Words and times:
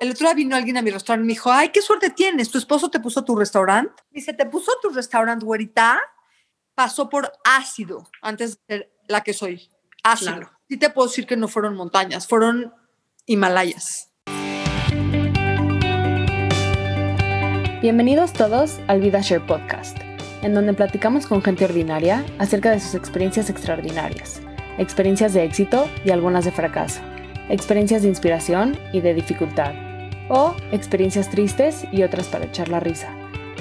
el 0.00 0.12
otro 0.12 0.26
día 0.26 0.34
vino 0.34 0.54
alguien 0.54 0.76
a 0.76 0.82
mi 0.82 0.90
restaurante 0.90 1.24
y 1.24 1.26
me 1.26 1.32
dijo, 1.32 1.50
ay, 1.50 1.70
qué 1.70 1.82
suerte 1.82 2.10
tienes, 2.10 2.50
tu 2.50 2.58
esposo 2.58 2.88
te 2.88 3.00
puso 3.00 3.24
tu 3.24 3.34
restaurante. 3.34 4.02
Dice, 4.10 4.32
te 4.32 4.46
puso 4.46 4.70
tu 4.80 4.90
restaurante, 4.90 5.44
güerita, 5.44 6.00
pasó 6.74 7.08
por 7.08 7.32
ácido 7.44 8.08
antes 8.22 8.58
de 8.68 8.76
ser 8.76 8.92
la 9.08 9.22
que 9.22 9.32
soy. 9.32 9.68
Ácido. 10.04 10.50
Sí 10.68 10.76
te 10.76 10.90
puedo 10.90 11.08
decir 11.08 11.26
que 11.26 11.36
no 11.36 11.48
fueron 11.48 11.74
montañas, 11.74 12.28
fueron 12.28 12.72
Himalayas. 13.26 14.12
Bienvenidos 17.82 18.32
todos 18.32 18.78
al 18.86 19.00
Vida 19.00 19.20
Share 19.20 19.44
Podcast, 19.44 19.98
en 20.42 20.54
donde 20.54 20.74
platicamos 20.74 21.26
con 21.26 21.42
gente 21.42 21.64
ordinaria 21.64 22.24
acerca 22.38 22.70
de 22.70 22.78
sus 22.80 22.94
experiencias 22.94 23.50
extraordinarias, 23.50 24.40
experiencias 24.78 25.32
de 25.32 25.44
éxito 25.44 25.88
y 26.04 26.10
algunas 26.10 26.44
de 26.44 26.52
fracaso, 26.52 27.00
experiencias 27.48 28.02
de 28.02 28.08
inspiración 28.08 28.78
y 28.92 29.00
de 29.00 29.14
dificultad 29.14 29.87
o 30.28 30.54
experiencias 30.72 31.30
tristes 31.30 31.84
y 31.92 32.02
otras 32.02 32.28
para 32.28 32.46
echar 32.46 32.68
la 32.68 32.80
risa, 32.80 33.08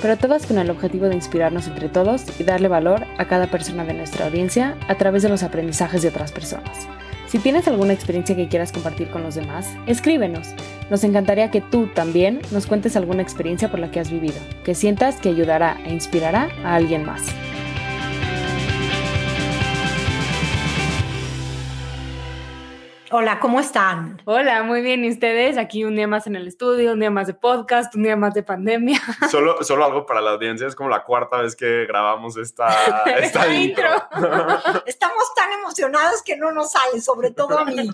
pero 0.01 0.17
todas 0.17 0.45
con 0.45 0.57
el 0.57 0.69
objetivo 0.69 1.07
de 1.07 1.15
inspirarnos 1.15 1.67
entre 1.67 1.89
todos 1.89 2.25
y 2.39 2.43
darle 2.43 2.67
valor 2.67 3.05
a 3.17 3.25
cada 3.25 3.47
persona 3.47 3.83
de 3.85 3.93
nuestra 3.93 4.25
audiencia 4.25 4.77
a 4.87 4.95
través 4.95 5.23
de 5.23 5.29
los 5.29 5.43
aprendizajes 5.43 6.01
de 6.01 6.09
otras 6.09 6.31
personas. 6.31 6.87
Si 7.27 7.39
tienes 7.39 7.67
alguna 7.67 7.91
experiencia 7.91 8.37
que 8.37 8.47
quieras 8.47 8.71
compartir 8.71 9.09
con 9.09 9.21
los 9.21 9.35
demás, 9.35 9.67
escríbenos. 9.85 10.53
Nos 10.89 11.03
encantaría 11.03 11.51
que 11.51 11.59
tú 11.59 11.87
también 11.87 12.39
nos 12.51 12.67
cuentes 12.67 12.95
alguna 12.95 13.21
experiencia 13.21 13.69
por 13.69 13.79
la 13.79 13.91
que 13.91 13.99
has 13.99 14.09
vivido, 14.09 14.37
que 14.63 14.75
sientas 14.75 15.17
que 15.17 15.29
ayudará 15.29 15.77
e 15.85 15.91
inspirará 15.91 16.47
a 16.63 16.75
alguien 16.75 17.05
más. 17.05 17.23
Hola, 23.09 23.39
¿cómo 23.39 23.61
están? 23.61 24.21
Hola, 24.25 24.63
muy 24.63 24.81
bien. 24.81 25.05
¿Y 25.05 25.09
ustedes? 25.09 25.57
Aquí 25.57 25.85
un 25.85 25.95
día 25.95 26.07
más 26.07 26.27
en 26.27 26.35
el 26.35 26.45
estudio, 26.45 26.91
un 26.91 26.99
día 26.99 27.09
más 27.09 27.27
de 27.27 27.33
podcast, 27.33 27.95
un 27.95 28.03
día 28.03 28.17
más 28.17 28.33
de 28.33 28.43
pandemia. 28.43 28.99
Solo, 29.31 29.63
solo 29.63 29.85
algo 29.85 30.05
para 30.05 30.19
la 30.19 30.31
audiencia, 30.31 30.67
es 30.67 30.75
como 30.75 30.89
la 30.89 31.03
cuarta 31.05 31.37
vez 31.37 31.55
que 31.55 31.85
grabamos 31.85 32.35
esta, 32.35 32.67
esta 33.17 33.53
intro. 33.53 33.89
Estamos 34.85 35.33
tan 35.35 35.53
emocionados 35.53 36.21
que 36.21 36.35
no 36.35 36.51
nos 36.51 36.71
sale, 36.71 36.99
sobre 36.99 37.31
todo 37.31 37.57
a 37.57 37.63
mí. 37.63 37.89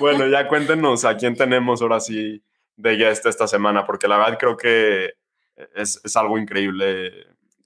bueno, 0.00 0.26
ya 0.26 0.48
cuéntenos 0.48 1.04
a 1.04 1.16
quién 1.16 1.36
tenemos 1.36 1.82
ahora 1.82 2.00
sí 2.00 2.42
de 2.74 2.96
guest 2.96 3.24
esta 3.26 3.46
semana, 3.46 3.86
porque 3.86 4.08
la 4.08 4.18
verdad 4.18 4.36
creo 4.38 4.56
que 4.56 5.12
es, 5.76 6.00
es 6.02 6.16
algo 6.16 6.38
increíble 6.38 7.12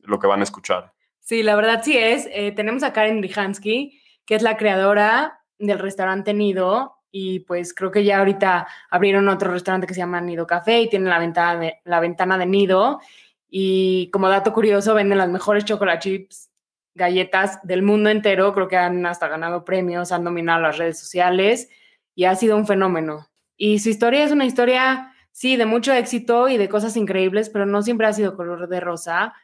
lo 0.00 0.18
que 0.18 0.26
van 0.26 0.40
a 0.40 0.44
escuchar. 0.44 0.92
Sí, 1.20 1.42
la 1.42 1.56
verdad 1.56 1.80
sí 1.82 1.96
es. 1.96 2.28
Eh, 2.30 2.52
tenemos 2.52 2.82
a 2.82 2.92
Karen 2.92 3.22
Drihansky 3.22 3.99
que 4.30 4.36
es 4.36 4.42
la 4.42 4.56
creadora 4.56 5.40
del 5.58 5.80
restaurante 5.80 6.32
Nido. 6.32 6.98
Y 7.10 7.40
pues 7.40 7.74
creo 7.74 7.90
que 7.90 8.04
ya 8.04 8.20
ahorita 8.20 8.68
abrieron 8.88 9.28
otro 9.28 9.50
restaurante 9.50 9.88
que 9.88 9.94
se 9.94 9.98
llama 9.98 10.20
Nido 10.20 10.46
Café 10.46 10.82
y 10.82 10.88
tienen 10.88 11.08
la 11.08 11.18
ventana 11.18 11.58
de, 11.58 11.80
la 11.82 11.98
ventana 11.98 12.38
de 12.38 12.46
Nido. 12.46 13.00
Y 13.48 14.08
como 14.12 14.28
dato 14.28 14.52
curioso, 14.52 14.94
venden 14.94 15.18
las 15.18 15.28
mejores 15.30 15.64
chocolate 15.64 15.98
chips, 15.98 16.48
galletas 16.94 17.58
del 17.64 17.82
mundo 17.82 18.08
entero. 18.08 18.54
Creo 18.54 18.68
que 18.68 18.76
han 18.76 19.04
hasta 19.04 19.26
ganado 19.26 19.64
premios, 19.64 20.12
han 20.12 20.22
dominado 20.22 20.60
las 20.60 20.78
redes 20.78 21.00
sociales 21.00 21.68
y 22.14 22.26
ha 22.26 22.36
sido 22.36 22.56
un 22.56 22.68
fenómeno. 22.68 23.26
Y 23.56 23.80
su 23.80 23.88
historia 23.88 24.22
es 24.22 24.30
una 24.30 24.44
historia, 24.44 25.12
sí, 25.32 25.56
de 25.56 25.66
mucho 25.66 25.92
éxito 25.92 26.48
y 26.48 26.56
de 26.56 26.68
cosas 26.68 26.96
increíbles, 26.96 27.50
pero 27.50 27.66
no 27.66 27.82
siempre 27.82 28.06
ha 28.06 28.12
sido 28.12 28.36
color 28.36 28.68
de 28.68 28.78
rosa 28.78 29.34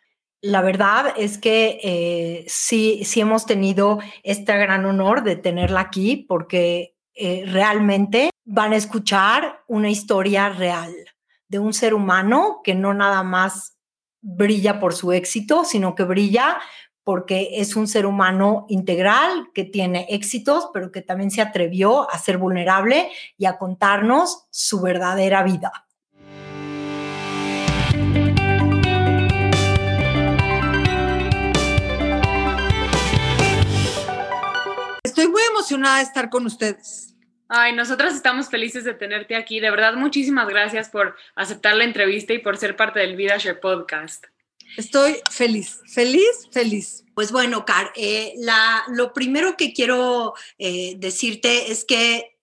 la 0.47 0.63
verdad 0.63 1.13
es 1.17 1.39
que 1.39 1.81
eh, 1.83 2.45
sí, 2.47 3.03
sí 3.05 3.21
hemos 3.21 3.47
tenido 3.47 3.99
este 4.23 4.57
gran 4.57 4.85
honor 4.87 5.25
de 5.25 5.35
tenerla 5.35 5.81
aquí 5.81 6.17
porque 6.17 6.97
eh, 7.15 7.45
realmente 7.47 8.31
van 8.45 8.73
a 8.73 8.77
escuchar 8.77 9.65
una 9.67 9.91
historia 9.91 10.49
real 10.51 10.95
de 11.49 11.59
un 11.59 11.73
ser 11.73 11.95
humano 11.95 12.61
que 12.63 12.77
no 12.77 12.95
nada 12.95 13.25
más 13.25 13.77
brilla 14.21 14.79
por 14.79 14.95
su 14.95 15.13
éxito, 15.13 15.65
sino 15.65 15.97
que 15.97 16.05
brilla 16.05 16.59
porque 17.03 17.61
es 17.61 17.75
un 17.75 17.89
ser 17.89 18.07
humano 18.07 18.67
integral 18.69 19.49
que 19.53 19.65
tiene 19.65 20.07
éxitos, 20.11 20.69
pero 20.73 20.93
que 20.93 21.03
también 21.03 21.33
se 21.33 21.43
atrevió 21.43 22.09
a 22.11 22.19
ser 22.19 22.39
vulnerable 22.39 23.11
y 23.37 23.47
a 23.47 23.59
contarnos 23.59 24.47
su 24.51 24.81
verdadera 24.81 25.43
vida. 25.43 25.86
Emocionada 35.67 35.99
de 35.99 36.05
estar 36.05 36.31
con 36.31 36.47
ustedes. 36.47 37.15
Ay, 37.49 37.75
nosotras 37.75 38.15
estamos 38.15 38.49
felices 38.49 38.85
de 38.85 38.95
tenerte 38.95 39.35
aquí. 39.35 39.61
De 39.61 39.71
verdad, 39.71 39.95
muchísimas 39.95 40.49
gracias 40.49 40.89
por 40.89 41.17
aceptar 41.35 41.75
la 41.75 41.85
entrevista 41.85 42.33
y 42.33 42.39
por 42.39 42.57
ser 42.57 42.77
parte 42.77 43.01
del 43.01 43.17
VidaShare 43.17 43.57
Podcast. 43.57 44.25
Estoy 44.77 45.21
feliz, 45.31 45.81
feliz, 45.93 46.49
feliz. 46.53 47.05
Pues 47.15 47.33
bueno, 47.33 47.65
Car, 47.65 47.93
eh, 47.97 48.35
la, 48.39 48.85
lo 48.89 49.13
primero 49.13 49.57
que 49.57 49.73
quiero 49.73 50.35
eh, 50.59 50.95
decirte 50.99 51.73
es 51.73 51.85
que 51.85 52.37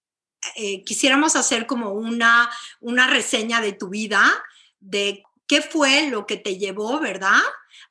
eh, 0.56 0.84
quisiéramos 0.84 1.36
hacer 1.36 1.66
como 1.66 1.92
una, 1.92 2.50
una 2.82 3.08
reseña 3.08 3.62
de 3.62 3.74
tu 3.74 3.90
vida, 3.90 4.24
de 4.80 5.24
qué 5.48 5.62
fue 5.62 6.10
lo 6.10 6.26
que 6.26 6.38
te 6.38 6.58
llevó, 6.58 7.00
¿verdad? 7.00 7.42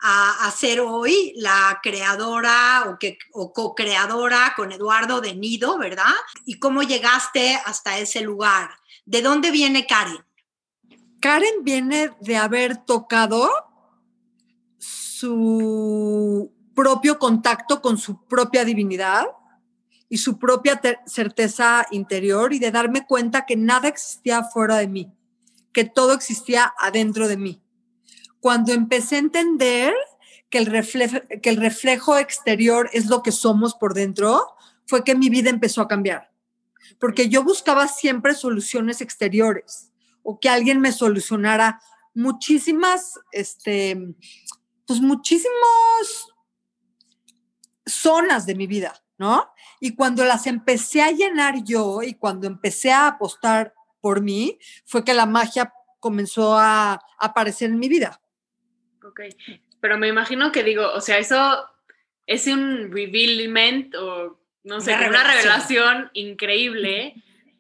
A, 0.05 0.51
ser 0.51 0.81
hoy 0.81 1.33
la 1.37 1.79
creadora 1.81 2.87
o, 2.89 2.99
que, 2.99 3.19
o 3.33 3.53
co-creadora 3.53 4.53
con 4.57 4.73
Eduardo 4.73 5.21
de 5.21 5.35
Nido, 5.35 5.79
¿verdad? 5.79 6.13
¿Y 6.45 6.59
cómo 6.59 6.83
llegaste 6.83 7.55
hasta 7.65 7.99
ese 7.99 8.21
lugar? 8.21 8.71
¿De 9.07 9.23
dónde 9.23 9.53
viene 9.53 9.87
Karen? 9.87 10.25
Karen 11.21 11.63
viene 11.63 12.11
de 12.21 12.37
haber 12.37 12.79
tocado 12.79 13.49
su 14.79 16.53
propio 16.75 17.21
contacto 17.21 17.81
con 17.81 17.97
su 17.97 18.27
propia 18.27 18.65
divinidad 18.65 19.27
y 20.09 20.19
su 20.19 20.37
propia 20.37 20.81
certeza 21.07 21.87
interior 21.93 22.53
y 22.53 22.59
de 22.59 22.73
darme 22.73 23.07
cuenta 23.07 23.47
que 23.47 23.55
nada 23.55 23.87
existía 23.87 24.43
fuera 24.43 24.79
de 24.79 24.89
mí, 24.89 25.13
que 25.73 25.85
todo 25.85 26.13
existía 26.13 26.75
adentro 26.77 27.29
de 27.29 27.37
mí 27.37 27.62
cuando 28.43 28.73
empecé 28.73 29.15
a 29.15 29.21
entender 29.21 29.95
que 30.51 30.59
el, 30.59 30.67
reflejo, 30.67 31.19
que 31.41 31.49
el 31.49 31.59
reflejo 31.59 32.19
exterior 32.19 32.91
es 32.93 33.07
lo 33.07 33.23
que 33.23 33.31
somos 33.31 33.75
por 33.75 33.95
dentro, 33.95 34.57
fue 34.85 35.05
que 35.05 35.15
mi 35.15 35.31
vida 35.31 35.49
empezó 35.49 35.81
a 35.81 35.87
cambiar. 35.87 36.33
Porque 36.99 37.29
yo 37.29 37.45
buscaba 37.45 37.87
siempre 37.87 38.35
soluciones 38.35 39.01
exteriores 39.01 39.93
o 40.25 40.41
que 40.41 40.49
alguien 40.49 40.81
me 40.81 40.91
solucionara 40.91 41.81
muchísimas, 42.15 43.21
este, 43.31 43.97
pues 44.87 45.01
muchísimas 45.01 46.27
zonas 47.87 48.45
de 48.45 48.57
mi 48.57 48.67
vida, 48.67 49.05
¿no? 49.19 49.53
Y 49.79 49.95
cuando 49.95 50.25
las 50.25 50.49
empecé 50.49 51.01
a 51.01 51.13
llenar 51.13 51.63
yo 51.63 52.03
y 52.03 52.15
cuando 52.15 52.49
empecé 52.49 52.91
a 52.91 53.07
apostar 53.07 53.73
por 54.01 54.21
mí, 54.21 54.59
fue 54.85 55.05
que 55.05 55.15
la 55.15 55.27
magia 55.27 55.73
comenzó 56.01 56.59
a 56.59 57.01
aparecer 57.21 57.71
en 57.71 57.79
mi 57.79 57.89
vida. 57.89 58.19
Ok, 59.05 59.21
pero 59.81 59.99
me 59.99 60.09
imagino 60.09 60.53
que 60.53 60.63
digo, 60.63 60.91
o 60.93 61.01
sea, 61.01 61.19
eso 61.19 61.69
es 62.27 62.47
un 62.47 62.91
revealment 62.93 63.95
o 63.97 64.39
no 64.65 64.81
sé, 64.81 64.95
una 64.95 65.25
revelación, 65.25 66.11
increíble, 66.15 67.15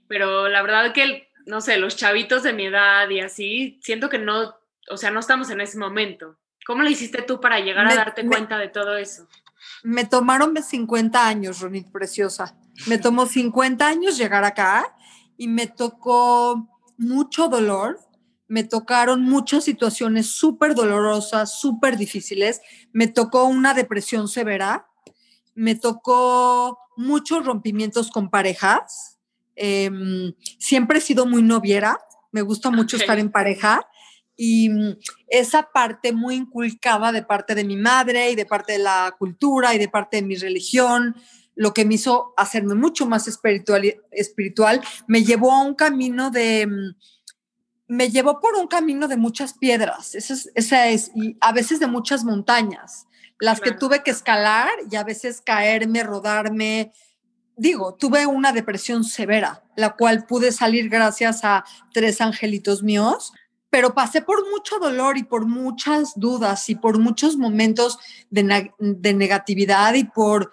pero 0.06 0.48
la 0.48 0.62
verdad 0.62 0.92
que, 0.92 1.28
no 1.46 1.60
sé, 1.60 1.78
los 1.78 1.96
chavitos 1.96 2.42
de 2.42 2.52
mi 2.52 2.66
edad 2.66 3.08
y 3.10 3.20
así, 3.20 3.80
siento 3.82 4.08
que 4.08 4.18
no, 4.18 4.54
o 4.88 4.96
sea, 4.96 5.10
no 5.10 5.20
estamos 5.20 5.50
en 5.50 5.60
ese 5.60 5.78
momento. 5.78 6.38
¿Cómo 6.64 6.82
lo 6.82 6.90
hiciste 6.90 7.22
tú 7.22 7.40
para 7.40 7.58
llegar 7.58 7.88
a 7.88 7.94
darte 7.94 8.24
cuenta 8.24 8.56
de 8.58 8.68
todo 8.68 8.96
eso? 8.96 9.26
Me 9.82 10.04
tomaron 10.04 10.54
50 10.56 11.26
años, 11.26 11.60
Ronit, 11.60 11.90
preciosa. 11.90 12.56
Me 12.86 12.98
tomó 12.98 13.26
50 13.26 13.86
años 13.86 14.16
llegar 14.16 14.44
acá 14.44 14.94
y 15.36 15.48
me 15.48 15.66
tocó 15.66 16.68
mucho 16.98 17.48
dolor, 17.48 17.98
me 18.52 18.64
tocaron 18.64 19.22
muchas 19.22 19.64
situaciones 19.64 20.26
súper 20.26 20.74
dolorosas, 20.74 21.58
súper 21.58 21.96
difíciles. 21.96 22.60
Me 22.92 23.06
tocó 23.06 23.44
una 23.44 23.72
depresión 23.72 24.28
severa, 24.28 24.86
me 25.54 25.74
tocó 25.74 26.78
muchos 26.98 27.46
rompimientos 27.46 28.10
con 28.10 28.28
parejas. 28.28 29.18
Em, 29.56 30.34
siempre 30.58 30.98
he 30.98 31.00
sido 31.00 31.24
muy 31.24 31.42
noviera, 31.42 31.98
me 32.30 32.42
gusta 32.42 32.70
mucho 32.70 32.98
estar 32.98 33.18
en 33.18 33.30
pareja 33.30 33.88
y 34.36 34.68
mm, 34.68 34.98
esa 35.28 35.70
parte 35.72 36.12
muy 36.12 36.34
inculcada 36.34 37.10
de 37.10 37.22
parte 37.22 37.54
de 37.54 37.64
mi 37.64 37.76
madre 37.76 38.32
y 38.32 38.34
de 38.34 38.44
parte 38.44 38.72
de 38.72 38.80
la 38.80 39.16
cultura 39.18 39.74
y 39.74 39.78
de 39.78 39.88
parte 39.88 40.18
de 40.18 40.24
mi 40.24 40.36
religión, 40.36 41.16
lo 41.54 41.72
que 41.72 41.86
me 41.86 41.94
hizo 41.94 42.34
hacerme 42.36 42.74
mucho 42.74 43.06
más 43.06 43.28
espiritual, 43.28 43.96
espiritual 44.10 44.82
me 45.06 45.24
llevó 45.24 45.52
a 45.52 45.62
un 45.62 45.74
camino 45.74 46.30
de 46.30 46.66
mm, 46.66 46.96
me 47.92 48.08
llevó 48.08 48.40
por 48.40 48.54
un 48.54 48.68
camino 48.68 49.06
de 49.06 49.18
muchas 49.18 49.52
piedras, 49.52 50.14
esa 50.14 50.88
es, 50.88 51.10
y 51.14 51.36
a 51.42 51.52
veces 51.52 51.78
de 51.78 51.86
muchas 51.86 52.24
montañas, 52.24 53.06
las 53.38 53.60
que 53.60 53.72
tuve 53.72 54.02
que 54.02 54.10
escalar 54.10 54.70
y 54.90 54.96
a 54.96 55.04
veces 55.04 55.42
caerme, 55.42 56.02
rodarme, 56.02 56.94
digo, 57.54 57.94
tuve 57.94 58.24
una 58.24 58.52
depresión 58.52 59.04
severa, 59.04 59.62
la 59.76 59.94
cual 59.94 60.24
pude 60.24 60.52
salir 60.52 60.88
gracias 60.88 61.44
a 61.44 61.66
tres 61.92 62.22
angelitos 62.22 62.82
míos, 62.82 63.34
pero 63.68 63.92
pasé 63.92 64.22
por 64.22 64.48
mucho 64.48 64.78
dolor 64.78 65.18
y 65.18 65.24
por 65.24 65.44
muchas 65.44 66.12
dudas 66.16 66.70
y 66.70 66.76
por 66.76 66.98
muchos 66.98 67.36
momentos 67.36 67.98
de, 68.30 68.72
de 68.78 69.12
negatividad 69.12 69.92
y 69.92 70.04
por, 70.04 70.50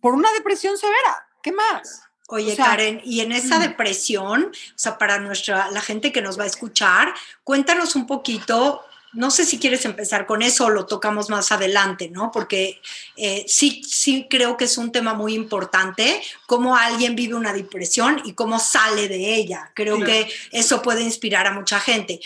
por 0.00 0.14
una 0.14 0.30
depresión 0.34 0.78
severa. 0.78 1.26
¿Qué 1.42 1.50
más? 1.50 2.09
Oye, 2.30 2.56
Karen, 2.56 3.00
y 3.04 3.20
en 3.20 3.32
esa 3.32 3.58
depresión, 3.58 4.44
o 4.44 4.78
sea, 4.78 4.98
para 4.98 5.18
nuestra, 5.18 5.70
la 5.70 5.80
gente 5.80 6.12
que 6.12 6.22
nos 6.22 6.38
va 6.38 6.44
a 6.44 6.46
escuchar, 6.46 7.12
cuéntanos 7.44 7.96
un 7.96 8.06
poquito 8.06 8.84
no 9.12 9.30
sé 9.30 9.44
si 9.44 9.58
quieres 9.58 9.84
empezar 9.84 10.24
con 10.26 10.42
eso 10.42 10.66
o 10.66 10.70
lo 10.70 10.86
tocamos 10.86 11.30
más 11.30 11.50
adelante, 11.50 12.08
¿no? 12.10 12.30
Porque 12.30 12.80
eh, 13.16 13.44
sí, 13.48 13.82
sí 13.84 14.28
creo 14.30 14.56
que 14.56 14.66
es 14.66 14.78
un 14.78 14.92
tema 14.92 15.14
muy 15.14 15.34
importante, 15.34 16.22
cómo 16.46 16.76
alguien 16.76 17.16
vive 17.16 17.34
una 17.34 17.52
depresión 17.52 18.22
y 18.24 18.34
cómo 18.34 18.60
sale 18.60 19.08
de 19.08 19.34
ella. 19.34 19.72
Creo 19.74 19.98
que 20.04 20.28
eso 20.52 20.80
puede 20.80 21.02
inspirar 21.02 21.46
a 21.46 21.52
mucha 21.52 21.80
gente. 21.80 22.20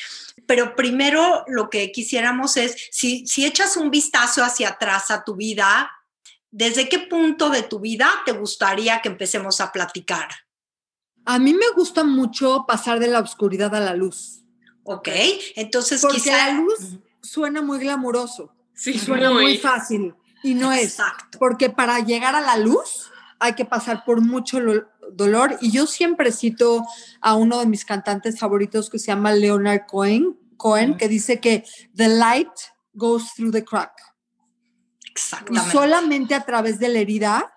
Pero 0.46 0.76
primero 0.76 1.44
lo 1.48 1.70
que 1.70 1.90
quisiéramos 1.90 2.58
es, 2.58 2.76
si, 2.90 3.26
si 3.26 3.46
echas 3.46 3.78
un 3.78 3.90
vistazo 3.90 4.44
hacia 4.44 4.70
atrás 4.70 5.10
a 5.10 5.24
tu 5.24 5.36
vida, 5.36 5.90
¿desde 6.54 6.88
qué 6.88 7.00
punto 7.00 7.50
de 7.50 7.64
tu 7.64 7.80
vida 7.80 8.08
te 8.24 8.30
gustaría 8.30 9.02
que 9.02 9.08
empecemos 9.08 9.60
a 9.60 9.72
platicar? 9.72 10.28
A 11.24 11.40
mí 11.40 11.52
me 11.52 11.68
gusta 11.74 12.04
mucho 12.04 12.64
pasar 12.66 13.00
de 13.00 13.08
la 13.08 13.18
oscuridad 13.18 13.74
a 13.74 13.80
la 13.80 13.94
luz. 13.94 14.44
Ok, 14.84 15.08
entonces 15.56 16.00
Porque 16.00 16.30
la 16.30 16.52
luz 16.52 16.98
suena 17.22 17.60
muy 17.60 17.80
glamuroso. 17.80 18.54
Sí, 18.72 18.96
suena 18.98 19.32
muy, 19.32 19.58
fácil. 19.58 20.14
Y 20.44 20.54
no 20.54 20.72
Exacto. 20.72 21.24
es. 21.32 21.38
Porque 21.38 21.70
para 21.70 21.98
llegar 22.00 22.36
a 22.36 22.40
la 22.40 22.56
luz 22.56 23.10
hay 23.40 23.54
que 23.54 23.64
pasar 23.64 24.04
por 24.04 24.20
mucho 24.20 24.60
dolor. 25.10 25.58
Y 25.60 25.72
yo 25.72 25.86
siempre 25.88 26.30
cito 26.30 26.86
a 27.20 27.34
uno 27.34 27.58
de 27.58 27.66
mis 27.66 27.84
cantantes 27.84 28.38
favoritos 28.38 28.90
que 28.90 29.00
se 29.00 29.06
llama 29.08 29.32
Leonard 29.32 29.86
Cohen, 29.86 30.38
Cohen 30.56 30.96
que 30.96 31.08
dice 31.08 31.40
que 31.40 31.64
the 31.96 32.08
light 32.08 32.52
goes 32.92 33.34
through 33.34 33.50
the 33.50 33.64
crack. 33.64 34.13
Exactamente. 35.14 35.68
Y 35.68 35.70
solamente 35.70 36.34
a 36.34 36.44
través 36.44 36.78
de 36.80 36.88
la 36.88 36.98
herida 36.98 37.54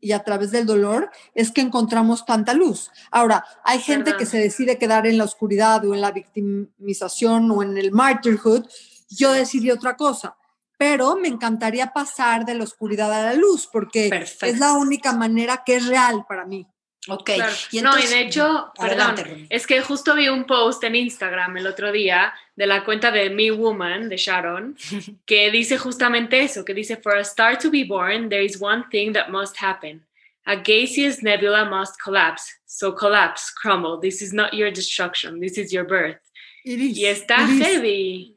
y 0.00 0.12
a 0.12 0.22
través 0.22 0.50
del 0.50 0.66
dolor 0.66 1.10
es 1.34 1.50
que 1.50 1.62
encontramos 1.62 2.26
tanta 2.26 2.52
luz. 2.52 2.90
Ahora, 3.10 3.44
hay 3.64 3.80
gente 3.80 4.14
que 4.16 4.26
se 4.26 4.38
decide 4.38 4.78
quedar 4.78 5.06
en 5.06 5.16
la 5.16 5.24
oscuridad 5.24 5.84
o 5.86 5.94
en 5.94 6.02
la 6.02 6.12
victimización 6.12 7.50
o 7.50 7.62
en 7.62 7.78
el 7.78 7.92
martyrhood. 7.92 8.66
Yo 9.08 9.32
decidí 9.32 9.70
otra 9.70 9.96
cosa, 9.96 10.36
pero 10.76 11.16
me 11.16 11.28
encantaría 11.28 11.92
pasar 11.94 12.44
de 12.44 12.54
la 12.54 12.64
oscuridad 12.64 13.10
a 13.12 13.22
la 13.22 13.34
luz 13.34 13.68
porque 13.72 14.10
es 14.42 14.58
la 14.58 14.74
única 14.74 15.12
manera 15.12 15.62
que 15.64 15.76
es 15.76 15.86
real 15.86 16.26
para 16.28 16.44
mí. 16.44 16.68
Ok. 17.08 17.30
Y 17.70 17.80
no, 17.80 17.98
y 17.98 18.06
de 18.06 18.20
hecho, 18.22 18.72
perdón, 18.78 19.46
es 19.48 19.66
que 19.66 19.80
justo 19.80 20.14
vi 20.14 20.28
un 20.28 20.44
post 20.44 20.82
en 20.84 20.96
Instagram 20.96 21.56
el 21.56 21.66
otro 21.66 21.92
día 21.92 22.34
de 22.56 22.66
la 22.66 22.84
cuenta 22.84 23.10
de 23.10 23.30
Me 23.30 23.50
Woman 23.50 24.08
de 24.08 24.16
Sharon 24.16 24.76
que 25.26 25.50
dice 25.50 25.78
justamente 25.78 26.42
eso, 26.42 26.64
que 26.64 26.74
dice, 26.74 26.96
For 26.96 27.16
a 27.16 27.22
star 27.22 27.58
to 27.58 27.70
be 27.70 27.84
born, 27.84 28.28
there 28.28 28.44
is 28.44 28.60
one 28.60 28.84
thing 28.90 29.12
that 29.12 29.28
must 29.28 29.56
happen. 29.62 30.04
A 30.46 30.56
gaseous 30.56 31.22
nebula 31.22 31.64
must 31.64 32.00
collapse. 32.00 32.44
So 32.66 32.92
collapse, 32.92 33.52
crumble. 33.52 33.98
This 34.00 34.22
is 34.22 34.32
not 34.32 34.52
your 34.52 34.70
destruction, 34.70 35.40
this 35.40 35.58
is 35.58 35.72
your 35.72 35.86
birth. 35.86 36.20
y 36.64 37.04
está 37.06 37.46
heavy. 37.46 38.34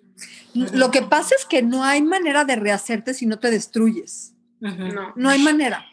Lo 0.53 0.91
que 0.91 1.01
pasa 1.01 1.35
es 1.35 1.45
que 1.45 1.61
no 1.61 1.83
hay 1.83 2.01
manera 2.01 2.43
de 2.43 2.55
rehacerte 2.55 3.13
si 3.13 3.25
no 3.25 3.39
te 3.39 3.49
destruyes. 3.49 4.33
No. 4.59 5.13
No 5.15 5.29
hay 5.29 5.39
manera. 5.39 5.85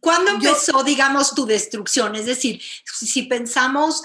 ¿Cuándo 0.00 0.32
empezó, 0.32 0.82
digamos, 0.84 1.34
tu 1.34 1.46
destrucción? 1.46 2.14
Es 2.16 2.26
decir, 2.26 2.60
si 2.84 3.22
pensamos, 3.22 4.02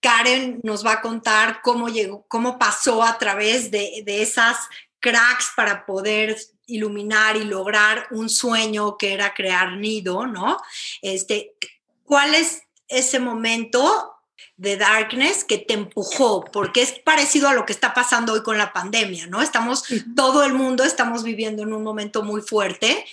Karen 0.00 0.60
nos 0.62 0.84
va 0.84 0.92
a 0.92 1.00
contar 1.00 1.60
cómo 1.62 1.88
llegó, 1.88 2.24
cómo 2.28 2.58
pasó 2.58 3.02
a 3.02 3.18
través 3.18 3.70
de, 3.70 4.02
de 4.04 4.22
esas 4.22 4.56
cracks 5.00 5.50
para 5.56 5.84
poder 5.84 6.36
iluminar 6.66 7.36
y 7.36 7.44
lograr 7.44 8.06
un 8.10 8.30
sueño 8.30 8.96
que 8.96 9.12
era 9.12 9.34
crear 9.34 9.76
nido, 9.76 10.26
¿no? 10.26 10.58
Este, 11.02 11.56
¿cuál 12.04 12.34
es 12.34 12.62
ese 12.88 13.18
momento 13.18 14.14
de 14.56 14.76
darkness 14.76 15.44
que 15.44 15.58
te 15.58 15.74
empujó? 15.74 16.44
Porque 16.44 16.82
es 16.82 16.92
parecido 17.00 17.48
a 17.48 17.54
lo 17.54 17.66
que 17.66 17.72
está 17.72 17.92
pasando 17.92 18.32
hoy 18.32 18.42
con 18.42 18.58
la 18.58 18.72
pandemia, 18.72 19.26
¿no? 19.26 19.42
Estamos, 19.42 19.84
todo 20.14 20.44
el 20.44 20.54
mundo 20.54 20.84
estamos 20.84 21.24
viviendo 21.24 21.62
en 21.62 21.72
un 21.72 21.82
momento 21.82 22.22
muy 22.22 22.40
fuerte 22.40 23.04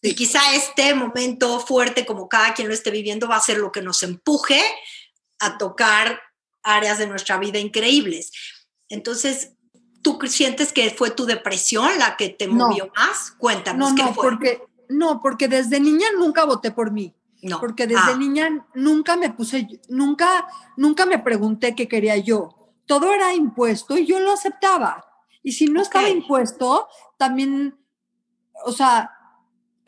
y 0.00 0.14
quizá 0.14 0.54
este 0.54 0.94
momento 0.94 1.58
fuerte, 1.60 2.06
como 2.06 2.28
cada 2.28 2.54
quien 2.54 2.68
lo 2.68 2.74
esté 2.74 2.90
viviendo, 2.90 3.28
va 3.28 3.36
a 3.36 3.40
ser 3.40 3.58
lo 3.58 3.72
que 3.72 3.82
nos 3.82 4.02
empuje 4.02 4.62
a 5.40 5.58
tocar 5.58 6.20
áreas 6.62 6.98
de 6.98 7.06
nuestra 7.06 7.38
vida 7.38 7.58
increíbles. 7.58 8.30
Entonces, 8.88 9.52
¿tú 10.02 10.18
sientes 10.26 10.72
que 10.72 10.90
fue 10.90 11.10
tu 11.10 11.26
depresión 11.26 11.98
la 11.98 12.16
que 12.16 12.28
te 12.28 12.46
movió 12.46 12.92
más? 12.94 13.32
Cuéntanos. 13.38 13.92
No, 13.92 14.04
no, 14.04 14.14
Porque, 14.14 14.62
no, 14.88 15.20
porque 15.20 15.48
desde 15.48 15.80
niña 15.80 16.06
nunca 16.16 16.44
voté 16.44 16.70
por 16.70 16.92
mí. 16.92 17.14
No. 17.42 17.60
Porque 17.60 17.86
desde 17.86 18.12
ah. 18.12 18.16
niña 18.16 18.66
nunca 18.74 19.16
me 19.16 19.30
puse, 19.30 19.66
nunca, 19.88 20.46
nunca 20.76 21.06
me 21.06 21.18
pregunté 21.18 21.74
qué 21.74 21.88
quería 21.88 22.16
yo. 22.16 22.72
Todo 22.86 23.12
era 23.12 23.34
impuesto 23.34 23.96
y 23.96 24.06
yo 24.06 24.18
lo 24.20 24.32
aceptaba. 24.32 25.04
Y 25.42 25.52
si 25.52 25.66
no 25.66 25.80
estaba 25.80 26.08
impuesto, 26.08 26.88
también, 27.16 27.78
o 28.64 28.72
sea, 28.72 29.17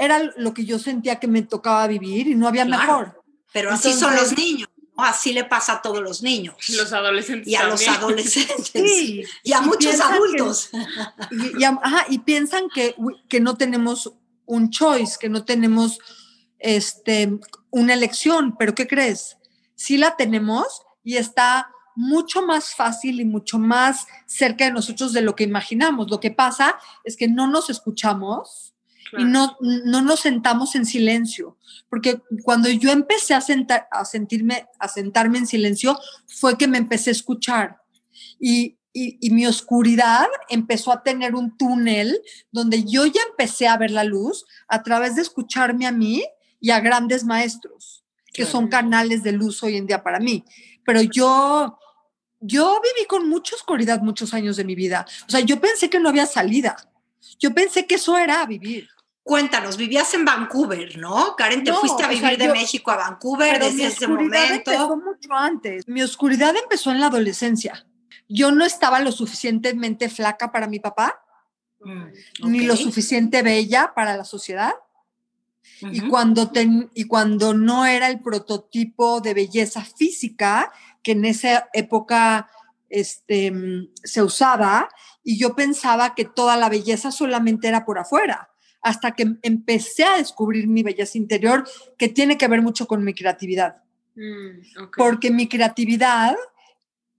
era 0.00 0.32
lo 0.36 0.54
que 0.54 0.64
yo 0.64 0.78
sentía 0.78 1.20
que 1.20 1.28
me 1.28 1.42
tocaba 1.42 1.86
vivir 1.86 2.26
y 2.26 2.34
no 2.34 2.48
había 2.48 2.64
mejor. 2.64 3.22
Pero 3.52 3.70
así 3.70 3.92
son 3.92 4.16
los 4.16 4.36
niños. 4.36 4.68
Así 4.96 5.32
le 5.32 5.44
pasa 5.44 5.74
a 5.74 5.82
todos 5.82 6.02
los 6.02 6.22
niños. 6.22 6.56
Los 6.70 6.92
adolescentes. 6.92 7.46
Y 7.46 7.54
a 7.54 7.64
los 7.64 7.86
adolescentes. 7.86 8.70
Sí. 8.72 9.24
Y 9.42 9.52
a 9.52 9.60
muchos 9.60 10.00
adultos. 10.00 10.70
y, 12.08 12.18
piensan 12.20 12.68
que, 12.74 12.94
que, 13.28 13.40
no 13.40 13.56
tenemos 13.56 14.12
un 14.46 14.70
choice, 14.70 15.16
que 15.20 15.28
no 15.28 15.44
tenemos 15.44 15.98
este, 16.58 17.38
una 17.70 17.92
elección. 17.92 18.56
Pero 18.58 18.74
¿qué 18.74 18.86
crees? 18.86 19.36
Sí 19.74 19.98
la 19.98 20.16
tenemos 20.16 20.82
y 21.04 21.16
está 21.16 21.70
mucho 21.94 22.42
más 22.42 22.74
fácil 22.74 23.20
y 23.20 23.24
mucho 23.26 23.58
más 23.58 24.06
cerca 24.26 24.64
de 24.64 24.72
nosotros 24.72 25.12
de 25.12 25.20
lo 25.22 25.34
que 25.34 25.44
imaginamos. 25.44 26.10
Lo 26.10 26.20
que 26.20 26.30
pasa 26.30 26.78
es 27.04 27.16
que 27.16 27.28
no 27.28 27.46
nos 27.46 27.68
escuchamos 27.68 28.74
y 29.18 29.24
no, 29.24 29.56
no 29.60 30.02
nos 30.02 30.20
sentamos 30.20 30.74
en 30.74 30.86
silencio, 30.86 31.56
porque 31.88 32.20
cuando 32.42 32.68
yo 32.68 32.90
empecé 32.90 33.34
a, 33.34 33.40
sentar, 33.40 33.88
a 33.90 34.04
sentirme, 34.04 34.66
a 34.78 34.88
sentarme 34.88 35.38
en 35.38 35.46
silencio, 35.46 35.98
fue 36.26 36.56
que 36.56 36.68
me 36.68 36.78
empecé 36.78 37.10
a 37.10 37.12
escuchar. 37.12 37.80
Y, 38.38 38.78
y, 38.92 39.30
mi 39.30 39.46
oscuridad 39.46 40.26
empezó 40.48 40.92
a 40.92 41.02
tener 41.02 41.34
un 41.34 41.56
túnel 41.56 42.20
donde 42.50 42.84
yo 42.84 43.06
ya 43.06 43.20
empecé 43.30 43.68
a 43.68 43.76
ver 43.76 43.90
la 43.90 44.04
luz 44.04 44.44
a 44.68 44.82
través 44.82 45.16
de 45.16 45.22
escucharme 45.22 45.86
a 45.86 45.92
mí 45.92 46.24
y 46.60 46.70
a 46.70 46.80
grandes 46.80 47.24
maestros, 47.24 48.04
que 48.32 48.44
son 48.44 48.68
canales 48.68 49.22
de 49.22 49.32
luz 49.32 49.62
hoy 49.62 49.76
en 49.76 49.86
día 49.86 50.02
para 50.02 50.18
mí. 50.18 50.44
Pero 50.84 51.02
yo, 51.02 51.78
yo 52.40 52.80
viví 52.82 53.06
con 53.06 53.28
mucha 53.28 53.54
oscuridad 53.54 54.00
muchos 54.00 54.34
años 54.34 54.56
de 54.56 54.64
mi 54.64 54.74
vida. 54.74 55.06
O 55.26 55.30
sea, 55.30 55.40
yo 55.40 55.60
pensé 55.60 55.88
que 55.88 56.00
no 56.00 56.08
había 56.08 56.26
salida. 56.26 56.76
Yo 57.38 57.54
pensé 57.54 57.86
que 57.86 57.96
eso 57.96 58.16
era 58.16 58.44
vivir. 58.46 58.88
Cuéntanos, 59.22 59.76
vivías 59.76 60.12
en 60.14 60.24
Vancouver, 60.24 60.96
¿no? 60.98 61.36
Karen, 61.36 61.62
te 61.62 61.72
fuiste 61.72 62.02
a 62.02 62.08
vivir 62.08 62.38
de 62.38 62.48
México 62.48 62.90
a 62.90 62.96
Vancouver 62.96 63.60
desde 63.60 63.86
ese 63.86 64.08
momento. 64.08 64.72
Empezó 64.72 64.96
mucho 64.96 65.32
antes. 65.32 65.86
Mi 65.86 66.02
oscuridad 66.02 66.54
empezó 66.56 66.90
en 66.90 67.00
la 67.00 67.06
adolescencia. 67.06 67.86
Yo 68.28 68.50
no 68.50 68.64
estaba 68.64 69.00
lo 69.00 69.12
suficientemente 69.12 70.08
flaca 70.08 70.50
para 70.50 70.68
mi 70.68 70.80
papá, 70.80 71.22
mm, 71.80 72.48
ni 72.48 72.60
lo 72.60 72.76
suficiente 72.76 73.42
bella 73.42 73.92
para 73.94 74.16
la 74.16 74.24
sociedad. 74.24 74.72
y, 75.82 76.08
cuando 76.08 76.50
y 76.94 77.04
cuando 77.04 77.54
no 77.54 77.86
era 77.86 78.08
el 78.08 78.20
prototipo 78.20 79.20
de 79.20 79.34
belleza 79.34 79.84
física 79.84 80.72
que 81.02 81.12
en 81.12 81.24
esa 81.24 81.68
época 81.72 82.50
este, 82.88 83.52
se 84.02 84.22
usaba, 84.22 84.88
y 85.22 85.38
yo 85.38 85.54
pensaba 85.54 86.14
que 86.14 86.24
toda 86.24 86.56
la 86.56 86.68
belleza 86.68 87.10
solamente 87.12 87.68
era 87.68 87.84
por 87.84 87.98
afuera 87.98 88.49
hasta 88.82 89.12
que 89.12 89.36
empecé 89.42 90.04
a 90.04 90.16
descubrir 90.16 90.66
mi 90.66 90.82
belleza 90.82 91.18
interior, 91.18 91.68
que 91.98 92.08
tiene 92.08 92.38
que 92.38 92.48
ver 92.48 92.62
mucho 92.62 92.86
con 92.86 93.04
mi 93.04 93.14
creatividad. 93.14 93.82
Mm, 94.14 94.88
porque 94.96 95.30
mi 95.30 95.48
creatividad, 95.48 96.34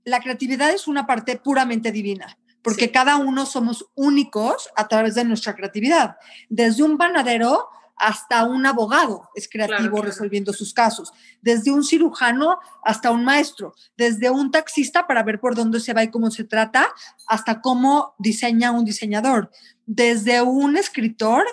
la 0.04 0.20
creatividad 0.20 0.72
es 0.72 0.88
una 0.88 1.06
parte 1.06 1.38
puramente 1.38 1.92
divina, 1.92 2.38
porque 2.62 2.92
cada 2.92 3.18
uno 3.18 3.46
somos 3.46 3.88
únicos 3.96 4.70
a 4.76 4.88
través 4.88 5.16
de 5.16 5.24
nuestra 5.24 5.56
creatividad. 5.56 6.18
Desde 6.50 6.84
un 6.84 6.98
panadero 6.98 7.70
hasta 8.02 8.44
un 8.46 8.66
abogado 8.66 9.30
es 9.36 9.48
creativo 9.48 10.02
resolviendo 10.02 10.52
sus 10.54 10.74
casos, 10.74 11.14
desde 11.42 11.72
un 11.72 11.84
cirujano 11.84 12.58
hasta 12.84 13.12
un 13.12 13.24
maestro, 13.24 13.76
desde 13.96 14.32
un 14.32 14.50
taxista 14.50 15.06
para 15.06 15.22
ver 15.22 15.40
por 15.40 15.56
dónde 15.56 15.80
se 15.80 15.94
va 15.94 16.04
y 16.04 16.10
cómo 16.10 16.32
se 16.32 16.44
trata, 16.44 16.92
hasta 17.28 17.62
cómo 17.62 18.16
diseña 18.18 18.72
un 18.72 18.86
diseñador, 18.86 19.52
desde 19.86 20.42
un 20.42 20.78
escritor 20.78 21.46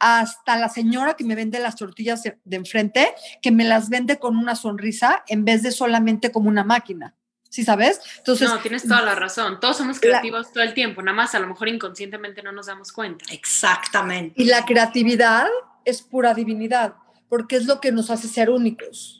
hasta 0.00 0.56
la 0.56 0.68
señora 0.68 1.14
que 1.14 1.22
me 1.22 1.36
vende 1.36 1.60
las 1.60 1.76
tortillas 1.76 2.24
de, 2.24 2.36
enfrente, 2.50 3.14
que 3.40 3.52
me 3.52 3.62
las 3.62 3.88
vende 3.88 4.18
con 4.18 4.36
una 4.36 4.56
sonrisa 4.56 5.22
en 5.28 5.44
vez 5.44 5.62
de 5.62 5.70
solamente 5.70 6.32
como 6.32 6.48
una 6.48 6.64
máquina. 6.64 7.14
¿Sí 7.48 7.64
sabes? 7.64 8.00
Entonces, 8.16 8.48
no, 8.48 8.58
tienes 8.58 8.82
toda 8.82 9.02
la 9.02 9.14
razón. 9.14 9.60
Todos 9.60 9.76
somos 9.76 10.00
creativos 10.00 10.52
todo 10.52 10.64
el 10.64 10.72
tiempo, 10.74 11.02
nada 11.02 11.14
más 11.14 11.34
a 11.34 11.38
lo 11.38 11.46
mejor 11.46 11.68
inconscientemente 11.68 12.42
no 12.42 12.50
nos 12.50 12.66
damos 12.66 12.90
cuenta. 12.92 13.26
Exactamente. 13.30 14.42
Y 14.42 14.46
la 14.46 14.64
creatividad 14.64 15.46
es 15.84 16.02
pura 16.02 16.34
divinidad, 16.34 16.94
porque 17.28 17.56
es 17.56 17.66
lo 17.66 17.80
que 17.80 17.92
nos 17.92 18.10
hace 18.10 18.28
ser 18.28 18.50
únicos. 18.50 19.18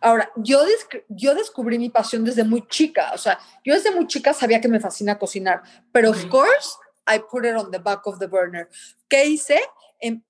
Ahora, 0.00 0.30
yo, 0.36 0.60
yo 1.08 1.34
descubrí 1.34 1.78
mi 1.78 1.88
pasión 1.88 2.24
desde 2.24 2.44
muy 2.44 2.66
chica, 2.68 3.12
o 3.14 3.18
sea, 3.18 3.38
yo 3.64 3.74
desde 3.74 3.90
muy 3.90 4.06
chica 4.06 4.34
sabía 4.34 4.60
que 4.60 4.68
me 4.68 4.80
fascina 4.80 5.18
cocinar, 5.18 5.62
pero 5.92 6.10
of 6.10 6.26
course, 6.26 6.76
I 7.06 7.20
put 7.30 7.44
it 7.44 7.54
on 7.56 7.70
the 7.70 7.78
back 7.78 8.06
of 8.06 8.18
the 8.18 8.26
burner. 8.26 8.68
¿Qué 9.08 9.26
hice? 9.26 9.60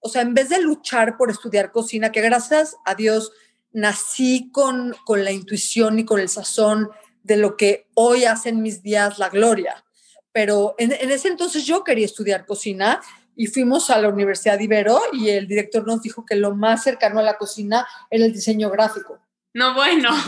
o 0.00 0.08
sea, 0.10 0.20
en 0.20 0.34
vez 0.34 0.50
de 0.50 0.60
luchar 0.60 1.16
por 1.16 1.30
estudiar 1.30 1.72
cocina, 1.72 2.12
que 2.12 2.20
gracias 2.20 2.76
a 2.84 2.94
Dios 2.94 3.32
nací 3.72 4.50
con, 4.52 4.94
con 5.04 5.24
la 5.24 5.32
intuición 5.32 5.98
y 5.98 6.04
con 6.04 6.20
el 6.20 6.28
sazón 6.28 6.90
de 7.22 7.36
lo 7.36 7.56
que 7.56 7.88
hoy 7.94 8.24
hacen 8.24 8.60
mis 8.60 8.82
días 8.82 9.18
la 9.18 9.30
gloria. 9.30 9.84
Pero 10.32 10.74
en, 10.78 10.92
en, 10.92 11.10
ese 11.10 11.28
entonces 11.28 11.64
yo 11.64 11.84
quería 11.84 12.04
estudiar 12.04 12.46
cocina 12.46 13.00
y 13.36 13.46
fuimos 13.46 13.90
a 13.90 13.98
la 13.98 14.08
Universidad 14.08 14.58
de 14.58 14.64
Ibero 14.64 15.00
y 15.12 15.30
el 15.30 15.46
director 15.46 15.86
nos 15.86 16.02
dijo 16.02 16.24
que 16.26 16.36
lo 16.36 16.54
más 16.54 16.82
cercano 16.82 17.20
a 17.20 17.22
la 17.22 17.38
cocina 17.38 17.86
era 18.10 18.24
el 18.24 18.32
diseño 18.32 18.70
gráfico. 18.70 19.18
No, 19.54 19.74
bueno. 19.74 20.10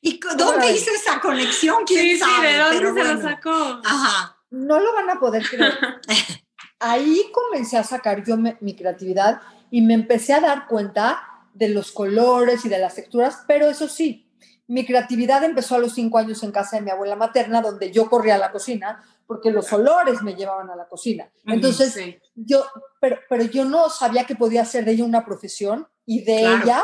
¿Y 0.00 0.18
dónde 0.36 0.72
hizo 0.72 0.90
esa 0.92 1.20
conexión? 1.20 1.84
¿Quién 1.86 2.18
sí, 2.18 2.24
sí, 2.24 2.42
¿de 2.42 2.58
dónde 2.58 3.02
se 3.02 3.14
lo 3.14 3.22
sacó? 3.22 3.80
Ajá. 3.84 4.36
No 4.50 4.80
lo 4.80 4.92
van 4.94 5.10
a 5.10 5.20
poder 5.20 5.48
creer. 5.48 5.78
ahí 6.80 7.30
comencé 7.32 7.76
a 7.76 7.84
sacar 7.84 8.24
yo 8.24 8.36
mi 8.36 8.74
creatividad 8.74 9.40
y 9.70 9.82
me 9.82 9.94
empecé 9.94 10.32
a 10.32 10.40
dar 10.40 10.66
cuenta 10.66 11.22
de 11.54 11.68
los 11.68 11.92
colores 11.92 12.64
y 12.64 12.68
de 12.68 12.78
las 12.78 12.94
texturas, 12.94 13.44
pero 13.46 13.68
eso 13.68 13.88
sí, 13.88 14.30
mi 14.66 14.86
creatividad 14.86 15.42
empezó 15.42 15.74
a 15.74 15.78
los 15.78 15.94
cinco 15.94 16.18
años 16.18 16.42
en 16.42 16.52
casa 16.52 16.76
de 16.76 16.82
mi 16.82 16.90
abuela 16.90 17.16
materna, 17.16 17.60
donde 17.60 17.90
yo 17.90 18.08
corría 18.08 18.36
a 18.36 18.38
la 18.38 18.52
cocina, 18.52 19.02
porque 19.30 19.52
los 19.52 19.72
olores 19.72 20.22
me 20.22 20.34
llevaban 20.34 20.70
a 20.70 20.74
la 20.74 20.88
cocina. 20.88 21.30
Entonces, 21.46 21.96
yo, 22.34 22.64
pero, 22.98 23.16
pero 23.28 23.44
yo 23.44 23.64
no 23.64 23.88
sabía 23.88 24.24
que 24.26 24.34
podía 24.34 24.62
hacer 24.62 24.84
de 24.84 24.90
ella 24.90 25.04
una 25.04 25.24
profesión 25.24 25.86
y 26.04 26.24
de 26.24 26.40
ella 26.40 26.82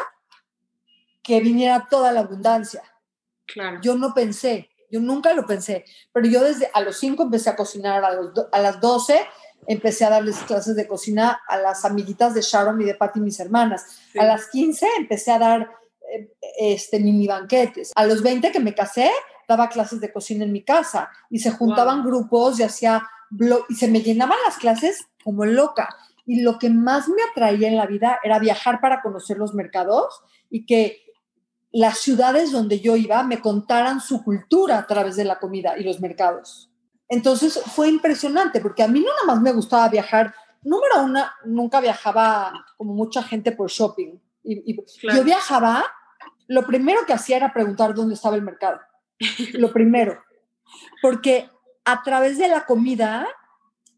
que 1.24 1.40
viniera 1.40 1.88
toda 1.90 2.12
la 2.12 2.20
abundancia. 2.20 2.84
Claro. 3.46 3.80
Yo 3.82 3.96
no 3.96 4.14
pensé, 4.14 4.70
yo 4.92 5.00
nunca 5.00 5.32
lo 5.32 5.44
pensé, 5.44 5.84
pero 6.12 6.28
yo 6.28 6.40
desde 6.44 6.70
a 6.72 6.82
los 6.82 6.96
cinco 7.00 7.24
empecé 7.24 7.50
a 7.50 7.56
cocinar, 7.56 8.04
a, 8.04 8.12
los, 8.14 8.30
a 8.52 8.60
las 8.60 8.80
doce 8.80 9.26
empecé 9.66 10.04
a 10.04 10.10
darles 10.10 10.36
clases 10.44 10.76
de 10.76 10.86
cocina 10.86 11.40
a 11.48 11.58
las 11.58 11.84
amiguitas 11.84 12.32
de 12.32 12.42
Sharon 12.42 12.80
y 12.80 12.84
de 12.84 12.94
Patty, 12.94 13.18
mis 13.18 13.40
hermanas. 13.40 14.02
A 14.16 14.24
las 14.24 14.46
15 14.50 14.86
empecé 14.98 15.32
a 15.32 15.40
dar 15.40 15.72
eh, 16.12 16.32
este, 16.60 17.00
mini 17.00 17.26
banquetes. 17.26 17.90
A 17.96 18.06
los 18.06 18.22
20 18.22 18.52
que 18.52 18.60
me 18.60 18.72
casé, 18.72 19.10
daba 19.48 19.68
clases 19.68 20.00
de 20.00 20.12
cocina 20.12 20.44
en 20.44 20.52
mi 20.52 20.62
casa 20.62 21.10
y 21.30 21.38
se 21.38 21.50
juntaban 21.50 22.04
grupos 22.04 22.58
y 22.58 22.62
hacía 22.62 23.06
y 23.68 23.74
se 23.74 23.88
me 23.88 24.02
llenaban 24.02 24.38
las 24.44 24.56
clases 24.56 25.06
como 25.24 25.44
loca. 25.44 25.96
Y 26.24 26.42
lo 26.42 26.58
que 26.58 26.70
más 26.70 27.08
me 27.08 27.22
atraía 27.30 27.68
en 27.68 27.76
la 27.76 27.86
vida 27.86 28.18
era 28.22 28.38
viajar 28.38 28.80
para 28.80 29.02
conocer 29.02 29.38
los 29.38 29.54
mercados 29.54 30.22
y 30.50 30.66
que 30.66 31.02
las 31.72 31.98
ciudades 31.98 32.52
donde 32.52 32.80
yo 32.80 32.96
iba 32.96 33.22
me 33.22 33.40
contaran 33.40 34.00
su 34.00 34.24
cultura 34.24 34.78
a 34.78 34.86
través 34.86 35.16
de 35.16 35.24
la 35.24 35.38
comida 35.38 35.78
y 35.78 35.84
los 35.84 36.00
mercados. 36.00 36.70
Entonces 37.08 37.60
fue 37.66 37.88
impresionante 37.88 38.60
porque 38.60 38.82
a 38.82 38.88
mí 38.88 39.00
no 39.00 39.06
nada 39.06 39.26
más 39.26 39.40
me 39.40 39.52
gustaba 39.52 39.88
viajar. 39.88 40.34
Número 40.62 41.02
uno, 41.04 41.24
nunca 41.44 41.80
viajaba 41.80 42.52
como 42.76 42.94
mucha 42.94 43.22
gente 43.22 43.52
por 43.52 43.70
shopping. 43.70 44.18
Y, 44.42 44.76
Yo 45.14 45.24
viajaba, 45.24 45.84
lo 46.46 46.64
primero 46.66 47.04
que 47.06 47.12
hacía 47.12 47.36
era 47.36 47.52
preguntar 47.52 47.94
dónde 47.94 48.14
estaba 48.14 48.36
el 48.36 48.42
mercado. 48.42 48.80
Lo 49.54 49.72
primero. 49.72 50.22
Porque 51.00 51.48
a 51.84 52.02
través 52.02 52.38
de 52.38 52.48
la 52.48 52.64
comida 52.66 53.26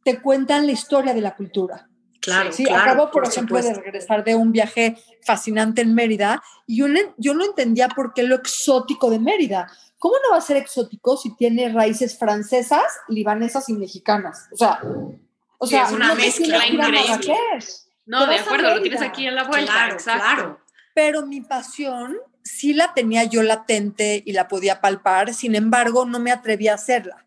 te 0.05 0.21
cuentan 0.21 0.67
la 0.67 0.73
historia 0.73 1.15
de 1.15 1.21
la 1.21 1.35
cultura. 1.35 1.89
Claro, 2.21 2.53
sí, 2.53 2.69
acabo, 2.69 3.11
por, 3.11 3.27
ejemplo, 3.27 3.61
de 3.63 3.73
regresar 3.75 4.25
de 4.25 4.35
un 4.35 4.53
viaje 4.53 4.99
fascinante 5.23 5.83
en 5.83 5.95
Mérida 5.95 6.43
y 6.67 6.77
yo, 6.77 6.87
yo 7.17 7.33
no 7.33 7.45
entendía 7.45 7.89
por 7.89 8.13
qué 8.13 8.25
lo 8.25 8.35
exótico 8.35 9.09
de 9.09 9.21
Mérida 9.21 9.69
¿cómo 9.99 10.15
no 10.23 10.33
va 10.33 10.39
a 10.39 10.43
ser 10.43 10.57
exótico 10.57 11.17
si 11.17 11.35
tiene 11.35 11.69
raíces 11.71 12.19
francesas, 12.19 12.85
libanesas 13.09 13.69
y 13.69 13.75
mexicanas? 13.75 14.49
O 14.53 14.57
sea, 14.57 14.81
o 15.59 15.67
sea 15.67 15.85
es 15.85 15.93
una 15.93 16.15
mezcla 16.15 16.67
increíble. 16.67 17.29
No, 18.07 18.27
de 18.27 18.37
acuerdo, 18.37 18.75
lo 18.75 18.81
tienes 18.81 19.03
aquí 19.03 19.27
en 19.27 19.35
la 19.35 19.45
vuelta. 19.45 19.73
Claro, 19.73 19.97
claro. 20.03 20.61
Pero 20.95 21.27
mi 21.27 21.43
pasión 21.43 22.17
sí 22.42 22.75
la 22.75 22.95
tenía 22.95 23.25
yo 23.25 23.42
latente 23.42 24.23
y 24.25 24.33
la 24.33 24.49
podía 24.49 24.80
palpar, 24.80 25.35
sin 25.35 25.54
embargo, 25.54 26.07
no 26.07 26.18
me 26.18 26.33
atrevía 26.33 26.73
a 26.73 26.76
hacerla. 26.76 27.25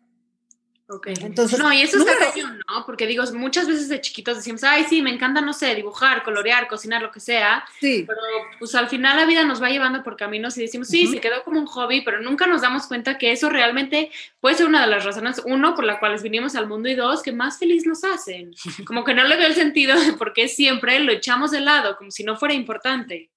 Entonces, 1.06 1.58
no, 1.58 1.72
y 1.72 1.82
eso 1.82 1.98
está 1.98 2.12
cañón, 2.18 2.60
¿no? 2.68 2.84
Porque 2.84 3.06
digo, 3.06 3.24
muchas 3.34 3.66
veces 3.66 3.88
de 3.88 4.00
chiquitos 4.00 4.36
decimos, 4.36 4.62
ay, 4.64 4.84
sí, 4.88 5.00
me 5.00 5.10
encanta, 5.10 5.40
no 5.40 5.52
sé, 5.52 5.74
dibujar, 5.74 6.22
colorear, 6.22 6.68
cocinar, 6.68 7.00
lo 7.00 7.10
que 7.10 7.20
sea. 7.20 7.64
Sí. 7.80 8.04
Pero 8.06 8.20
pues 8.58 8.74
al 8.74 8.88
final 8.88 9.16
la 9.16 9.24
vida 9.24 9.44
nos 9.44 9.62
va 9.62 9.70
llevando 9.70 10.02
por 10.02 10.16
caminos 10.16 10.56
y 10.58 10.62
decimos, 10.62 10.88
sí, 10.88 11.06
se 11.06 11.20
quedó 11.20 11.42
como 11.44 11.60
un 11.60 11.66
hobby, 11.66 12.02
pero 12.02 12.20
nunca 12.20 12.46
nos 12.46 12.62
damos 12.62 12.86
cuenta 12.86 13.18
que 13.18 13.32
eso 13.32 13.48
realmente 13.48 14.10
puede 14.40 14.56
ser 14.56 14.66
una 14.66 14.82
de 14.82 14.88
las 14.88 15.04
razones, 15.04 15.40
uno, 15.44 15.74
por 15.74 15.84
la 15.84 15.98
cuales 15.98 16.22
vinimos 16.22 16.54
al 16.56 16.68
mundo 16.68 16.88
y 16.88 16.94
dos, 16.94 17.22
que 17.22 17.32
más 17.32 17.58
feliz 17.58 17.86
nos 17.86 18.04
hacen. 18.04 18.52
Como 18.86 19.04
que 19.04 19.14
no 19.14 19.24
le 19.24 19.36
veo 19.36 19.46
el 19.46 19.54
sentido 19.54 19.98
de 19.98 20.12
por 20.14 20.32
qué 20.32 20.48
siempre 20.48 20.98
lo 21.00 21.12
echamos 21.12 21.50
de 21.50 21.60
lado, 21.60 21.96
como 21.96 22.10
si 22.10 22.24
no 22.24 22.36
fuera 22.36 22.54
importante. 22.54 23.30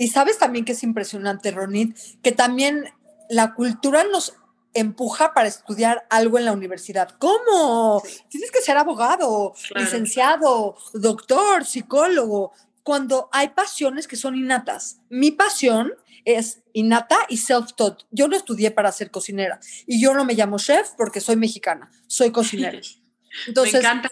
Y 0.00 0.08
sabes 0.08 0.38
también 0.38 0.64
que 0.64 0.72
es 0.72 0.82
impresionante, 0.82 1.50
Ronit, 1.50 1.94
que 2.22 2.32
también 2.32 2.86
la 3.28 3.52
cultura 3.52 4.02
nos 4.02 4.32
empuja 4.72 5.34
para 5.34 5.46
estudiar 5.46 6.06
algo 6.08 6.38
en 6.38 6.46
la 6.46 6.52
universidad. 6.52 7.10
¿Cómo? 7.18 8.02
Tienes 8.30 8.50
que 8.50 8.62
ser 8.62 8.78
abogado, 8.78 9.52
licenciado, 9.74 10.74
doctor, 10.94 11.66
psicólogo, 11.66 12.54
cuando 12.82 13.28
hay 13.30 13.50
pasiones 13.50 14.08
que 14.08 14.16
son 14.16 14.36
innatas. 14.36 15.02
Mi 15.10 15.32
pasión 15.32 15.92
es 16.24 16.62
innata 16.72 17.18
y 17.28 17.36
self-taught. 17.36 18.06
Yo 18.10 18.26
no 18.26 18.36
estudié 18.38 18.70
para 18.70 18.92
ser 18.92 19.10
cocinera 19.10 19.60
y 19.86 20.00
yo 20.00 20.14
no 20.14 20.24
me 20.24 20.32
llamo 20.32 20.56
chef 20.56 20.92
porque 20.96 21.20
soy 21.20 21.36
mexicana, 21.36 21.90
soy 22.06 22.30
cocinera. 22.32 22.80
Entonces, 23.46 23.74
me 23.74 23.78
encanta. 23.80 24.08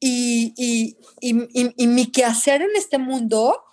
Y, 0.00 0.52
y, 0.56 0.98
y, 1.20 1.72
y, 1.76 1.86
mi 1.86 2.10
quehacer 2.10 2.60
en 2.60 2.74
este 2.74 2.98
mundo 2.98 3.65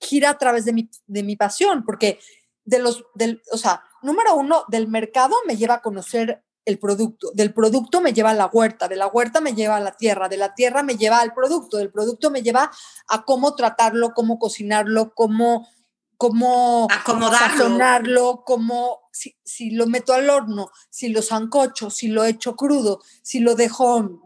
gira 0.00 0.30
a 0.30 0.38
través 0.38 0.64
de 0.64 0.72
mi, 0.72 0.90
de 1.06 1.22
mi 1.22 1.36
pasión, 1.36 1.84
porque 1.84 2.18
de 2.64 2.78
los, 2.78 3.04
del, 3.14 3.42
o 3.52 3.56
sea, 3.56 3.82
número 4.02 4.34
uno, 4.34 4.64
del 4.68 4.88
mercado 4.88 5.34
me 5.46 5.56
lleva 5.56 5.74
a 5.74 5.82
conocer 5.82 6.42
el 6.64 6.78
producto, 6.78 7.30
del 7.34 7.52
producto 7.52 8.00
me 8.00 8.12
lleva 8.12 8.30
a 8.30 8.34
la 8.34 8.46
huerta, 8.46 8.86
de 8.88 8.96
la 8.96 9.08
huerta 9.08 9.40
me 9.40 9.54
lleva 9.54 9.76
a 9.76 9.80
la 9.80 9.92
tierra, 9.92 10.28
de 10.28 10.36
la 10.36 10.54
tierra 10.54 10.82
me 10.82 10.96
lleva 10.96 11.20
al 11.20 11.32
producto, 11.32 11.78
del 11.78 11.90
producto 11.90 12.30
me 12.30 12.42
lleva 12.42 12.70
a 13.08 13.24
cómo 13.24 13.54
tratarlo, 13.54 14.12
cómo 14.14 14.38
cocinarlo, 14.38 15.12
cómo, 15.14 15.68
cómo 16.16 16.86
acomodarlo, 16.90 18.44
cómo, 18.44 19.00
si, 19.10 19.36
si, 19.42 19.70
lo 19.70 19.86
meto 19.86 20.12
al 20.12 20.28
horno, 20.28 20.70
si 20.90 21.08
lo 21.08 21.22
sancocho, 21.22 21.90
si 21.90 22.08
lo 22.08 22.24
echo 22.24 22.56
crudo, 22.56 23.00
si 23.22 23.40
lo 23.40 23.54
dejo 23.54 24.20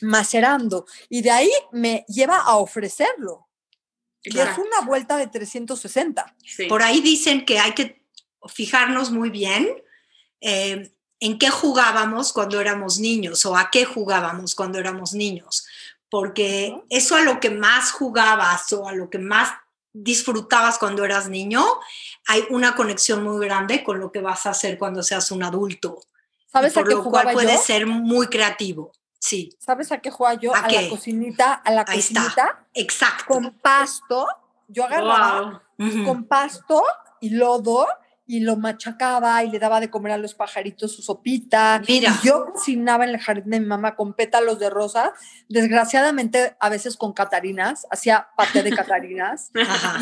macerando. 0.00 0.86
Y 1.08 1.22
de 1.22 1.30
ahí 1.30 1.50
me 1.72 2.04
lleva 2.08 2.38
a 2.38 2.56
ofrecerlo. 2.56 3.45
Y 4.26 4.38
es 4.40 4.58
una 4.58 4.80
vuelta 4.80 5.16
de 5.16 5.28
360. 5.28 6.34
Por 6.68 6.82
ahí 6.82 7.00
dicen 7.00 7.44
que 7.44 7.58
hay 7.58 7.72
que 7.72 8.02
fijarnos 8.48 9.10
muy 9.10 9.30
bien 9.30 9.68
eh, 10.40 10.92
en 11.20 11.38
qué 11.38 11.50
jugábamos 11.50 12.32
cuando 12.32 12.60
éramos 12.60 12.98
niños 12.98 13.46
o 13.46 13.56
a 13.56 13.70
qué 13.70 13.84
jugábamos 13.84 14.54
cuando 14.54 14.78
éramos 14.78 15.14
niños, 15.14 15.66
porque 16.10 16.76
eso 16.90 17.16
a 17.16 17.22
lo 17.22 17.40
que 17.40 17.50
más 17.50 17.92
jugabas 17.92 18.72
o 18.72 18.88
a 18.88 18.92
lo 18.92 19.10
que 19.10 19.18
más 19.18 19.52
disfrutabas 19.92 20.78
cuando 20.78 21.04
eras 21.04 21.28
niño, 21.28 21.64
hay 22.26 22.44
una 22.50 22.74
conexión 22.74 23.22
muy 23.22 23.46
grande 23.46 23.82
con 23.82 23.98
lo 23.98 24.12
que 24.12 24.20
vas 24.20 24.44
a 24.46 24.50
hacer 24.50 24.76
cuando 24.76 25.02
seas 25.02 25.30
un 25.30 25.42
adulto. 25.42 26.00
¿Sabes 26.52 26.76
a 26.76 26.84
qué 26.84 26.90
lo 26.90 27.04
cual 27.04 27.32
puede 27.32 27.56
ser 27.58 27.86
muy 27.86 28.26
creativo. 28.26 28.92
Sí. 29.26 29.56
¿Sabes 29.58 29.90
a 29.90 29.98
qué 29.98 30.10
jugaba 30.10 30.38
yo? 30.38 30.54
A, 30.54 30.68
la 30.70 30.88
cocinita, 30.88 31.54
a 31.54 31.72
la 31.72 31.84
cocinita. 31.84 32.64
Exacto. 32.74 33.34
Con 33.34 33.50
pasto. 33.58 34.24
Yo 34.68 34.84
agarraba 34.84 35.62
con 36.04 36.24
pasto 36.24 36.84
y 37.20 37.30
lodo 37.30 37.88
y 38.24 38.40
lo 38.40 38.56
machacaba 38.56 39.42
y 39.42 39.50
le 39.50 39.58
daba 39.58 39.80
de 39.80 39.90
comer 39.90 40.12
a 40.12 40.18
los 40.18 40.34
pajaritos 40.34 40.94
su 40.94 41.02
sopita. 41.02 41.82
Mira. 41.88 42.16
yo 42.22 42.52
cocinaba 42.52 43.04
en 43.04 43.10
el 43.10 43.20
jardín 43.20 43.50
de 43.50 43.60
mi 43.60 43.66
mamá 43.66 43.96
con 43.96 44.14
pétalos 44.14 44.60
de 44.60 44.70
rosa, 44.70 45.12
desgraciadamente 45.48 46.56
a 46.60 46.68
veces 46.68 46.96
con 46.96 47.12
catarinas, 47.12 47.86
hacía 47.90 48.28
paté 48.36 48.62
de 48.62 48.70
catarinas. 48.76 49.50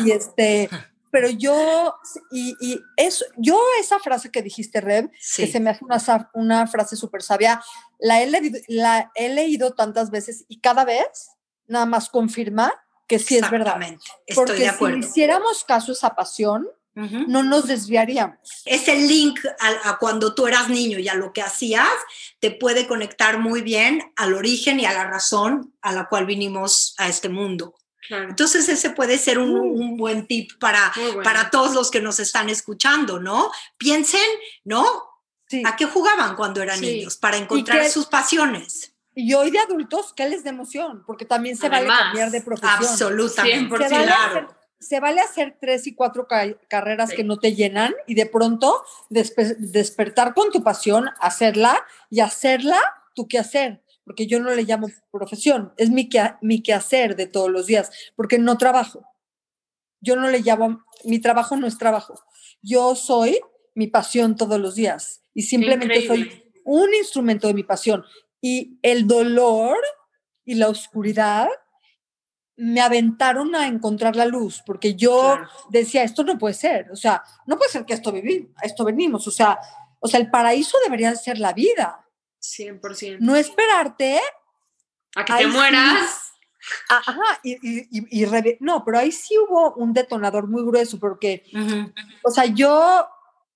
y 0.03 0.11
este, 0.11 0.69
pero 1.15 1.29
yo, 1.29 1.95
y, 2.29 2.57
y 2.59 2.81
eso, 2.97 3.23
yo 3.37 3.57
esa 3.79 3.99
frase 3.99 4.31
que 4.31 4.41
dijiste, 4.41 4.81
Reb, 4.81 5.09
que 5.37 5.47
se 5.47 5.61
me 5.61 5.69
hace 5.69 5.85
una, 5.85 6.29
una 6.33 6.67
frase 6.67 6.97
súper 6.97 7.21
sabia, 7.21 7.63
la 7.99 8.21
he, 8.21 8.29
leído, 8.29 8.59
la 8.67 9.13
he 9.15 9.29
leído 9.29 9.71
tantas 9.75 10.11
veces 10.11 10.43
y 10.49 10.59
cada 10.59 10.83
vez 10.83 11.29
nada 11.67 11.85
más 11.85 12.09
confirma 12.09 12.73
que 13.07 13.17
sí 13.17 13.37
es 13.37 13.49
verdad. 13.49 13.79
Estoy 14.25 14.45
Porque 14.45 14.63
de 14.63 14.67
acuerdo. 14.67 15.01
si 15.03 15.07
hiciéramos 15.07 15.63
caso 15.63 15.93
a 15.93 15.95
esa 15.95 16.15
pasión, 16.15 16.67
no 16.95 17.43
nos 17.43 17.67
desviaríamos. 17.67 18.37
Ese 18.65 18.97
link 18.97 19.39
a, 19.85 19.97
cuando 19.97 20.35
tú 20.35 20.47
eras 20.47 20.67
niño 20.67 20.99
y 20.99 21.07
a 21.07 21.15
lo 21.15 21.31
que 21.31 21.41
hacías 21.41 21.87
te 22.41 22.51
puede 22.51 22.87
conectar 22.87 23.39
muy 23.39 23.61
bien 23.61 24.01
al 24.17 24.33
origen 24.33 24.81
y 24.81 24.85
a 24.85 24.91
la 24.91 25.05
razón 25.05 25.73
a 25.81 25.93
la 25.93 26.09
cual 26.09 26.25
vinimos 26.25 26.93
a 26.97 27.07
este 27.07 27.29
mundo. 27.29 27.73
Entonces 28.09 28.69
ese 28.69 28.89
puede 28.91 29.17
ser 29.17 29.39
un, 29.39 29.51
un 29.51 29.97
buen 29.97 30.27
tip 30.27 30.51
para, 30.59 30.91
para 31.23 31.49
todos 31.49 31.73
los 31.73 31.91
que 31.91 32.01
nos 32.01 32.19
están 32.19 32.49
escuchando, 32.49 33.19
¿no? 33.19 33.51
Piensen, 33.77 34.27
¿no? 34.63 34.85
¿A 35.65 35.75
qué 35.75 35.85
jugaban 35.85 36.35
cuando 36.35 36.61
eran 36.61 36.81
niños? 36.81 37.17
Para 37.17 37.37
encontrar 37.37 37.87
sus 37.89 38.07
pasiones. 38.07 38.93
Y 39.13 39.33
hoy 39.33 39.49
de 39.49 39.59
adultos, 39.59 40.13
¿qué 40.13 40.27
les 40.27 40.43
da 40.43 40.49
emoción? 40.49 41.03
Porque 41.05 41.23
también 41.23 41.55
se 41.55 41.69
vale 41.69 41.87
cambiar 41.87 42.31
de 42.31 42.41
profesión. 42.41 42.73
Absolutamente. 42.73 43.87
Se 43.87 43.93
vale, 43.93 44.11
hacer, 44.11 44.47
se 44.79 44.99
vale 44.99 45.21
hacer 45.21 45.57
tres 45.59 45.87
y 45.87 45.95
cuatro 45.95 46.27
carreras 46.67 47.13
que 47.13 47.23
no 47.23 47.37
te 47.37 47.55
llenan 47.55 47.95
y 48.07 48.15
de 48.15 48.25
pronto 48.25 48.83
despertar 49.09 50.33
con 50.33 50.51
tu 50.51 50.63
pasión, 50.63 51.09
hacerla 51.21 51.85
y 52.09 52.19
hacerla 52.19 52.81
tu 53.13 53.27
quehacer. 53.27 53.84
Porque 54.05 54.27
yo 54.27 54.39
no 54.39 54.53
le 54.53 54.63
llamo 54.63 54.87
profesión, 55.11 55.73
es 55.77 55.89
mi, 55.89 56.07
que, 56.07 56.21
mi 56.41 56.61
quehacer 56.61 57.15
de 57.15 57.27
todos 57.27 57.49
los 57.49 57.65
días, 57.65 57.91
porque 58.15 58.37
no 58.37 58.57
trabajo. 58.57 59.05
Yo 59.99 60.15
no 60.15 60.29
le 60.29 60.39
llamo, 60.39 60.85
mi 61.03 61.19
trabajo 61.19 61.57
no 61.57 61.67
es 61.67 61.77
trabajo. 61.77 62.15
Yo 62.61 62.95
soy 62.95 63.39
mi 63.73 63.87
pasión 63.87 64.35
todos 64.35 64.59
los 64.59 64.75
días 64.75 65.21
y 65.33 65.41
simplemente 65.41 66.07
soy 66.07 66.51
un 66.63 66.93
instrumento 66.93 67.47
de 67.47 67.53
mi 67.53 67.63
pasión 67.63 68.03
y 68.41 68.79
el 68.81 69.07
dolor 69.07 69.77
y 70.45 70.55
la 70.55 70.69
oscuridad 70.69 71.47
me 72.57 72.79
aventaron 72.79 73.53
a 73.55 73.67
encontrar 73.67 74.15
la 74.15 74.25
luz, 74.25 74.63
porque 74.65 74.95
yo 74.95 75.37
decía, 75.69 76.03
esto 76.03 76.23
no 76.23 76.37
puede 76.37 76.53
ser, 76.53 76.89
o 76.91 76.95
sea, 76.95 77.21
no 77.47 77.57
puede 77.57 77.71
ser 77.71 77.85
que 77.85 77.93
esto 77.93 78.11
vivimos, 78.11 78.51
esto 78.61 78.85
venimos, 78.85 79.27
o 79.27 79.31
sea, 79.31 79.59
o 79.99 80.07
sea, 80.07 80.19
el 80.19 80.29
paraíso 80.29 80.77
debería 80.83 81.15
ser 81.15 81.39
la 81.39 81.51
vida. 81.51 82.04
100%. 82.57 83.17
No 83.19 83.35
esperarte 83.35 84.19
a 85.15 85.25
que 85.25 85.33
te 85.33 85.47
mueras. 85.47 86.31
Ajá, 86.89 87.39
y, 87.43 87.53
y, 87.61 88.23
y, 88.23 88.57
no, 88.59 88.83
pero 88.83 88.97
ahí 88.97 89.11
sí 89.11 89.37
hubo 89.37 89.75
un 89.75 89.93
detonador 89.93 90.47
muy 90.47 90.63
grueso, 90.63 90.99
porque, 90.99 91.43
o 92.23 92.31
sea, 92.31 92.45
yo 92.45 93.07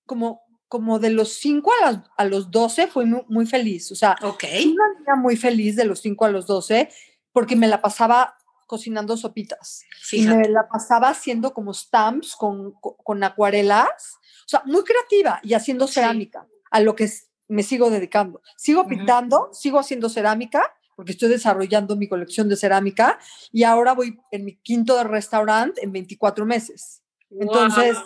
como 0.06 0.44
como 0.70 1.00
de 1.00 1.10
los 1.10 1.34
5 1.34 1.72
a, 1.84 2.06
a, 2.16 2.26
los 2.26 2.52
12 2.52 2.88
fui 2.88 3.06
muy, 3.06 3.48
feliz. 3.48 3.92
O 3.92 3.96
sea, 3.96 4.16
okay. 4.22 4.68
una 4.68 4.84
niña 5.00 5.16
muy 5.16 5.36
feliz 5.36 5.76
de 5.76 5.84
los 5.84 6.00
5 6.02 6.26
a 6.26 6.30
los 6.30 6.46
12 6.46 6.90
porque 7.34 7.56
me 7.56 7.68
la 7.68 7.82
pasaba 7.82 8.38
cocinando 8.68 9.18
sopitas. 9.18 9.84
Y 10.12 10.28
me 10.28 10.48
la 10.48 10.68
pasaba 10.68 11.10
haciendo 11.10 11.56
como 11.56 11.74
stamps 11.74 12.36
con, 12.36 12.74
con, 12.74 13.24
acuarelas. 13.24 14.20
O 14.46 14.48
sea, 14.48 14.62
muy 14.66 14.84
creativa 14.84 15.40
y 15.42 15.56
haciendo 15.56 15.88
cerámica, 15.88 16.48
a 16.70 16.80
lo 16.82 16.96
que 16.96 17.12
me 17.50 17.64
sigo 17.64 17.90
dedicando. 17.90 18.42
Sigo 18.56 18.88
pintando, 18.88 19.50
sigo 19.52 19.80
haciendo 19.80 20.08
cerámica, 20.08 20.74
porque 20.96 21.12
estoy 21.12 21.30
desarrollando 21.30 21.98
mi 21.98 22.08
colección 22.08 22.48
de 22.48 22.56
cerámica 22.56 23.20
y 23.52 23.64
ahora 23.64 23.94
voy 23.94 24.18
en 24.32 24.46
mi 24.46 24.56
quinto 24.58 25.02
restaurante 25.04 25.84
en 25.84 25.92
24 25.92 26.46
meses. 26.46 27.04
Entonces, 27.32 27.98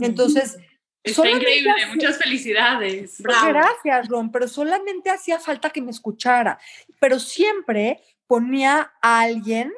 entonces 0.00 0.58
Está 1.04 1.28
increíble, 1.28 1.70
muchas 1.92 2.16
felicidades. 2.16 3.20
Gracias, 3.20 4.08
Ron, 4.08 4.32
pero 4.32 4.48
solamente 4.48 5.10
hacía 5.10 5.38
falta 5.38 5.68
que 5.68 5.82
me 5.82 5.90
escuchara. 5.90 6.58
Pero 6.98 7.20
siempre 7.20 8.00
ponía 8.26 8.94
a 9.02 9.20
alguien 9.20 9.70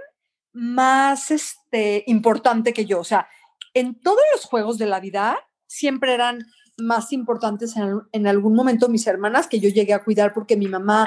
más 0.52 1.32
este, 1.32 2.04
importante 2.06 2.72
que 2.72 2.86
yo. 2.86 3.00
O 3.00 3.04
sea, 3.04 3.28
en 3.74 4.00
todos 4.00 4.22
los 4.32 4.44
juegos 4.44 4.78
de 4.78 4.86
la 4.86 5.00
vida 5.00 5.36
siempre 5.66 6.14
eran 6.14 6.46
más 6.78 7.12
importantes 7.12 7.76
en, 7.76 8.02
en 8.12 8.26
algún 8.26 8.54
momento 8.54 8.88
mis 8.88 9.06
hermanas 9.06 9.46
que 9.46 9.60
yo 9.60 9.68
llegué 9.68 9.94
a 9.94 10.04
cuidar 10.04 10.32
porque 10.32 10.56
mi 10.56 10.68
mamá 10.68 11.06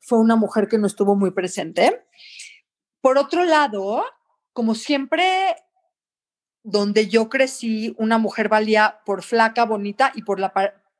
fue 0.00 0.18
una 0.18 0.36
mujer 0.36 0.68
que 0.68 0.78
no 0.78 0.86
estuvo 0.86 1.14
muy 1.14 1.30
presente. 1.30 2.06
Por 3.00 3.18
otro 3.18 3.44
lado, 3.44 4.04
como 4.52 4.74
siempre 4.74 5.56
donde 6.62 7.08
yo 7.08 7.28
crecí, 7.28 7.94
una 7.98 8.18
mujer 8.18 8.48
valía 8.48 9.00
por 9.06 9.22
flaca, 9.22 9.64
bonita 9.64 10.12
y 10.14 10.22
por 10.22 10.40
la 10.40 10.52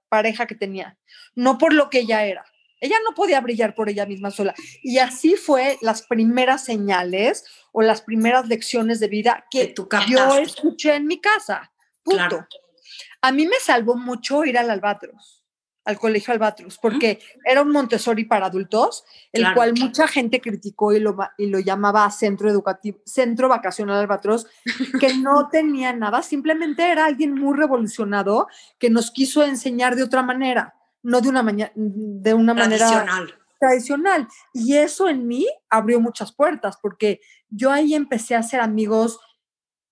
pareja 0.08 0.46
que 0.46 0.54
tenía, 0.54 0.98
no 1.34 1.58
por 1.58 1.72
lo 1.72 1.90
que 1.90 2.00
ella 2.00 2.24
era. 2.24 2.44
Ella 2.80 2.96
no 3.06 3.14
podía 3.14 3.42
brillar 3.42 3.74
por 3.74 3.90
ella 3.90 4.06
misma 4.06 4.30
sola. 4.30 4.54
Y 4.82 4.98
así 4.98 5.36
fue 5.36 5.76
las 5.82 6.02
primeras 6.02 6.64
señales 6.64 7.44
o 7.72 7.82
las 7.82 8.00
primeras 8.00 8.48
lecciones 8.48 9.00
de 9.00 9.08
vida 9.08 9.44
que, 9.50 9.74
yo 10.08 10.38
escuché 10.38 10.94
en 10.94 11.06
mi 11.06 11.20
casa. 11.20 11.72
Punto. 12.02 12.46
A 13.20 13.32
mí 13.32 13.46
me 13.46 13.58
salvó 13.60 13.96
mucho 13.96 14.44
ir 14.44 14.58
al 14.58 14.70
Albatros 14.70 15.40
al 15.84 15.98
Colegio 15.98 16.32
Albatros, 16.32 16.78
porque 16.78 17.20
era 17.44 17.62
un 17.62 17.70
Montessori 17.70 18.24
para 18.24 18.46
adultos, 18.46 19.04
el 19.32 19.52
cual 19.54 19.74
mucha 19.78 20.06
gente 20.06 20.40
criticó 20.40 20.92
y 20.92 21.00
lo, 21.00 21.16
y 21.38 21.46
lo 21.46 21.58
llamaba 21.58 22.10
centro 22.10 22.50
educativo, 22.50 22.98
centro 23.04 23.48
vacacional 23.48 23.98
Albatros, 23.98 24.46
que 25.00 25.14
no 25.14 25.48
tenía 25.52 25.92
nada, 25.92 26.22
simplemente 26.22 26.90
era 26.90 27.06
alguien 27.06 27.34
muy 27.34 27.56
revolucionado 27.56 28.46
que 28.78 28.90
nos 28.90 29.10
quiso 29.10 29.42
enseñar 29.42 29.96
de 29.96 30.02
otra 30.02 30.22
manera, 30.22 30.74
no 31.02 31.20
de 31.20 31.28
una, 31.28 31.42
de 31.74 32.34
una 32.34 32.54
manera 32.54 33.06
tradicional. 33.58 34.28
Y 34.52 34.76
eso 34.76 35.08
en 35.08 35.26
mí 35.26 35.46
abrió 35.68 36.00
muchas 36.00 36.32
puertas, 36.32 36.78
porque 36.80 37.20
yo 37.48 37.72
ahí 37.72 37.94
empecé 37.94 38.34
a 38.34 38.42
ser 38.42 38.60
amigos 38.60 39.18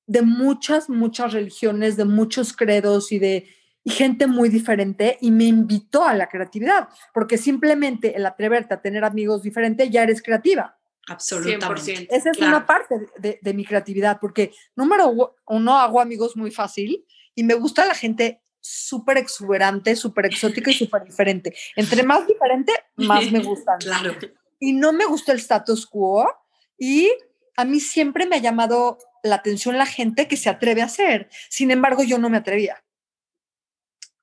de 0.09 0.23
muchas, 0.23 0.89
muchas 0.89 1.35
religiones, 1.35 1.97
de 1.97 2.07
muchos 2.07 2.53
credos 2.53 3.13
y 3.13 3.21
de 3.21 3.47
y 3.85 3.91
gente 3.91 4.27
muy 4.27 4.49
diferente 4.49 5.17
y 5.21 5.31
me 5.31 5.45
invitó 5.45 6.05
a 6.05 6.13
la 6.13 6.29
creatividad, 6.29 6.89
porque 7.15 7.39
simplemente 7.39 8.17
el 8.17 8.27
atreverte 8.27 8.75
a 8.75 8.83
tener 8.83 9.05
amigos 9.05 9.43
diferentes 9.43 9.89
ya 9.91 10.03
eres 10.03 10.23
creativa. 10.23 10.77
Absolutamente. 11.09 12.07
Esa 12.11 12.33
es 12.33 12.39
una 12.39 12.67
parte 12.67 12.97
de, 13.19 13.39
de, 13.41 13.55
mi 13.55 13.65
creatividad, 13.65 14.19
porque 14.21 14.53
número 14.77 15.35
uno, 15.47 15.79
hago 15.79 16.01
amigos 16.01 16.37
muy 16.37 16.51
fácil 16.51 17.07
y 17.35 17.45
me 17.45 17.55
gusta 17.55 17.87
la 17.87 17.95
gente 17.95 18.43
súper 18.61 19.17
exuberante, 19.17 19.97
súper 19.97 20.27
exótica 20.27 20.71
y 20.71 20.75
súper 20.85 21.05
diferente. 21.05 21.55
Entre 21.77 22.03
más 22.03 22.27
diferente, 22.27 22.73
más 22.97 23.31
me 23.31 23.39
gustan. 23.43 23.79
claro. 23.79 24.15
Y 24.61 24.73
no 24.73 24.93
me 24.93 25.07
gusta 25.07 25.33
el 25.33 25.39
status 25.39 25.87
quo 25.87 26.29
y 26.77 27.11
a 27.57 27.65
mí 27.65 27.81
siempre 27.81 28.27
me 28.27 28.37
ha 28.37 28.41
llamado 28.41 28.99
la 29.23 29.37
atención 29.37 29.79
la 29.79 29.87
gente 29.87 30.29
que 30.29 30.37
se 30.37 30.49
atreve 30.49 30.83
a 30.83 30.87
hacer. 30.87 31.29
Sin 31.49 31.71
embargo, 31.71 32.03
yo 32.03 32.19
no 32.19 32.31
me 32.31 32.39
atrevía. 32.39 32.83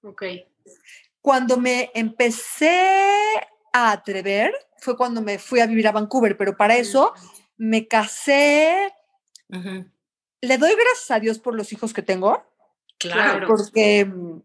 Ok. 0.01 0.23
Cuando 1.21 1.57
me 1.57 1.91
empecé 1.93 3.09
a 3.73 3.91
atrever 3.91 4.53
fue 4.77 4.95
cuando 4.95 5.21
me 5.21 5.39
fui 5.39 5.59
a 5.59 5.65
vivir 5.65 5.87
a 5.87 5.91
Vancouver, 5.91 6.37
pero 6.37 6.55
para 6.55 6.77
eso 6.77 7.13
me 7.57 7.87
casé. 7.87 8.93
Le 9.49 10.57
doy 10.57 10.75
gracias 10.75 11.11
a 11.11 11.19
Dios 11.19 11.39
por 11.39 11.55
los 11.55 11.73
hijos 11.73 11.93
que 11.93 12.03
tengo. 12.03 12.45
Claro. 12.99 13.47
Porque 13.47 14.05
mm, 14.05 14.41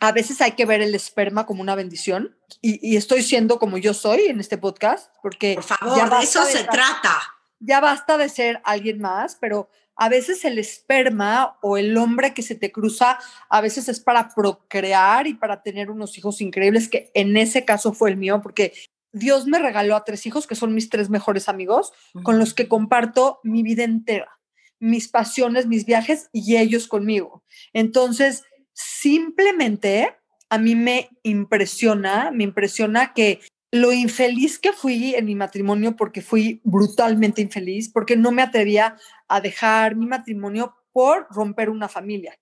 a 0.00 0.12
veces 0.12 0.40
hay 0.40 0.52
que 0.52 0.64
ver 0.64 0.80
el 0.80 0.94
esperma 0.94 1.46
como 1.46 1.60
una 1.62 1.74
bendición 1.74 2.36
y, 2.60 2.96
estoy 2.96 3.22
siendo 3.22 3.58
como 3.58 3.78
yo 3.78 3.94
soy 3.94 4.26
en 4.26 4.40
este 4.40 4.58
podcast, 4.58 5.14
porque... 5.22 5.54
Por 5.54 5.64
favor, 5.64 6.10
de 6.10 6.24
eso 6.24 6.44
se 6.44 6.64
trata. 6.64 7.20
Ya 7.60 7.80
basta 7.80 8.18
de 8.18 8.28
ser 8.28 8.60
alguien 8.64 9.00
más, 9.00 9.36
pero 9.40 9.68
a 9.96 10.08
veces 10.08 10.44
el 10.44 10.58
esperma 10.58 11.58
o 11.62 11.76
el 11.76 11.96
hombre 11.96 12.34
que 12.34 12.42
se 12.42 12.54
te 12.54 12.72
cruza, 12.72 13.18
a 13.48 13.60
veces 13.60 13.88
es 13.88 14.00
para 14.00 14.28
procrear 14.34 15.26
y 15.26 15.34
para 15.34 15.62
tener 15.62 15.90
unos 15.90 16.18
hijos 16.18 16.40
increíbles, 16.40 16.88
que 16.88 17.10
en 17.14 17.36
ese 17.36 17.64
caso 17.64 17.92
fue 17.92 18.10
el 18.10 18.16
mío, 18.16 18.40
porque 18.42 18.72
Dios 19.12 19.46
me 19.46 19.60
regaló 19.60 19.94
a 19.94 20.04
tres 20.04 20.26
hijos, 20.26 20.46
que 20.46 20.56
son 20.56 20.74
mis 20.74 20.88
tres 20.88 21.08
mejores 21.08 21.48
amigos, 21.48 21.92
con 22.24 22.38
los 22.38 22.52
que 22.52 22.66
comparto 22.66 23.38
mi 23.44 23.62
vida 23.62 23.84
entera, 23.84 24.40
mis 24.80 25.08
pasiones, 25.08 25.66
mis 25.66 25.86
viajes 25.86 26.28
y 26.32 26.56
ellos 26.56 26.88
conmigo. 26.88 27.44
Entonces, 27.72 28.42
simplemente 28.72 30.16
a 30.50 30.58
mí 30.58 30.74
me 30.74 31.10
impresiona, 31.22 32.32
me 32.32 32.44
impresiona 32.44 33.12
que 33.14 33.40
lo 33.74 33.92
infeliz 33.92 34.60
que 34.60 34.72
fui 34.72 35.16
en 35.16 35.24
mi 35.24 35.34
matrimonio, 35.34 35.96
porque 35.96 36.22
fui 36.22 36.60
brutalmente 36.62 37.42
infeliz, 37.42 37.88
porque 37.88 38.16
no 38.16 38.30
me 38.30 38.42
atrevía 38.42 38.96
a 39.26 39.40
dejar 39.40 39.96
mi 39.96 40.06
matrimonio 40.06 40.76
por 40.92 41.26
romper 41.30 41.70
una 41.70 41.88
familia. 41.88 42.38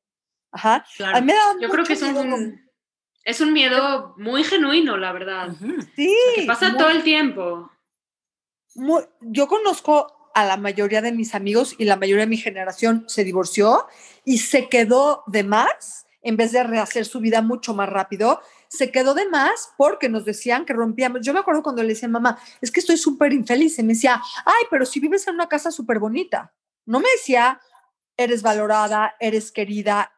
Ajá. 0.50 0.84
Yo 1.58 1.70
creo 1.70 1.86
que 1.86 1.94
es 1.94 2.02
un, 2.02 2.60
es 3.24 3.40
un 3.40 3.54
miedo 3.54 4.14
muy 4.18 4.44
genuino, 4.44 4.98
la 4.98 5.12
verdad. 5.12 5.54
Sí. 5.96 6.14
que 6.34 6.44
pasa 6.44 6.76
todo 6.76 6.90
el 6.90 7.02
tiempo. 7.02 7.70
yo 9.22 9.48
conozco 9.48 10.30
a 10.34 10.44
la 10.44 10.58
mayoría 10.58 11.00
de 11.00 11.12
mis 11.12 11.34
amigos 11.34 11.74
y 11.78 11.86
la 11.86 11.96
mayoría 11.96 12.24
de 12.24 12.30
mi 12.30 12.36
generación 12.36 13.04
se 13.08 13.24
divorció 13.24 13.86
y 14.26 14.36
se 14.36 14.68
quedó 14.68 15.24
de 15.28 15.44
más, 15.44 16.06
en 16.20 16.36
vez 16.36 16.52
de 16.52 16.62
rehacer 16.62 17.06
su 17.06 17.20
vida 17.20 17.40
mucho 17.40 17.72
más 17.72 17.88
rápido, 17.88 18.42
se 18.72 18.90
quedó 18.90 19.12
de 19.12 19.28
más 19.28 19.70
porque 19.76 20.08
nos 20.08 20.24
decían 20.24 20.64
que 20.64 20.72
rompíamos. 20.72 21.20
Yo 21.20 21.34
me 21.34 21.40
acuerdo 21.40 21.62
cuando 21.62 21.82
le 21.82 21.90
decía 21.90 22.08
mamá, 22.08 22.38
es 22.62 22.70
que 22.70 22.80
estoy 22.80 22.96
súper 22.96 23.34
infeliz. 23.34 23.78
Y 23.78 23.82
me 23.82 23.92
decía, 23.92 24.22
ay, 24.46 24.64
pero 24.70 24.86
si 24.86 24.98
vives 24.98 25.26
en 25.28 25.34
una 25.34 25.46
casa 25.46 25.70
súper 25.70 25.98
bonita. 25.98 26.54
No 26.86 26.98
me 26.98 27.10
decía, 27.10 27.60
eres 28.16 28.40
valorada, 28.40 29.14
eres 29.20 29.52
querida. 29.52 30.10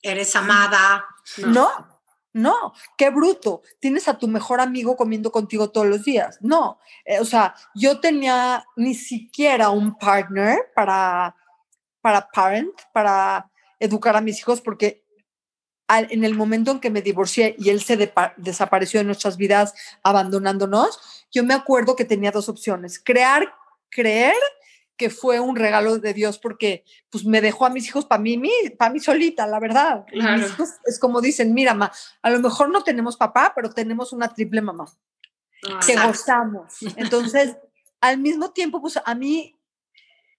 Eres 0.00 0.36
amada. 0.36 1.06
No, 1.38 2.00
no, 2.32 2.72
qué 2.96 3.10
bruto. 3.10 3.62
Tienes 3.80 4.06
a 4.06 4.16
tu 4.16 4.28
mejor 4.28 4.60
amigo 4.60 4.96
comiendo 4.96 5.32
contigo 5.32 5.70
todos 5.70 5.88
los 5.88 6.04
días. 6.04 6.38
No, 6.40 6.78
eh, 7.04 7.18
o 7.18 7.24
sea, 7.24 7.56
yo 7.74 7.98
tenía 7.98 8.64
ni 8.76 8.94
siquiera 8.94 9.70
un 9.70 9.98
partner 9.98 10.70
para, 10.76 11.34
para 12.00 12.28
parent, 12.28 12.80
para 12.92 13.50
educar 13.80 14.16
a 14.16 14.20
mis 14.20 14.38
hijos, 14.38 14.60
porque 14.60 15.01
en 15.88 16.24
el 16.24 16.34
momento 16.34 16.70
en 16.70 16.80
que 16.80 16.90
me 16.90 17.02
divorcié 17.02 17.54
y 17.58 17.68
él 17.68 17.82
se 17.82 18.12
desapareció 18.36 19.00
de 19.00 19.04
nuestras 19.04 19.36
vidas 19.36 19.74
abandonándonos, 20.02 21.26
yo 21.30 21.44
me 21.44 21.54
acuerdo 21.54 21.96
que 21.96 22.04
tenía 22.04 22.30
dos 22.30 22.48
opciones, 22.48 23.00
crear, 23.02 23.54
creer 23.90 24.34
que 24.96 25.10
fue 25.10 25.40
un 25.40 25.56
regalo 25.56 25.98
de 25.98 26.14
Dios 26.14 26.38
porque 26.38 26.84
pues 27.10 27.24
me 27.24 27.40
dejó 27.40 27.66
a 27.66 27.70
mis 27.70 27.88
hijos 27.88 28.04
para 28.04 28.22
mí, 28.22 28.40
para 28.78 28.92
mí 28.92 29.00
solita, 29.00 29.46
la 29.46 29.58
verdad. 29.58 30.04
es 30.84 30.98
como 30.98 31.20
dicen, 31.20 31.52
mira, 31.52 31.74
ma, 31.74 31.90
a 32.22 32.30
lo 32.30 32.38
mejor 32.38 32.70
no 32.70 32.84
tenemos 32.84 33.16
papá, 33.16 33.52
pero 33.54 33.70
tenemos 33.70 34.12
una 34.12 34.32
triple 34.32 34.60
mamá 34.60 34.86
ah. 35.68 35.80
que 35.84 35.96
gozamos. 35.96 36.74
Entonces, 36.96 37.56
al 38.00 38.18
mismo 38.18 38.52
tiempo, 38.52 38.80
pues 38.80 38.98
a 39.04 39.14
mí 39.14 39.58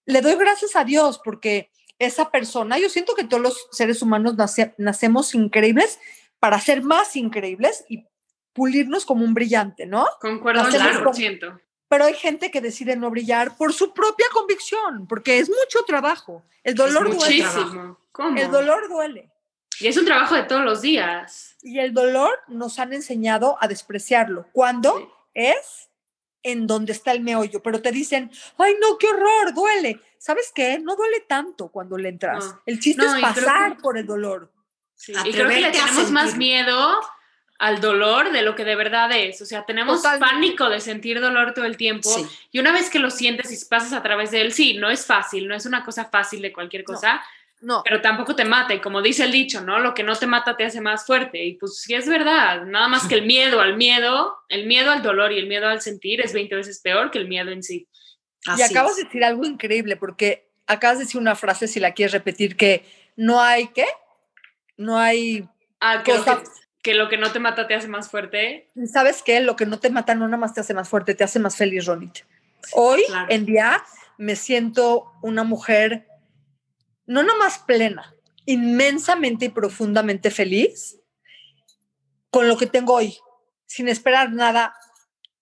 le 0.05 0.21
doy 0.21 0.35
gracias 0.35 0.75
a 0.75 0.83
Dios 0.83 1.19
porque 1.23 1.69
esa 1.99 2.31
persona, 2.31 2.77
yo 2.77 2.89
siento 2.89 3.15
que 3.15 3.23
todos 3.23 3.41
los 3.41 3.67
seres 3.71 4.01
humanos 4.01 4.35
nacemos 4.77 5.35
increíbles 5.35 5.99
para 6.39 6.59
ser 6.59 6.81
más 6.81 7.15
increíbles 7.15 7.85
y 7.87 8.05
pulirnos 8.53 9.05
como 9.05 9.23
un 9.23 9.33
brillante, 9.33 9.85
¿no? 9.85 10.05
Concuerdo 10.19 10.67
claro, 10.69 11.13
siento. 11.13 11.59
Pero 11.87 12.05
hay 12.05 12.13
gente 12.15 12.51
que 12.51 12.61
decide 12.61 12.95
no 12.95 13.09
brillar 13.09 13.55
por 13.55 13.73
su 13.73 13.93
propia 13.93 14.25
convicción, 14.33 15.07
porque 15.07 15.39
es 15.39 15.49
mucho 15.49 15.85
trabajo. 15.85 16.43
El 16.63 16.75
dolor 16.75 17.07
es 17.07 17.15
muchísimo. 17.15 17.99
¿Cómo? 18.11 18.37
El 18.37 18.51
dolor 18.51 18.89
duele. 18.89 19.31
Y 19.79 19.87
es 19.87 19.97
un 19.97 20.05
trabajo 20.05 20.35
de 20.35 20.43
todos 20.43 20.63
los 20.63 20.81
días. 20.81 21.55
Y 21.61 21.79
el 21.79 21.93
dolor 21.93 22.39
nos 22.47 22.79
han 22.79 22.93
enseñado 22.93 23.57
a 23.59 23.67
despreciarlo. 23.67 24.47
¿Cuándo? 24.51 25.11
Es 25.33 25.89
en 26.43 26.67
donde 26.67 26.91
está 26.91 27.11
el 27.11 27.21
meollo, 27.21 27.63
pero 27.63 27.81
te 27.81 27.91
dicen, 27.91 28.29
ay, 28.57 28.75
no, 28.79 28.97
qué 28.97 29.07
horror, 29.07 29.53
duele. 29.53 29.99
¿Sabes 30.17 30.51
qué? 30.53 30.79
No 30.79 30.95
duele 30.95 31.21
tanto 31.21 31.69
cuando 31.69 31.97
le 31.97 32.09
entras. 32.09 32.55
el 32.65 32.79
chiste 32.79 33.05
es 33.05 33.21
pasar 33.21 33.77
por 33.77 33.97
el 33.97 34.05
dolor. 34.05 34.51
y 35.07 35.31
creo 35.31 35.49
que 35.49 35.61
le 35.61 35.71
tenemos 35.71 36.11
más 36.11 36.37
miedo 36.37 37.01
al 37.59 37.79
dolor 37.79 38.31
de 38.31 38.41
lo 38.41 38.55
que 38.55 38.65
de 38.65 38.75
verdad 38.75 39.09
es. 39.13 39.41
O 39.41 39.45
sea, 39.45 39.65
tenemos 39.65 40.01
pánico 40.19 40.69
de 40.69 40.81
sentir 40.81 41.21
dolor 41.21 41.53
todo 41.53 41.65
el 41.65 41.77
tiempo. 41.77 42.09
Y 42.51 42.59
una 42.59 42.71
vez 42.71 42.89
que 42.89 42.99
lo 42.99 43.09
sientes 43.09 43.51
y 43.51 43.65
pasas 43.65 43.93
a 43.93 44.03
través 44.03 44.31
de 44.31 44.41
él, 44.41 44.51
sí, 44.53 44.75
no 44.75 44.89
es 44.89 45.05
fácil, 45.05 45.47
no 45.47 45.55
es 45.55 45.65
una 45.65 45.83
cosa 45.83 46.05
fácil 46.05 46.41
de 46.41 46.51
cualquier 46.51 46.83
cosa. 46.83 47.15
No. 47.15 47.21
Pero 47.83 48.01
tampoco 48.01 48.35
te 48.35 48.45
mata. 48.45 48.73
Y 48.73 48.81
como 48.81 49.01
dice 49.01 49.23
el 49.23 49.31
dicho, 49.31 49.61
¿no? 49.61 49.79
Lo 49.79 49.93
que 49.93 50.03
no 50.03 50.15
te 50.15 50.27
mata 50.27 50.57
te 50.57 50.65
hace 50.65 50.81
más 50.81 51.05
fuerte. 51.05 51.43
Y 51.43 51.53
pues 51.53 51.79
sí 51.79 51.93
es 51.93 52.07
verdad. 52.07 52.65
Nada 52.65 52.87
más 52.87 53.07
que 53.07 53.15
el 53.15 53.25
miedo 53.25 53.61
al 53.61 53.77
miedo, 53.77 54.37
el 54.49 54.67
miedo 54.67 54.91
al 54.91 55.01
dolor 55.01 55.31
y 55.31 55.39
el 55.39 55.47
miedo 55.47 55.67
al 55.67 55.81
sentir 55.81 56.21
es 56.21 56.33
20 56.33 56.55
veces 56.55 56.81
peor 56.81 57.11
que 57.11 57.19
el 57.19 57.27
miedo 57.27 57.51
en 57.51 57.63
sí. 57.63 57.87
y 58.57 58.61
acabas 58.61 58.97
de 58.97 59.05
decir 59.05 59.23
algo 59.23 59.45
increíble 59.45 59.95
porque 59.95 60.49
acabas 60.67 60.97
de 60.97 61.05
decir 61.05 61.19
una 61.19 61.35
frase, 61.35 61.67
si 61.67 61.79
la 61.79 61.93
quieres 61.93 62.13
repetir, 62.13 62.57
que 62.57 62.85
no 63.15 63.39
hay 63.39 63.67
qué? 63.67 63.85
No 64.77 64.97
hay... 64.97 65.47
Ah, 65.79 66.03
que, 66.81 66.93
lo 66.93 67.07
que 67.07 67.17
no 67.17 67.31
te 67.31 67.39
mata 67.39 67.67
te 67.67 67.75
hace 67.75 67.87
más 67.87 68.09
fuerte. 68.09 68.69
¿Sabes 68.91 69.21
qué? 69.23 69.39
Lo 69.39 69.55
que 69.55 69.65
no 69.65 69.79
te 69.79 69.89
mata 69.89 70.15
no 70.15 70.25
nada 70.25 70.37
más 70.37 70.53
te 70.53 70.61
hace 70.61 70.73
más 70.73 70.89
fuerte, 70.89 71.15
te 71.15 71.23
hace 71.23 71.39
más 71.39 71.55
feliz, 71.55 71.85
Ronit. 71.85 72.19
Hoy 72.73 73.03
en 73.29 73.45
día 73.45 73.83
me 74.17 74.35
siento 74.35 75.13
una 75.21 75.43
mujer 75.43 76.07
no 77.05 77.23
nomás 77.23 77.59
plena, 77.59 78.15
inmensamente 78.45 79.45
y 79.45 79.49
profundamente 79.49 80.31
feliz 80.31 80.99
con 82.29 82.47
lo 82.47 82.57
que 82.57 82.67
tengo 82.67 82.95
hoy, 82.95 83.17
sin 83.65 83.87
esperar 83.87 84.31
nada 84.31 84.75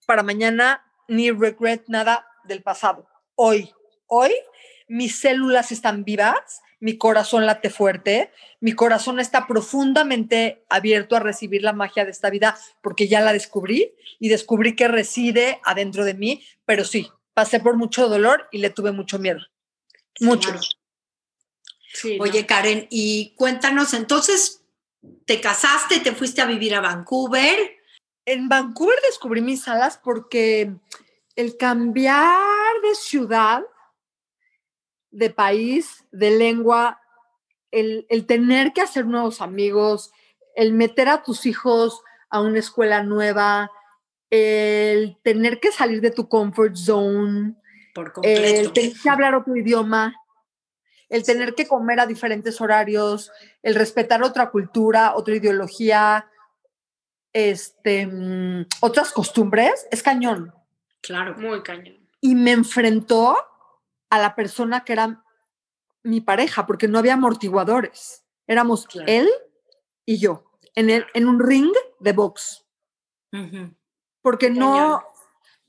para 0.05 0.23
mañana, 0.23 0.83
ni 1.07 1.31
regret 1.31 1.83
nada 1.87 2.27
del 2.43 2.61
pasado. 2.63 3.07
Hoy, 3.35 3.71
hoy, 4.07 4.31
mis 4.87 5.19
células 5.19 5.71
están 5.71 6.03
vivas, 6.03 6.61
mi 6.81 6.97
corazón 6.97 7.45
late 7.45 7.69
fuerte, 7.69 8.31
mi 8.59 8.73
corazón 8.73 9.19
está 9.19 9.47
profundamente 9.47 10.65
abierto 10.67 11.15
a 11.15 11.19
recibir 11.19 11.61
la 11.61 11.73
magia 11.73 12.03
de 12.05 12.11
esta 12.11 12.29
vida 12.29 12.57
porque 12.81 13.07
ya 13.07 13.21
la 13.21 13.33
descubrí 13.33 13.93
y 14.19 14.29
descubrí 14.29 14.75
que 14.75 14.87
reside 14.87 15.61
adentro 15.63 16.03
de 16.03 16.15
mí, 16.15 16.43
pero 16.65 16.83
sí, 16.83 17.09
pasé 17.33 17.59
por 17.59 17.77
mucho 17.77 18.09
dolor 18.09 18.49
y 18.51 18.57
le 18.57 18.69
tuve 18.69 18.91
mucho 18.91 19.19
miedo. 19.19 19.39
Mucho. 20.19 20.51
Oye, 22.19 22.45
Karen, 22.45 22.87
y 22.89 23.33
cuéntanos, 23.35 23.93
entonces, 23.93 24.63
¿te 25.25 25.41
casaste, 25.41 25.99
te 25.99 26.13
fuiste 26.13 26.41
a 26.41 26.45
vivir 26.45 26.75
a 26.75 26.81
Vancouver? 26.81 27.77
En 28.25 28.49
Vancouver 28.49 28.99
descubrí 29.03 29.41
mis 29.41 29.67
alas 29.67 29.99
porque 30.01 30.73
el 31.35 31.57
cambiar 31.57 32.81
de 32.83 32.95
ciudad, 32.95 33.63
de 35.11 35.29
país, 35.29 36.05
de 36.11 36.31
lengua, 36.31 37.01
el, 37.71 38.05
el 38.09 38.25
tener 38.25 38.73
que 38.73 38.81
hacer 38.81 39.05
nuevos 39.05 39.41
amigos, 39.41 40.11
el 40.55 40.73
meter 40.73 41.09
a 41.09 41.23
tus 41.23 41.45
hijos 41.45 42.01
a 42.29 42.41
una 42.41 42.59
escuela 42.59 43.03
nueva, 43.03 43.71
el 44.29 45.17
tener 45.23 45.59
que 45.59 45.71
salir 45.71 46.01
de 46.01 46.11
tu 46.11 46.27
comfort 46.29 46.75
zone, 46.75 47.55
Por 47.93 48.13
el 48.23 48.71
tener 48.71 48.93
que 48.93 49.09
hablar 49.09 49.35
otro 49.35 49.55
idioma, 49.55 50.15
el 51.11 51.23
tener 51.23 51.53
que 51.55 51.67
comer 51.67 51.99
a 51.99 52.05
diferentes 52.07 52.61
horarios, 52.61 53.31
el 53.61 53.75
respetar 53.75 54.23
otra 54.23 54.49
cultura, 54.49 55.13
otra 55.13 55.35
ideología, 55.35 56.31
este, 57.33 58.07
mm, 58.07 58.65
otras 58.79 59.11
costumbres, 59.11 59.87
es 59.91 60.01
cañón. 60.01 60.53
Claro, 61.01 61.35
muy 61.37 61.61
cañón. 61.63 62.07
Y 62.21 62.33
me 62.35 62.51
enfrentó 62.51 63.35
a 64.09 64.19
la 64.19 64.35
persona 64.35 64.85
que 64.85 64.93
era 64.93 65.21
mi 66.01 66.21
pareja, 66.21 66.65
porque 66.65 66.87
no 66.87 66.97
había 66.97 67.15
amortiguadores. 67.15 68.23
Éramos 68.47 68.87
él 69.05 69.29
y 70.05 70.17
yo, 70.17 70.49
en, 70.75 70.89
el, 70.89 71.05
en 71.13 71.27
un 71.27 71.41
ring 71.41 71.73
de 71.99 72.13
box. 72.13 72.65
Porque 74.21 74.49
no, 74.49 75.03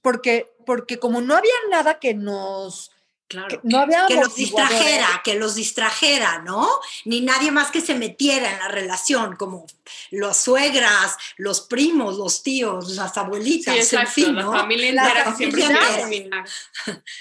porque, 0.02 0.54
porque 0.64 1.00
como 1.00 1.20
no 1.20 1.34
había 1.34 1.54
nada 1.68 1.98
que 1.98 2.14
nos 2.14 2.91
Claro, 3.32 3.60
no 3.62 3.86
que, 4.06 4.16
los 4.16 4.34
distrajera, 4.34 5.22
que 5.24 5.36
los 5.36 5.54
distrajera, 5.54 6.40
¿no? 6.40 6.68
Ni 7.06 7.22
nadie 7.22 7.50
más 7.50 7.70
que 7.70 7.80
se 7.80 7.94
metiera 7.94 8.52
en 8.52 8.58
la 8.58 8.68
relación, 8.68 9.36
como 9.36 9.66
las 10.10 10.36
suegras, 10.36 11.16
los 11.38 11.62
primos, 11.62 12.18
los 12.18 12.42
tíos, 12.42 12.90
las 12.94 13.16
abuelitas, 13.16 13.90
en 13.94 14.06
fin, 14.06 14.34
¿no? 14.34 14.52
La 14.52 14.60
familia 14.60 14.92
las 14.92 15.26
actividades, 15.28 16.28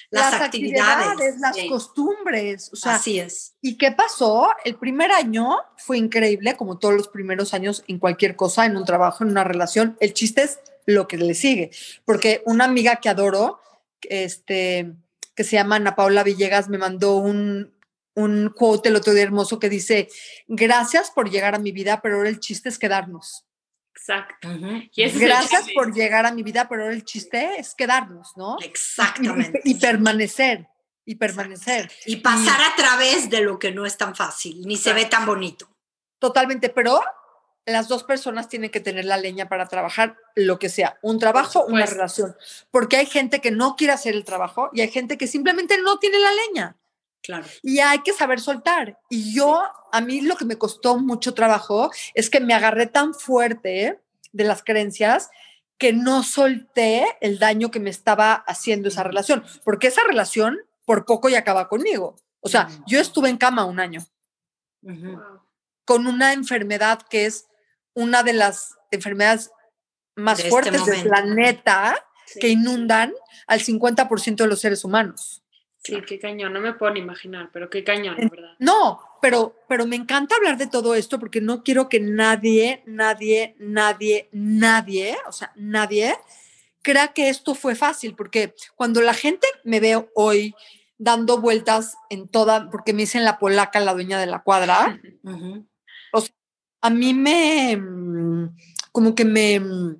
las, 0.09 0.33
actividades, 0.33 1.39
las 1.39 1.57
costumbres. 1.69 2.69
O 2.73 2.75
sea, 2.75 2.95
Así 2.95 3.17
es. 3.17 3.53
¿Y 3.61 3.77
qué 3.77 3.93
pasó? 3.93 4.49
El 4.65 4.75
primer 4.75 5.13
año 5.13 5.59
fue 5.77 5.97
increíble, 5.97 6.57
como 6.57 6.77
todos 6.77 6.93
los 6.93 7.07
primeros 7.07 7.53
años 7.53 7.85
en 7.87 7.99
cualquier 7.99 8.35
cosa, 8.35 8.65
en 8.65 8.75
un 8.75 8.83
trabajo, 8.83 9.23
en 9.23 9.29
una 9.29 9.45
relación. 9.45 9.95
El 10.01 10.13
chiste 10.13 10.43
es 10.43 10.59
lo 10.85 11.07
que 11.07 11.17
le 11.17 11.35
sigue, 11.35 11.71
porque 12.03 12.41
una 12.45 12.65
amiga 12.65 12.97
que 12.97 13.07
adoro, 13.07 13.61
este 14.01 14.91
que 15.41 15.49
se 15.49 15.55
llama 15.55 15.77
Ana 15.77 15.95
Paula 15.95 16.23
Villegas, 16.23 16.69
me 16.69 16.77
mandó 16.77 17.15
un, 17.15 17.73
un 18.13 18.53
quote 18.55 18.89
el 18.89 18.95
otro 18.95 19.11
día 19.11 19.23
hermoso 19.23 19.57
que 19.57 19.69
dice, 19.69 20.07
gracias 20.47 21.09
por 21.09 21.31
llegar 21.31 21.55
a 21.55 21.57
mi 21.57 21.71
vida, 21.71 21.99
pero 21.99 22.17
ahora 22.17 22.29
el 22.29 22.39
chiste 22.39 22.69
es 22.69 22.77
quedarnos. 22.77 23.47
Exacto. 23.95 24.49
Gracias 24.95 25.69
por 25.73 25.95
llegar 25.95 26.27
a 26.27 26.31
mi 26.31 26.43
vida, 26.43 26.69
pero 26.69 26.83
ahora 26.83 26.93
el 26.93 27.03
chiste 27.03 27.59
es 27.59 27.73
quedarnos, 27.73 28.37
¿no? 28.37 28.57
Exactamente. 28.61 29.61
Y, 29.63 29.79
permanecer, 29.79 30.67
y 31.05 31.15
permanecer. 31.15 31.91
Y 32.05 32.17
pasar 32.17 32.61
a 32.61 32.75
través 32.75 33.31
de 33.31 33.41
lo 33.41 33.57
que 33.57 33.71
no 33.71 33.87
es 33.87 33.97
tan 33.97 34.15
fácil, 34.15 34.61
ni 34.67 34.77
se 34.77 34.93
ve 34.93 35.05
tan 35.05 35.25
bonito. 35.25 35.67
Totalmente, 36.19 36.69
pero 36.69 37.01
las 37.65 37.87
dos 37.87 38.03
personas 38.03 38.49
tienen 38.49 38.71
que 38.71 38.79
tener 38.79 39.05
la 39.05 39.17
leña 39.17 39.47
para 39.47 39.67
trabajar 39.67 40.17
lo 40.35 40.59
que 40.59 40.69
sea, 40.69 40.97
un 41.01 41.19
trabajo, 41.19 41.65
una 41.65 41.85
relación, 41.85 42.35
porque 42.71 42.97
hay 42.97 43.05
gente 43.05 43.39
que 43.39 43.51
no 43.51 43.75
quiere 43.75 43.93
hacer 43.93 44.15
el 44.15 44.25
trabajo 44.25 44.69
y 44.73 44.81
hay 44.81 44.89
gente 44.89 45.17
que 45.17 45.27
simplemente 45.27 45.77
no 45.79 45.99
tiene 45.99 46.19
la 46.19 46.31
leña. 46.31 46.77
Claro. 47.23 47.45
Y 47.61 47.79
hay 47.79 47.99
que 47.99 48.13
saber 48.13 48.39
soltar. 48.39 48.97
Y 49.09 49.35
yo, 49.35 49.61
a 49.91 50.01
mí 50.01 50.21
lo 50.21 50.35
que 50.37 50.45
me 50.45 50.57
costó 50.57 50.97
mucho 50.97 51.35
trabajo 51.35 51.91
es 52.15 52.31
que 52.31 52.39
me 52.39 52.55
agarré 52.55 52.87
tan 52.87 53.13
fuerte 53.13 53.99
de 54.31 54.43
las 54.43 54.63
creencias 54.63 55.29
que 55.77 55.93
no 55.93 56.23
solté 56.23 57.05
el 57.21 57.37
daño 57.37 57.69
que 57.69 57.79
me 57.79 57.91
estaba 57.91 58.33
haciendo 58.33 58.87
esa 58.87 59.03
relación, 59.03 59.43
porque 59.63 59.87
esa 59.87 60.01
relación 60.03 60.59
por 60.85 61.05
poco 61.05 61.29
y 61.29 61.35
acaba 61.35 61.67
conmigo. 61.67 62.15
O 62.39 62.49
sea, 62.49 62.69
yo 62.87 62.99
estuve 62.99 63.29
en 63.29 63.37
cama 63.37 63.65
un 63.65 63.79
año 63.79 64.03
con 65.85 66.07
una 66.07 66.33
enfermedad 66.33 67.01
que 67.09 67.25
es 67.25 67.47
una 67.93 68.23
de 68.23 68.33
las 68.33 68.77
enfermedades 68.91 69.51
más 70.15 70.39
este 70.39 70.49
fuertes 70.49 70.85
del 70.85 71.03
planeta 71.03 71.95
que 72.39 72.49
inundan 72.49 73.13
al 73.47 73.59
50% 73.59 74.35
de 74.35 74.47
los 74.47 74.59
seres 74.59 74.83
humanos. 74.83 75.43
Sí, 75.83 75.99
qué 76.05 76.19
cañón, 76.19 76.53
no 76.53 76.59
me 76.59 76.73
puedo 76.73 76.93
ni 76.93 76.99
imaginar, 76.99 77.49
pero 77.51 77.69
qué 77.69 77.83
cañón, 77.83 78.15
la 78.15 78.29
verdad. 78.29 78.55
No, 78.59 79.01
pero, 79.19 79.55
pero 79.67 79.87
me 79.87 79.95
encanta 79.95 80.35
hablar 80.35 80.57
de 80.57 80.67
todo 80.67 80.93
esto 80.93 81.19
porque 81.19 81.41
no 81.41 81.63
quiero 81.63 81.89
que 81.89 81.99
nadie, 81.99 82.83
nadie, 82.85 83.55
nadie, 83.57 84.29
nadie, 84.31 85.17
o 85.27 85.31
sea, 85.31 85.51
nadie 85.55 86.15
crea 86.83 87.09
que 87.09 87.29
esto 87.29 87.55
fue 87.55 87.75
fácil, 87.75 88.15
porque 88.15 88.53
cuando 88.75 89.01
la 89.01 89.15
gente 89.15 89.47
me 89.63 89.79
ve 89.79 90.07
hoy 90.13 90.55
dando 90.99 91.39
vueltas 91.39 91.95
en 92.11 92.27
toda, 92.27 92.69
porque 92.69 92.93
me 92.93 93.01
dicen 93.01 93.23
la 93.23 93.39
polaca, 93.39 93.79
la 93.79 93.93
dueña 93.93 94.19
de 94.19 94.27
la 94.27 94.43
cuadra, 94.43 94.99
o 96.13 96.21
sea, 96.21 96.35
a 96.81 96.89
mí 96.89 97.13
me, 97.13 97.77
mm, 97.77 98.55
como 98.91 99.15
que 99.15 99.25
me, 99.25 99.59
mm, 99.59 99.97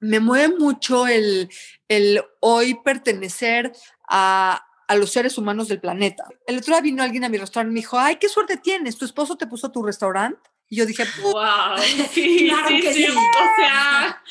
me 0.00 0.20
mueve 0.20 0.56
mucho 0.56 1.06
el, 1.06 1.48
el 1.88 2.22
hoy 2.40 2.74
pertenecer 2.82 3.72
a, 4.08 4.66
a 4.90 4.96
los 4.96 5.12
seres 5.12 5.38
humanos 5.38 5.68
del 5.68 5.80
planeta. 5.80 6.24
El 6.46 6.58
otro 6.58 6.74
día 6.74 6.80
vino 6.80 7.02
alguien 7.02 7.22
a 7.22 7.28
mi 7.28 7.38
restaurante 7.38 7.70
y 7.70 7.74
me 7.74 7.80
dijo, 7.80 7.98
ay, 7.98 8.16
qué 8.16 8.28
suerte 8.28 8.56
tienes, 8.56 8.98
tu 8.98 9.04
esposo 9.04 9.36
te 9.36 9.46
puso 9.46 9.70
tu 9.70 9.84
restaurante. 9.84 10.50
Y 10.68 10.76
yo 10.76 10.86
dije, 10.86 11.04
wow, 11.22 11.78
sí, 12.12 12.48
claro 12.48 12.68
que 12.68 12.92
sí. 12.92 13.06
O 13.06 13.56
sea, 13.56 14.22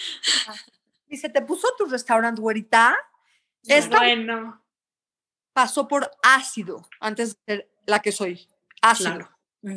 dice, 1.08 1.30
te 1.30 1.42
puso 1.42 1.68
tu 1.78 1.86
restaurante, 1.86 2.42
güerita. 2.42 2.98
Esta 3.64 4.00
bueno. 4.00 4.62
Pasó 5.54 5.88
por 5.88 6.12
ácido 6.24 6.88
antes 7.00 7.38
de 7.46 7.56
ser 7.56 7.72
la 7.86 8.00
que 8.00 8.12
soy. 8.12 8.48
Ácido. 8.82 9.30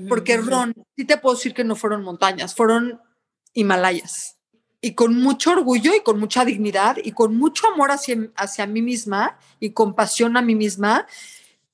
Porque 0.08 0.36
Ron, 0.36 0.74
sí 0.96 1.04
te 1.04 1.18
puedo 1.18 1.34
decir 1.34 1.54
que 1.54 1.64
no 1.64 1.74
fueron 1.74 2.02
montañas, 2.02 2.54
fueron 2.54 3.00
Himalayas 3.52 4.38
y 4.84 4.94
con 4.94 5.14
mucho 5.14 5.52
orgullo 5.52 5.94
y 5.94 6.00
con 6.00 6.18
mucha 6.18 6.44
dignidad 6.44 6.96
y 7.02 7.12
con 7.12 7.36
mucho 7.36 7.68
amor 7.68 7.92
hacia, 7.92 8.16
hacia 8.36 8.66
mí 8.66 8.82
misma 8.82 9.38
y 9.60 9.70
compasión 9.70 10.36
a 10.36 10.42
mí 10.42 10.56
misma. 10.56 11.06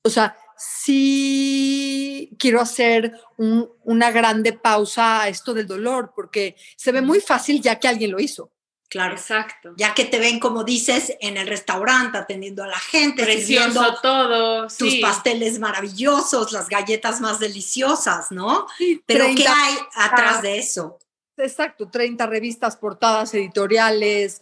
O 0.03 0.09
sea, 0.09 0.37
sí 0.55 2.35
quiero 2.37 2.61
hacer 2.61 3.19
una 3.37 4.11
grande 4.11 4.53
pausa 4.53 5.23
a 5.23 5.27
esto 5.27 5.55
del 5.55 5.65
dolor, 5.65 6.13
porque 6.15 6.55
se 6.75 6.91
ve 6.91 7.01
muy 7.01 7.19
fácil 7.19 7.61
ya 7.61 7.79
que 7.79 7.87
alguien 7.87 8.11
lo 8.11 8.19
hizo. 8.19 8.51
Claro. 8.89 9.13
Exacto. 9.13 9.73
Ya 9.77 9.93
que 9.93 10.05
te 10.05 10.17
ven, 10.17 10.39
como 10.39 10.63
dices, 10.63 11.15
en 11.21 11.37
el 11.37 11.47
restaurante, 11.47 12.17
atendiendo 12.17 12.63
a 12.63 12.67
la 12.67 12.79
gente, 12.79 13.23
Precioso 13.23 13.97
todo. 14.01 14.67
Tus 14.67 14.95
pasteles 14.95 15.59
maravillosos, 15.59 16.51
las 16.51 16.67
galletas 16.67 17.21
más 17.21 17.39
deliciosas, 17.39 18.31
¿no? 18.31 18.65
Pero 19.05 19.25
¿qué 19.35 19.47
hay 19.47 19.75
atrás 19.93 20.41
de 20.41 20.57
eso? 20.57 20.97
Exacto, 21.37 21.87
30 21.87 22.25
revistas, 22.25 22.75
portadas, 22.77 23.33
editoriales. 23.35 24.41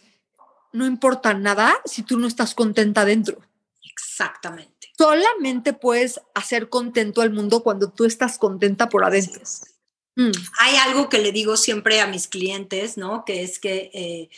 No 0.72 0.86
importa 0.86 1.34
nada 1.34 1.76
si 1.86 2.04
tú 2.04 2.18
no 2.18 2.26
estás 2.26 2.56
contenta 2.56 3.04
dentro. 3.04 3.40
Exactamente. 3.84 4.92
Solamente 4.98 5.74
puedes 5.74 6.22
hacer 6.34 6.70
contento 6.70 7.22
al 7.22 7.32
mundo 7.32 7.62
cuando 7.62 7.92
tú 7.92 8.06
estás 8.06 8.38
contenta 8.38 8.90
por 8.90 9.04
adentro. 9.04 9.42
Mm. 10.18 10.32
Hay 10.60 10.76
algo 10.76 11.08
que 11.08 11.20
le 11.20 11.32
digo 11.32 11.56
siempre 11.56 12.02
a 12.02 12.08
mis 12.08 12.28
clientes, 12.28 12.98
¿no? 12.98 13.24
Que 13.24 13.44
es 13.44 13.60
que 13.60 13.90
eh, 13.94 14.30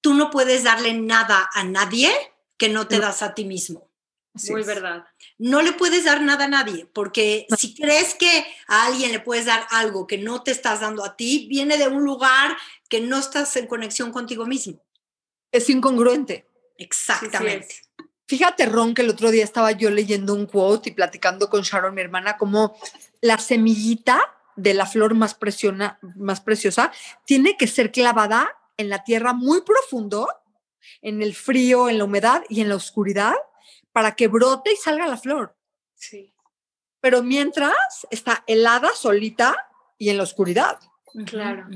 tú 0.00 0.14
no 0.14 0.30
puedes 0.30 0.64
darle 0.64 0.94
nada 0.94 1.50
a 1.52 1.64
nadie 1.64 2.10
que 2.56 2.70
no 2.70 2.88
te 2.88 2.98
das 2.98 3.22
a 3.22 3.34
ti 3.34 3.44
mismo. 3.44 3.90
Muy 4.48 4.62
verdad 4.62 5.04
no 5.42 5.60
le 5.60 5.72
puedes 5.72 6.04
dar 6.04 6.22
nada 6.22 6.44
a 6.44 6.48
nadie, 6.48 6.86
porque 6.86 7.48
si 7.58 7.74
crees 7.74 8.14
que 8.14 8.46
a 8.68 8.86
alguien 8.86 9.10
le 9.10 9.18
puedes 9.18 9.46
dar 9.46 9.66
algo 9.70 10.06
que 10.06 10.16
no 10.16 10.44
te 10.44 10.52
estás 10.52 10.80
dando 10.80 11.04
a 11.04 11.16
ti, 11.16 11.48
viene 11.50 11.78
de 11.78 11.88
un 11.88 12.04
lugar 12.04 12.56
que 12.88 13.00
no 13.00 13.18
estás 13.18 13.56
en 13.56 13.66
conexión 13.66 14.12
contigo 14.12 14.46
mismo. 14.46 14.80
Es 15.50 15.68
incongruente. 15.68 16.46
Exactamente. 16.78 17.74
Fíjate, 18.28 18.66
Ron, 18.66 18.94
que 18.94 19.02
el 19.02 19.10
otro 19.10 19.32
día 19.32 19.42
estaba 19.42 19.72
yo 19.72 19.90
leyendo 19.90 20.32
un 20.32 20.46
quote 20.46 20.90
y 20.90 20.92
platicando 20.92 21.50
con 21.50 21.62
Sharon, 21.62 21.92
mi 21.92 22.02
hermana, 22.02 22.38
como 22.38 22.78
la 23.20 23.38
semillita 23.38 24.22
de 24.56 24.74
la 24.74 24.86
flor 24.86 25.14
más, 25.14 25.36
más 26.16 26.40
preciosa 26.40 26.92
tiene 27.24 27.56
que 27.56 27.66
ser 27.66 27.92
clavada 27.92 28.50
en 28.76 28.88
la 28.88 29.04
tierra 29.04 29.32
muy 29.32 29.62
profundo, 29.62 30.28
en 31.00 31.22
el 31.22 31.34
frío, 31.34 31.88
en 31.88 31.98
la 31.98 32.04
humedad 32.04 32.42
y 32.48 32.60
en 32.60 32.68
la 32.68 32.76
oscuridad, 32.76 33.34
para 33.92 34.14
que 34.14 34.28
brote 34.28 34.72
y 34.72 34.76
salga 34.76 35.06
la 35.06 35.16
flor. 35.16 35.56
Sí. 35.94 36.34
Pero 37.00 37.22
mientras 37.22 38.06
está 38.10 38.44
helada, 38.46 38.90
solita 38.94 39.56
y 39.98 40.10
en 40.10 40.16
la 40.16 40.22
oscuridad. 40.22 40.78
Claro. 41.26 41.68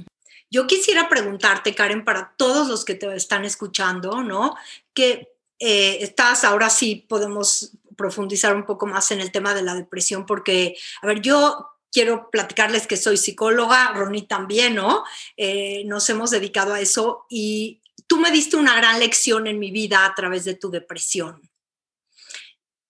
Yo 0.50 0.66
quisiera 0.66 1.08
preguntarte, 1.08 1.74
Karen, 1.74 2.04
para 2.04 2.34
todos 2.36 2.68
los 2.68 2.84
que 2.84 2.94
te 2.94 3.14
están 3.14 3.44
escuchando, 3.44 4.22
¿no? 4.22 4.56
Que 4.94 5.36
eh, 5.58 5.98
estás, 6.00 6.44
ahora 6.44 6.70
sí 6.70 7.06
podemos 7.08 7.72
profundizar 7.96 8.54
un 8.54 8.64
poco 8.64 8.86
más 8.86 9.10
en 9.10 9.20
el 9.20 9.32
tema 9.32 9.54
de 9.54 9.62
la 9.62 9.74
depresión, 9.74 10.26
porque, 10.26 10.76
a 11.02 11.06
ver, 11.06 11.20
yo 11.20 11.75
quiero 11.92 12.30
platicarles 12.30 12.86
que 12.86 12.96
soy 12.96 13.16
psicóloga, 13.16 13.92
Ronnie 13.92 14.26
también, 14.26 14.74
¿no? 14.74 15.04
Eh, 15.36 15.82
nos 15.86 16.08
hemos 16.10 16.30
dedicado 16.30 16.74
a 16.74 16.80
eso 16.80 17.26
y 17.28 17.80
tú 18.06 18.18
me 18.18 18.30
diste 18.30 18.56
una 18.56 18.76
gran 18.76 18.98
lección 18.98 19.46
en 19.46 19.58
mi 19.58 19.70
vida 19.70 20.04
a 20.04 20.14
través 20.14 20.44
de 20.44 20.54
tu 20.54 20.70
depresión 20.70 21.40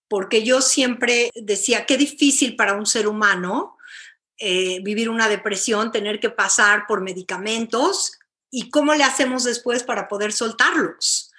porque 0.08 0.42
yo 0.42 0.60
siempre 0.60 1.30
decía, 1.34 1.86
qué 1.86 1.96
difícil 1.96 2.56
para 2.56 2.74
un 2.74 2.86
ser 2.86 3.08
humano 3.08 3.76
eh, 4.38 4.80
vivir 4.82 5.08
una 5.08 5.28
depresión, 5.28 5.90
tener 5.90 6.20
que 6.20 6.30
pasar 6.30 6.86
por 6.86 7.00
medicamentos 7.00 8.18
y 8.50 8.70
cómo 8.70 8.94
le 8.94 9.04
hacemos 9.04 9.44
después 9.44 9.82
para 9.82 10.08
poder 10.08 10.32
soltarlos. 10.32 11.32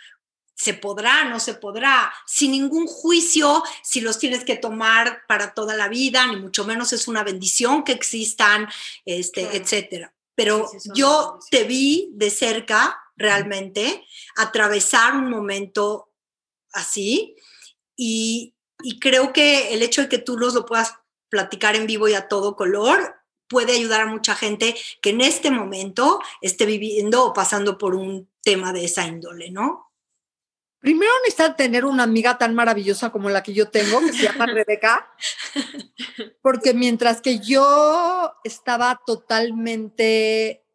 ¿Se 0.57 0.73
podrá? 0.73 1.23
¿No 1.25 1.39
se 1.39 1.53
podrá? 1.53 2.11
Sin 2.25 2.51
ningún 2.51 2.87
juicio 2.87 3.63
si 3.83 4.01
los 4.01 4.17
tienes 4.17 4.43
que 4.43 4.55
tomar 4.55 5.21
para 5.27 5.53
toda 5.53 5.75
la 5.75 5.87
vida, 5.87 6.25
ni 6.25 6.37
mucho 6.37 6.65
menos 6.65 6.91
es 6.93 7.07
una 7.07 7.23
bendición 7.23 7.83
que 7.83 7.91
existan, 7.91 8.67
este, 9.05 9.55
etcétera. 9.55 10.15
Pero 10.33 10.67
yo 10.95 11.37
te 11.51 11.63
vi 11.63 12.09
de 12.13 12.31
cerca 12.31 12.99
realmente 13.15 14.03
atravesar 14.35 15.15
un 15.15 15.29
momento 15.29 16.11
así 16.73 17.35
y, 17.95 18.55
y 18.81 18.99
creo 18.99 19.33
que 19.33 19.75
el 19.75 19.83
hecho 19.83 20.01
de 20.01 20.09
que 20.09 20.17
tú 20.17 20.37
nos 20.37 20.55
lo 20.55 20.65
puedas 20.65 20.95
platicar 21.29 21.75
en 21.75 21.85
vivo 21.85 22.07
y 22.07 22.15
a 22.15 22.27
todo 22.27 22.55
color 22.55 23.15
puede 23.47 23.73
ayudar 23.73 24.01
a 24.01 24.07
mucha 24.07 24.33
gente 24.33 24.75
que 25.03 25.11
en 25.11 25.21
este 25.21 25.51
momento 25.51 26.19
esté 26.41 26.65
viviendo 26.65 27.25
o 27.25 27.33
pasando 27.33 27.77
por 27.77 27.93
un 27.93 28.27
tema 28.41 28.73
de 28.73 28.85
esa 28.85 29.05
índole, 29.05 29.51
¿no? 29.51 29.86
Primero 30.87 31.11
necesita 31.25 31.53
tener 31.53 31.83
una 31.83 32.03
amiga 32.03 32.37
tan 32.37 32.55
maravillosa 32.55 33.09
como 33.09 33.29
la 33.29 33.43
que 33.43 33.53
yo 33.53 33.67
tengo, 33.67 33.99
que 33.99 34.13
se 34.13 34.23
llama 34.23 34.45
Rebeca, 34.53 35.11
porque 36.41 36.73
mientras 36.73 37.19
que 37.19 37.39
yo 37.39 38.31
estaba 38.45 38.97
totalmente 39.05 40.65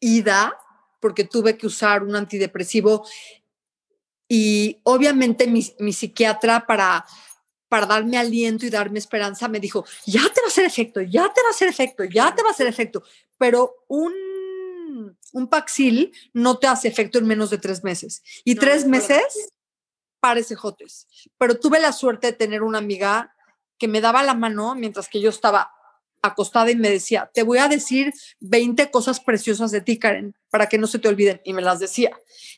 ida, 0.00 0.58
porque 0.98 1.24
tuve 1.24 1.58
que 1.58 1.66
usar 1.66 2.02
un 2.02 2.16
antidepresivo 2.16 3.06
y 4.26 4.80
obviamente 4.84 5.46
mi, 5.46 5.92
psiquiatra 5.92 6.66
para, 6.66 7.04
para 7.68 7.84
darme 7.84 8.16
aliento 8.16 8.64
y 8.64 8.70
darme 8.70 8.98
esperanza 8.98 9.46
me 9.46 9.60
dijo, 9.60 9.84
ya 10.06 10.22
te 10.22 10.40
va 10.40 10.46
a 10.46 10.48
hacer 10.48 10.64
efecto, 10.64 11.02
ya 11.02 11.30
te 11.30 11.42
va 11.42 11.48
a 11.48 11.50
hacer 11.50 11.68
efecto, 11.68 12.04
ya 12.04 12.34
te 12.34 12.42
va 12.42 12.48
a 12.48 12.52
hacer 12.52 12.66
efecto. 12.66 13.02
Pero 13.36 13.84
un, 13.88 14.14
un 15.32 15.48
Paxil 15.48 16.12
no 16.32 16.58
te 16.58 16.66
hace 16.66 16.88
efecto 16.88 17.18
en 17.18 17.26
menos 17.26 17.50
de 17.50 17.58
tres 17.58 17.82
meses. 17.82 18.22
Y 18.44 18.54
tres 18.54 18.86
meses, 18.86 19.50
parece 20.20 20.54
jotes. 20.54 21.08
Pero 21.38 21.58
tuve 21.58 21.80
la 21.80 21.92
suerte 21.92 22.28
de 22.28 22.32
tener 22.34 22.62
una 22.62 22.78
amiga 22.78 23.34
que 23.78 23.88
me 23.88 24.00
daba 24.00 24.22
la 24.22 24.34
mano 24.34 24.74
mientras 24.74 25.08
que 25.08 25.20
yo 25.20 25.30
estaba 25.30 25.72
acostada 26.22 26.70
y 26.70 26.76
me 26.76 26.88
decía, 26.88 27.30
te 27.34 27.42
voy 27.42 27.58
a 27.58 27.66
decir 27.66 28.14
20 28.40 28.90
cosas 28.92 29.18
preciosas 29.18 29.72
de 29.72 29.80
ti, 29.80 29.98
Karen, 29.98 30.36
para 30.50 30.68
que 30.68 30.78
no 30.78 30.86
se 30.86 31.00
te 31.00 31.08
olviden. 31.08 31.40
Y 31.44 31.52
me 31.52 31.62
las 31.62 31.80
decía. 31.80 32.10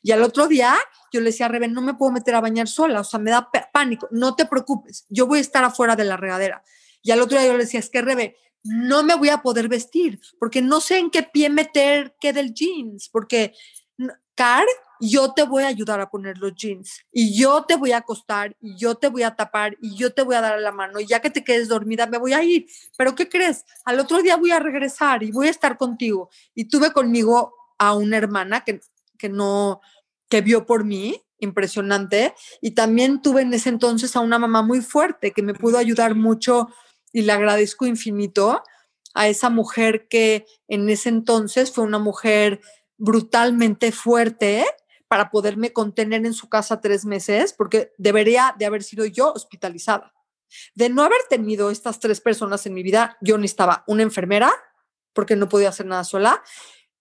Y 0.03 0.13
al 0.13 0.23
otro 0.23 0.47
día 0.47 0.77
yo 1.11 1.21
le 1.21 1.27
decía 1.27 1.47
a 1.47 1.49
Reben, 1.49 1.73
no 1.73 1.81
me 1.81 1.95
puedo 1.95 2.13
meter 2.13 2.35
a 2.35 2.41
bañar 2.41 2.69
sola, 2.69 3.01
o 3.01 3.05
sea, 3.05 3.19
me 3.21 3.31
da 3.31 3.49
pánico, 3.73 4.09
no 4.11 4.35
te 4.35 4.47
preocupes, 4.47 5.07
yo 5.09 5.27
voy 5.27 5.39
a 5.39 5.43
estar 5.43 5.65
afuera 5.65 5.97
de 5.97 6.05
la 6.05 6.17
regadera. 6.17 6.63
Y 7.03 7.13
al 7.13 7.21
otro 7.21 7.39
día 7.39 7.47
yo 7.47 7.57
le 7.57 7.65
decía, 7.65 7.81
es 7.81 7.89
que 7.89 8.03
Rebe, 8.03 8.37
no 8.65 9.03
me 9.03 9.15
voy 9.15 9.29
a 9.29 9.43
poder 9.43 9.69
vestir, 9.69 10.19
porque 10.39 10.63
no 10.63 10.81
sé 10.81 10.99
en 10.99 11.11
qué 11.11 11.23
pie 11.23 11.51
meter 11.51 12.17
qué 12.21 12.33
del 12.33 12.53
jeans, 12.55 13.09
porque 13.11 13.53
Car, 14.35 14.65
yo 15.01 15.33
te 15.33 15.45
voy 15.45 15.63
a 15.63 15.69
ayudar 15.69 16.01
a 16.01 16.11
poner 16.11 16.39
los 16.39 16.55
jeans 16.55 17.03
y 17.13 17.39
yo 17.39 17.65
te 17.65 17.77
voy 17.77 17.93
a 17.93 17.99
acostar 17.99 18.57
y 18.61 18.77
yo 18.77 18.97
te 18.97 19.09
voy 19.09 19.23
a 19.23 19.37
tapar 19.37 19.77
y 19.81 19.95
yo 19.95 20.13
te 20.13 20.23
voy 20.23 20.35
a 20.35 20.41
dar 20.41 20.59
la 20.61 20.73
mano 20.73 20.99
y 20.99 21.07
ya 21.07 21.21
que 21.21 21.31
te 21.31 21.45
quedes 21.45 21.69
dormida 21.69 22.07
me 22.07 22.19
voy 22.19 22.33
a 22.33 22.43
ir. 22.43 22.67
Pero 22.97 23.15
¿qué 23.15 23.29
crees? 23.29 23.65
Al 23.85 24.01
otro 24.01 24.23
día 24.23 24.37
voy 24.37 24.51
a 24.51 24.59
regresar 24.59 25.23
y 25.23 25.31
voy 25.31 25.49
a 25.49 25.51
estar 25.51 25.77
contigo. 25.77 26.31
Y 26.55 26.65
tuve 26.65 26.93
conmigo 26.93 27.55
a 27.79 27.95
una 27.95 28.17
hermana 28.17 28.65
que, 28.65 28.81
que 29.19 29.29
no, 29.29 29.81
que 30.29 30.41
vio 30.41 30.67
por 30.67 30.85
mí, 30.85 31.23
impresionante. 31.39 32.35
Y 32.61 32.73
también 32.73 33.23
tuve 33.23 33.43
en 33.43 33.55
ese 33.55 33.69
entonces 33.69 34.17
a 34.17 34.21
una 34.21 34.39
mamá 34.39 34.63
muy 34.63 34.81
fuerte 34.81 35.33
que 35.33 35.43
me 35.43 35.55
pudo 35.55 35.79
ayudar 35.79 36.15
mucho 36.17 36.69
y 37.15 37.23
le 37.23 37.33
agradezco 37.33 37.87
infinito 37.87 38.63
a 39.15 39.29
esa 39.29 39.49
mujer 39.49 40.09
que 40.09 40.45
en 40.67 40.91
ese 40.91 41.09
entonces 41.09 41.71
fue 41.71 41.85
una 41.85 42.01
mujer 42.01 42.61
brutalmente 42.99 43.93
fuerte 43.93 44.67
para 45.07 45.31
poderme 45.31 45.73
contener 45.73 46.27
en 46.27 46.35
su 46.35 46.49
casa 46.49 46.81
tres 46.81 47.05
meses, 47.05 47.53
porque 47.53 47.93
debería 47.99 48.57
de 48.59 48.67
haber 48.67 48.83
sido 48.83 49.07
yo 49.07 49.33
hospitalizada. 49.33 50.13
De 50.75 50.89
no 50.89 51.05
haber 51.05 51.21
tenido 51.31 51.71
estas 51.71 52.01
tres 52.01 52.21
personas 52.21 52.67
en 52.67 52.75
mi 52.75 52.83
vida, 52.83 53.17
yo 53.21 53.39
necesitaba 53.39 53.85
una 53.87 54.03
enfermera, 54.03 54.53
porque 55.13 55.37
no 55.37 55.49
podía 55.49 55.69
hacer 55.69 55.87
nada 55.87 56.03
sola, 56.03 56.43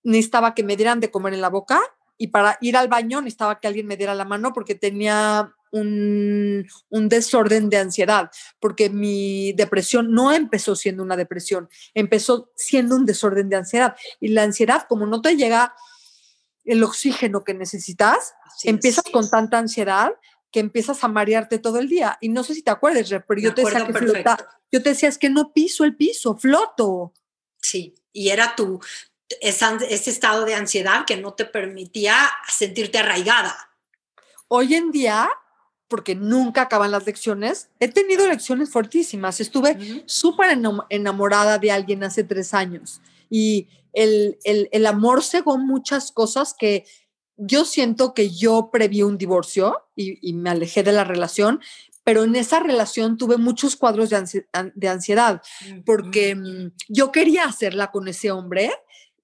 necesitaba 0.03 0.53
que 0.53 0.63
me 0.63 0.77
dieran 0.77 0.99
de 0.99 1.09
comer 1.09 1.33
en 1.33 1.41
la 1.41 1.49
boca 1.49 1.81
y 2.19 2.27
para 2.27 2.59
ir 2.61 2.77
al 2.77 2.87
baño 2.87 3.19
necesitaba 3.19 3.59
que 3.59 3.67
alguien 3.67 3.87
me 3.87 3.97
diera 3.97 4.13
la 4.13 4.25
mano 4.25 4.53
porque 4.53 4.75
tenía 4.75 5.55
un, 5.73 7.09
desorden 7.09 7.69
de 7.69 7.77
ansiedad, 7.77 8.29
porque 8.59 8.89
mi 8.89 9.53
depresión 9.53 10.11
no 10.11 10.31
empezó 10.31 10.75
siendo 10.75 11.03
una 11.03 11.17
depresión, 11.17 11.67
empezó 11.93 12.51
siendo 12.55 12.95
un 12.95 13.05
desorden 13.05 13.49
de 13.49 13.57
ansiedad. 13.57 13.95
Y 14.19 14.29
la 14.29 14.43
ansiedad, 14.43 14.85
como 14.87 15.05
no 15.05 15.21
te 15.21 15.35
llega 15.35 15.73
el 16.63 16.83
oxígeno 16.83 17.43
que 17.43 17.53
necesitas, 17.53 18.33
empiezas 18.63 19.05
con 19.11 19.29
tanta 19.29 19.57
ansiedad 19.57 20.13
que 20.51 20.59
empiezas 20.59 21.03
a 21.03 21.07
marearte 21.07 21.57
todo 21.57 21.79
el 21.79 21.89
día. 21.89 22.17
Y 22.21 22.29
no 22.29 22.43
sé 22.43 22.53
si 22.53 22.61
te 22.61 22.71
acuerdas, 22.71 23.09
pero 23.27 23.41
yo 23.41 23.53
te 23.55 23.63
decía 23.65 23.87
que 23.87 24.25
yo 24.71 24.81
te 24.83 24.89
decía 24.89 25.09
es 25.09 25.17
que 25.17 25.29
no 25.29 25.51
piso 25.53 25.83
el 25.83 25.95
piso, 25.95 26.37
floto. 26.37 27.13
Sí, 27.59 27.95
y 28.11 28.29
era 28.29 28.55
tu, 28.55 28.79
ese 29.41 30.09
estado 30.09 30.45
de 30.45 30.53
ansiedad 30.53 31.05
que 31.05 31.17
no 31.17 31.33
te 31.33 31.45
permitía 31.45 32.15
sentirte 32.47 32.99
arraigada. 32.99 33.71
Hoy 34.47 34.75
en 34.75 34.91
día, 34.91 35.29
porque 35.93 36.15
nunca 36.15 36.63
acaban 36.63 36.89
las 36.89 37.05
lecciones, 37.05 37.69
he 37.79 37.87
tenido 37.87 38.27
lecciones 38.27 38.71
fuertísimas. 38.71 39.39
Estuve 39.39 40.01
súper 40.07 40.57
enamorada 40.89 41.59
de 41.59 41.69
alguien 41.69 42.03
hace 42.03 42.23
tres 42.23 42.55
años 42.55 42.99
y 43.29 43.67
el, 43.93 44.39
el, 44.43 44.85
amor 44.87 45.23
cegó 45.23 45.59
muchas 45.59 46.11
cosas 46.11 46.55
que 46.57 46.85
yo 47.37 47.63
siento 47.63 48.15
que 48.15 48.31
yo 48.31 48.71
preví 48.71 49.03
un 49.03 49.19
divorcio 49.19 49.83
y, 49.95 50.33
me 50.33 50.49
alejé 50.49 50.81
de 50.81 50.93
la 50.93 51.03
relación, 51.03 51.59
pero 52.03 52.23
en 52.23 52.35
esa 52.35 52.59
relación 52.59 53.15
tuve 53.15 53.37
muchos 53.37 53.75
cuadros 53.75 54.09
de, 54.09 54.47
de 54.73 54.87
ansiedad 54.89 55.43
porque 55.85 56.33
mm, 56.33 56.71
yo 56.89 57.11
quería 57.11 57.45
hacerla 57.45 57.91
con 57.91 58.07
ese 58.07 58.31
hombre 58.31 58.71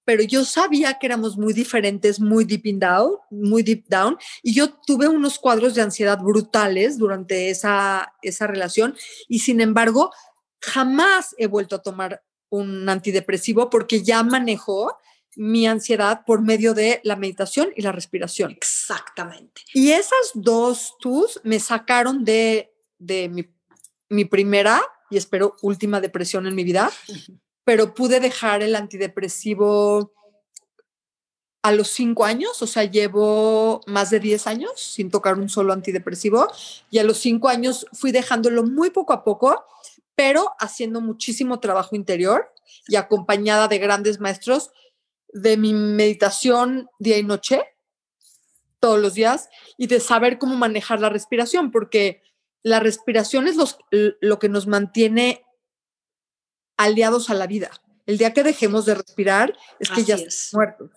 pero 0.09 0.23
yo 0.23 0.43
sabía 0.43 0.97
que 0.97 1.05
éramos 1.05 1.37
muy 1.37 1.53
diferentes, 1.53 2.19
muy 2.19 2.43
deep 2.43 2.65
in 2.65 2.79
down, 2.79 3.17
muy 3.29 3.61
deep 3.61 3.85
down, 3.87 4.17
y 4.41 4.55
yo 4.55 4.73
tuve 4.87 5.07
unos 5.07 5.37
cuadros 5.37 5.75
de 5.75 5.83
ansiedad 5.83 6.17
brutales 6.17 6.97
durante 6.97 7.51
esa, 7.51 8.11
esa 8.23 8.47
relación, 8.47 8.97
y 9.27 9.37
sin 9.37 9.61
embargo, 9.61 10.11
jamás 10.59 11.35
he 11.37 11.45
vuelto 11.45 11.75
a 11.75 11.83
tomar 11.83 12.23
un 12.49 12.89
antidepresivo 12.89 13.69
porque 13.69 14.01
ya 14.01 14.23
manejo 14.23 14.97
mi 15.35 15.67
ansiedad 15.67 16.23
por 16.25 16.41
medio 16.41 16.73
de 16.73 17.01
la 17.03 17.15
meditación 17.15 17.69
y 17.75 17.83
la 17.83 17.91
respiración. 17.91 18.49
Exactamente. 18.49 19.61
Y 19.75 19.91
esas 19.91 20.31
dos 20.33 20.95
tools 21.01 21.39
me 21.43 21.59
sacaron 21.59 22.25
de, 22.25 22.73
de 22.97 23.29
mi, 23.29 23.47
mi 24.09 24.25
primera 24.25 24.81
y 25.11 25.17
espero 25.17 25.55
última 25.61 26.01
depresión 26.01 26.47
en 26.47 26.55
mi 26.55 26.63
vida, 26.63 26.91
pero 27.69 27.93
pude 27.93 28.19
dejar 28.19 28.63
el 28.63 28.75
antidepresivo 28.75 30.11
a 31.61 31.71
los 31.71 31.89
cinco 31.89 32.25
años, 32.25 32.63
o 32.63 32.65
sea, 32.65 32.83
llevo 32.85 33.81
más 33.85 34.09
de 34.09 34.19
10 34.19 34.47
años 34.47 34.71
sin 34.75 35.11
tocar 35.11 35.37
un 35.37 35.49
solo 35.49 35.71
antidepresivo 35.71 36.47
y 36.89 36.97
a 36.97 37.03
los 37.03 37.19
cinco 37.19 37.47
años 37.47 37.85
fui 37.93 38.11
dejándolo 38.11 38.63
muy 38.63 38.89
poco 38.89 39.13
a 39.13 39.23
poco, 39.23 39.65
pero 40.15 40.51
haciendo 40.57 40.99
muchísimo 40.99 41.59
trabajo 41.59 41.95
interior 41.95 42.51
y 42.87 42.95
acompañada 42.95 43.67
de 43.67 43.77
grandes 43.77 44.19
maestros 44.19 44.71
de 45.31 45.55
mi 45.55 45.71
meditación 45.71 46.89
día 46.97 47.19
y 47.19 47.23
noche, 47.23 47.61
todos 48.79 48.99
los 48.99 49.13
días, 49.13 49.47
y 49.77 49.85
de 49.85 49.99
saber 49.99 50.39
cómo 50.39 50.55
manejar 50.55 51.01
la 51.01 51.09
respiración, 51.09 51.69
porque 51.69 52.23
la 52.63 52.79
respiración 52.79 53.47
es 53.47 53.57
lo 53.91 54.39
que 54.39 54.49
nos 54.49 54.65
mantiene 54.65 55.45
aliados 56.79 57.29
a 57.29 57.33
la 57.33 57.45
vida. 57.45 57.69
El 58.05 58.17
día 58.17 58.33
que 58.33 58.41
dejemos 58.41 58.85
de 58.85 58.95
respirar 58.95 59.55
es 59.79 59.89
que 59.89 60.03
ya 60.03 60.15
estamos 60.15 60.49
muertos. 60.53 60.89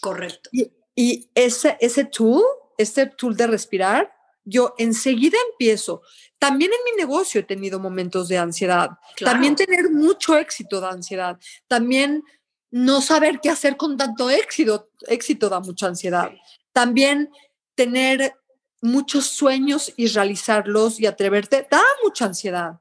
Correcto. 0.00 0.50
Y, 0.52 1.30
ese, 1.34 1.78
ese 1.80 2.04
tool, 2.04 2.42
este 2.76 3.06
tool 3.06 3.36
de 3.36 3.46
respirar, 3.46 4.12
yo 4.44 4.74
enseguida 4.78 5.38
empiezo. 5.52 6.02
También 6.40 6.72
en 6.72 6.92
mi 6.92 7.00
negocio 7.00 7.40
he 7.40 7.44
tenido 7.44 7.78
momentos 7.78 8.26
de 8.26 8.36
ansiedad. 8.36 8.90
También 9.24 9.54
tener 9.54 9.90
mucho 9.90 10.36
éxito 10.36 10.80
da 10.80 10.90
ansiedad. 10.90 11.38
También 11.68 12.24
no 12.72 13.00
saber 13.00 13.38
qué 13.40 13.50
hacer 13.50 13.76
con 13.76 13.96
tanto 13.96 14.28
éxito, 14.28 14.90
éxito 15.06 15.48
da 15.48 15.60
mucha 15.60 15.86
ansiedad. 15.86 16.32
También 16.72 17.30
tener 17.76 18.34
muchos 18.82 19.26
sueños 19.26 19.92
y 19.96 20.08
realizarlos 20.08 20.98
y 20.98 21.06
atreverte 21.06 21.66
da 21.70 21.82
mucha 22.02 22.24
ansiedad. 22.24 22.80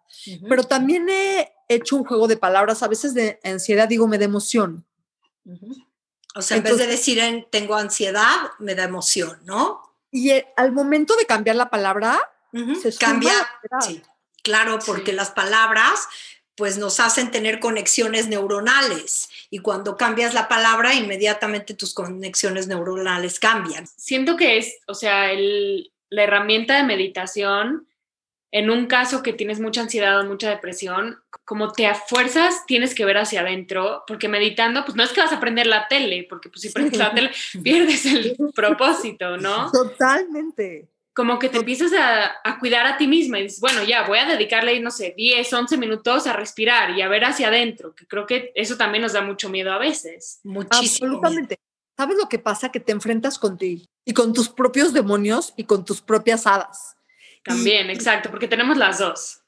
Pero 0.49 0.63
también 0.63 1.07
he 1.07 1.51
hecho 1.67 1.95
un 1.95 2.05
juego 2.05 2.27
de 2.27 2.37
palabras, 2.37 2.83
a 2.83 2.87
veces 2.87 3.13
de 3.13 3.39
ansiedad 3.43 3.87
digo 3.87 4.07
me 4.07 4.17
da 4.17 4.25
emoción. 4.25 4.85
O 6.35 6.41
sea, 6.41 6.57
en 6.57 6.63
vez 6.63 6.77
de 6.77 6.87
decir 6.87 7.47
tengo 7.49 7.75
ansiedad, 7.75 8.51
me 8.59 8.75
da 8.75 8.83
emoción, 8.83 9.39
¿no? 9.43 9.81
Y 10.11 10.31
eh, 10.31 10.47
al 10.55 10.71
momento 10.71 11.15
de 11.15 11.25
cambiar 11.25 11.55
la 11.55 11.69
palabra, 11.69 12.19
se 12.81 12.95
cambia. 12.97 13.33
Sí, 13.81 14.01
claro, 14.43 14.79
porque 14.85 15.13
las 15.13 15.31
palabras 15.31 16.07
pues 16.55 16.79
nos 16.79 16.99
hacen 16.99 17.29
tener 17.29 17.59
conexiones 17.59 18.27
neuronales 18.27 19.29
y 19.51 19.59
cuando 19.59 19.95
cambias 19.95 20.33
la 20.33 20.47
palabra 20.47 20.95
inmediatamente 20.95 21.75
tus 21.75 21.93
conexiones 21.93 22.67
neuronales 22.67 23.39
cambian. 23.39 23.85
Siento 23.95 24.35
que 24.35 24.57
es, 24.57 24.79
o 24.87 24.95
sea, 24.95 25.31
la 25.33 26.23
herramienta 26.23 26.75
de 26.75 26.83
meditación 26.83 27.87
en 28.51 28.69
un 28.69 28.87
caso 28.87 29.23
que 29.23 29.33
tienes 29.33 29.59
mucha 29.59 29.81
ansiedad 29.81 30.19
o 30.19 30.25
mucha 30.25 30.49
depresión, 30.49 31.19
como 31.43 31.71
te 31.71 31.85
a 31.85 31.95
fuerzas 31.95 32.65
tienes 32.65 32.95
que 32.95 33.05
ver 33.05 33.17
hacia 33.17 33.41
adentro, 33.41 34.03
porque 34.07 34.29
meditando, 34.29 34.85
pues 34.85 34.95
no 34.95 35.03
es 35.03 35.11
que 35.11 35.21
vas 35.21 35.31
a 35.31 35.37
aprender 35.37 35.67
la 35.67 35.87
tele, 35.87 36.25
porque 36.29 36.49
pues 36.49 36.61
si 36.61 36.69
prendes 36.69 36.97
la 36.97 37.13
tele 37.13 37.31
pierdes 37.63 38.05
el 38.05 38.37
propósito, 38.55 39.37
¿no? 39.37 39.71
Totalmente. 39.71 40.87
Como 41.13 41.39
que 41.39 41.49
te 41.49 41.57
empiezas 41.57 41.91
a, 41.93 42.59
cuidar 42.59 42.85
a 42.85 42.97
ti 42.97 43.07
misma 43.07 43.39
y 43.39 43.43
dices, 43.43 43.59
bueno, 43.59 43.83
ya 43.83 44.05
voy 44.07 44.19
a 44.19 44.25
dedicarle, 44.25 44.79
no 44.79 44.91
sé, 44.91 45.15
10, 45.17 45.51
11 45.51 45.77
minutos 45.77 46.27
a 46.27 46.33
respirar 46.33 46.95
y 46.95 47.01
a 47.01 47.07
ver 47.07 47.25
hacia 47.25 47.47
adentro, 47.47 47.95
que 47.95 48.05
creo 48.05 48.27
que 48.27 48.51
eso 48.53 48.77
también 48.77 49.01
nos 49.01 49.13
da 49.13 49.21
mucho 49.21 49.49
miedo 49.49 49.73
a 49.73 49.79
veces. 49.79 50.39
Muchísimo. 50.43 51.07
Absolutamente. 51.07 51.57
¿Sabes 51.97 52.17
lo 52.17 52.29
que 52.29 52.37
pasa? 52.37 52.69
Que 52.69 52.79
te 52.79 52.91
enfrentas 52.91 53.39
con 53.39 53.57
ti 53.57 53.89
y 54.05 54.13
con 54.13 54.31
tus 54.31 54.49
propios 54.49 54.93
demonios 54.93 55.55
y 55.57 55.63
con 55.63 55.83
tus 55.83 56.01
propias 56.01 56.45
hadas. 56.45 56.96
También, 57.47 57.89
exacto, 57.89 58.29
porque 58.29 58.47
tenemos 58.47 58.77
las 58.77 58.99
dos. 58.99 59.41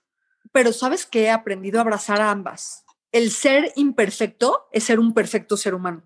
Pero 0.51 0.73
sabes 0.73 1.05
que 1.05 1.23
he 1.23 1.29
aprendido 1.29 1.79
a 1.79 1.81
abrazar 1.81 2.21
a 2.21 2.31
ambas. 2.31 2.83
El 3.11 3.31
ser 3.31 3.71
imperfecto 3.75 4.67
es 4.71 4.83
ser 4.83 4.99
un 4.99 5.13
perfecto 5.13 5.57
ser 5.57 5.73
humano. 5.73 6.03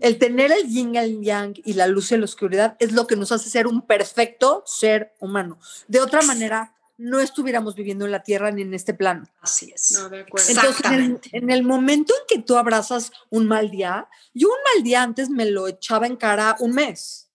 El 0.00 0.18
tener 0.18 0.50
el 0.50 0.68
yin 0.68 0.96
y 0.96 0.98
el 0.98 1.22
yang 1.22 1.54
y 1.64 1.74
la 1.74 1.86
luz 1.86 2.10
y 2.10 2.16
la 2.16 2.24
oscuridad 2.24 2.76
es 2.80 2.90
lo 2.90 3.06
que 3.06 3.14
nos 3.14 3.30
hace 3.30 3.48
ser 3.48 3.68
un 3.68 3.86
perfecto 3.86 4.64
ser 4.66 5.14
humano. 5.20 5.60
De 5.86 6.00
otra 6.00 6.22
manera, 6.22 6.74
no 6.96 7.20
estuviéramos 7.20 7.76
viviendo 7.76 8.04
en 8.04 8.10
la 8.10 8.22
tierra 8.22 8.50
ni 8.50 8.62
en 8.62 8.74
este 8.74 8.94
plano. 8.94 9.28
Así 9.40 9.70
es. 9.72 9.92
No, 9.92 10.08
de 10.08 10.22
acuerdo. 10.22 10.48
Entonces, 10.50 10.84
en, 10.90 11.20
en, 11.30 11.50
el 11.50 11.62
momento 11.62 12.12
en 12.14 12.22
que 12.26 12.42
tú 12.42 12.56
abrazas 12.56 13.12
un 13.28 13.46
mal 13.46 13.70
día, 13.70 14.08
yo 14.34 14.48
un 14.48 14.58
mal 14.74 14.82
día 14.82 15.02
antes 15.02 15.30
me 15.30 15.46
lo 15.46 15.68
echaba 15.68 16.06
en 16.06 16.16
cara 16.16 16.56
un 16.58 16.72
mes. 16.72 17.30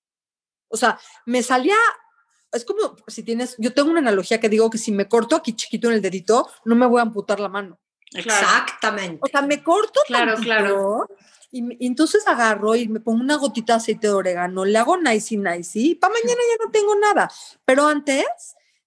O 0.67 0.77
sea, 0.77 0.99
me 1.25 1.41
salía 1.41 1.77
es 2.55 2.65
como 2.65 2.95
si 3.07 3.23
tienes, 3.23 3.55
yo 3.57 3.73
tengo 3.73 3.89
una 3.89 3.99
analogía 3.99 4.39
que 4.39 4.49
digo 4.49 4.69
que 4.69 4.77
si 4.77 4.91
me 4.91 5.07
corto 5.07 5.35
aquí 5.35 5.53
chiquito 5.53 5.89
en 5.89 5.95
el 5.95 6.01
dedito, 6.01 6.49
no 6.63 6.75
me 6.75 6.85
voy 6.85 6.99
a 6.99 7.03
amputar 7.03 7.39
la 7.39 7.49
mano. 7.49 7.79
Exactamente. 8.13 9.19
O 9.21 9.27
sea, 9.27 9.41
me 9.41 9.61
corto 9.61 9.99
claro, 10.07 10.35
claro. 10.37 11.09
Y, 11.51 11.85
entonces 11.85 12.27
agarro 12.27 12.75
y 12.75 12.87
me 12.87 12.99
pongo 12.99 13.21
una 13.21 13.35
gotita 13.35 13.73
de 13.73 13.77
aceite 13.77 14.07
de 14.07 14.13
orégano, 14.13 14.65
le 14.65 14.77
hago 14.77 14.97
nice 14.97 15.35
y 15.35 15.37
nice 15.37 15.79
y 15.79 15.95
para 15.95 16.13
mañana 16.13 16.41
ya 16.49 16.65
no 16.65 16.71
tengo 16.71 16.95
nada. 16.95 17.29
Pero 17.65 17.87
antes 17.87 18.25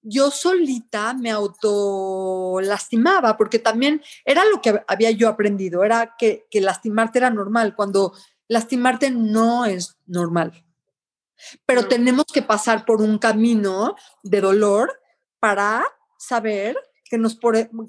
yo 0.01 0.31
solita 0.31 1.13
me 1.13 1.31
auto 1.31 2.61
lastimaba 2.63 3.37
porque 3.37 3.59
también 3.59 4.03
era 4.25 4.45
lo 4.45 4.63
que 4.63 4.83
había 4.87 5.11
yo 5.11 5.29
aprendido, 5.29 5.85
era 5.85 6.15
que, 6.19 6.47
que 6.51 6.61
lastimarte 6.61 7.19
era 7.19 7.31
normal, 7.31 7.75
cuando 7.75 8.15
lastimarte 8.49 9.11
no 9.11 9.67
es 9.67 9.99
normal 10.07 10.65
pero 11.67 11.87
tenemos 11.87 12.27
que 12.33 12.43
pasar 12.43 12.85
por 12.85 13.01
un 13.01 13.19
camino 13.19 13.97
de 14.23 14.41
dolor 14.41 15.01
para 15.41 15.85
saber 16.19 16.77
que 17.09 17.19
nos, 17.19 17.39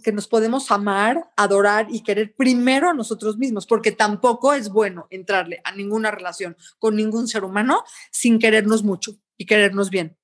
que 0.03 0.11
nos 0.11 0.27
podemos 0.27 0.71
amar, 0.71 1.29
adorar 1.35 1.87
y 1.89 2.03
querer 2.03 2.33
primero 2.35 2.89
a 2.89 2.93
nosotros 2.93 3.37
mismos, 3.37 3.65
porque 3.65 3.91
tampoco 3.91 4.53
es 4.53 4.69
bueno 4.69 5.07
entrarle 5.09 5.61
a 5.63 5.73
ninguna 5.73 6.11
relación 6.11 6.55
con 6.77 6.95
ningún 6.95 7.27
ser 7.27 7.43
humano 7.43 7.83
sin 8.11 8.39
querernos 8.39 8.83
mucho 8.83 9.17
y 9.37 9.45
querernos 9.45 9.89
bien. 9.89 10.17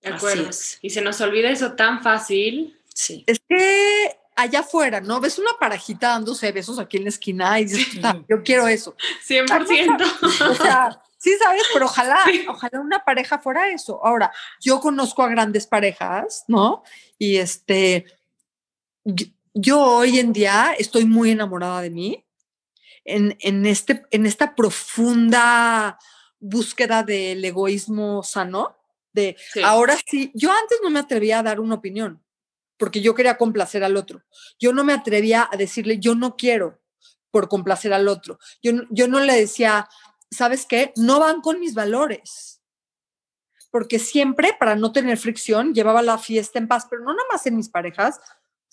De 0.00 0.10
acuerdo. 0.10 0.48
Y 0.80 0.90
se 0.90 1.02
nos 1.02 1.20
olvida 1.20 1.50
eso 1.50 1.72
tan 1.72 2.02
fácil. 2.02 2.78
Sí. 2.94 3.24
Es 3.26 3.40
que 3.46 4.16
allá 4.36 4.60
afuera, 4.60 5.00
¿no? 5.00 5.20
Ves 5.20 5.38
una 5.38 5.50
parejita 5.58 6.10
dándose 6.10 6.52
besos 6.52 6.78
aquí 6.78 6.96
en 6.96 7.04
la 7.04 7.08
esquina 7.10 7.60
y 7.60 7.64
dices, 7.64 8.00
yo 8.28 8.42
quiero 8.42 8.68
eso. 8.68 8.96
100%. 9.28 10.50
O 10.50 10.54
sea, 10.54 11.02
sí, 11.18 11.36
¿sabes? 11.38 11.62
Pero 11.72 11.86
ojalá, 11.86 12.18
ojalá 12.48 12.80
una 12.80 13.04
pareja 13.04 13.38
fuera 13.38 13.70
eso. 13.70 14.04
Ahora, 14.04 14.32
yo 14.60 14.80
conozco 14.80 15.22
a 15.22 15.28
grandes 15.28 15.66
parejas, 15.66 16.44
¿no? 16.48 16.82
Y 17.18 17.36
este, 17.36 18.06
yo 19.54 19.82
hoy 19.82 20.18
en 20.18 20.32
día 20.32 20.74
estoy 20.78 21.04
muy 21.04 21.30
enamorada 21.32 21.82
de 21.82 21.90
mí. 21.90 22.24
En, 23.04 23.36
en, 23.40 23.64
este, 23.64 24.04
en 24.10 24.26
esta 24.26 24.54
profunda 24.54 25.98
búsqueda 26.40 27.02
del 27.02 27.42
egoísmo 27.44 28.22
sano, 28.22 28.76
de 29.12 29.36
ahora 29.64 29.96
sí, 30.06 30.30
yo 30.34 30.52
antes 30.52 30.78
no 30.82 30.90
me 30.90 31.00
atrevía 31.00 31.38
a 31.38 31.42
dar 31.42 31.58
una 31.58 31.76
opinión, 31.76 32.22
porque 32.76 33.00
yo 33.00 33.14
quería 33.14 33.38
complacer 33.38 33.82
al 33.82 33.96
otro. 33.96 34.22
Yo 34.60 34.74
no 34.74 34.84
me 34.84 34.92
atrevía 34.92 35.48
a 35.50 35.56
decirle, 35.56 35.98
yo 35.98 36.14
no 36.14 36.36
quiero 36.36 36.80
por 37.30 37.48
complacer 37.48 37.92
al 37.92 38.08
otro. 38.08 38.38
Yo, 38.62 38.72
yo 38.90 39.08
no 39.08 39.20
le 39.20 39.34
decía, 39.34 39.88
¿sabes 40.30 40.66
qué? 40.66 40.92
No 40.96 41.20
van 41.20 41.40
con 41.40 41.60
mis 41.60 41.74
valores. 41.74 42.60
Porque 43.70 43.98
siempre, 43.98 44.56
para 44.58 44.76
no 44.76 44.92
tener 44.92 45.18
fricción, 45.18 45.74
llevaba 45.74 46.02
la 46.02 46.18
fiesta 46.18 46.58
en 46.58 46.68
paz, 46.68 46.86
pero 46.88 47.02
no 47.02 47.12
nada 47.12 47.26
más 47.30 47.46
en 47.46 47.56
mis 47.56 47.68
parejas, 47.68 48.20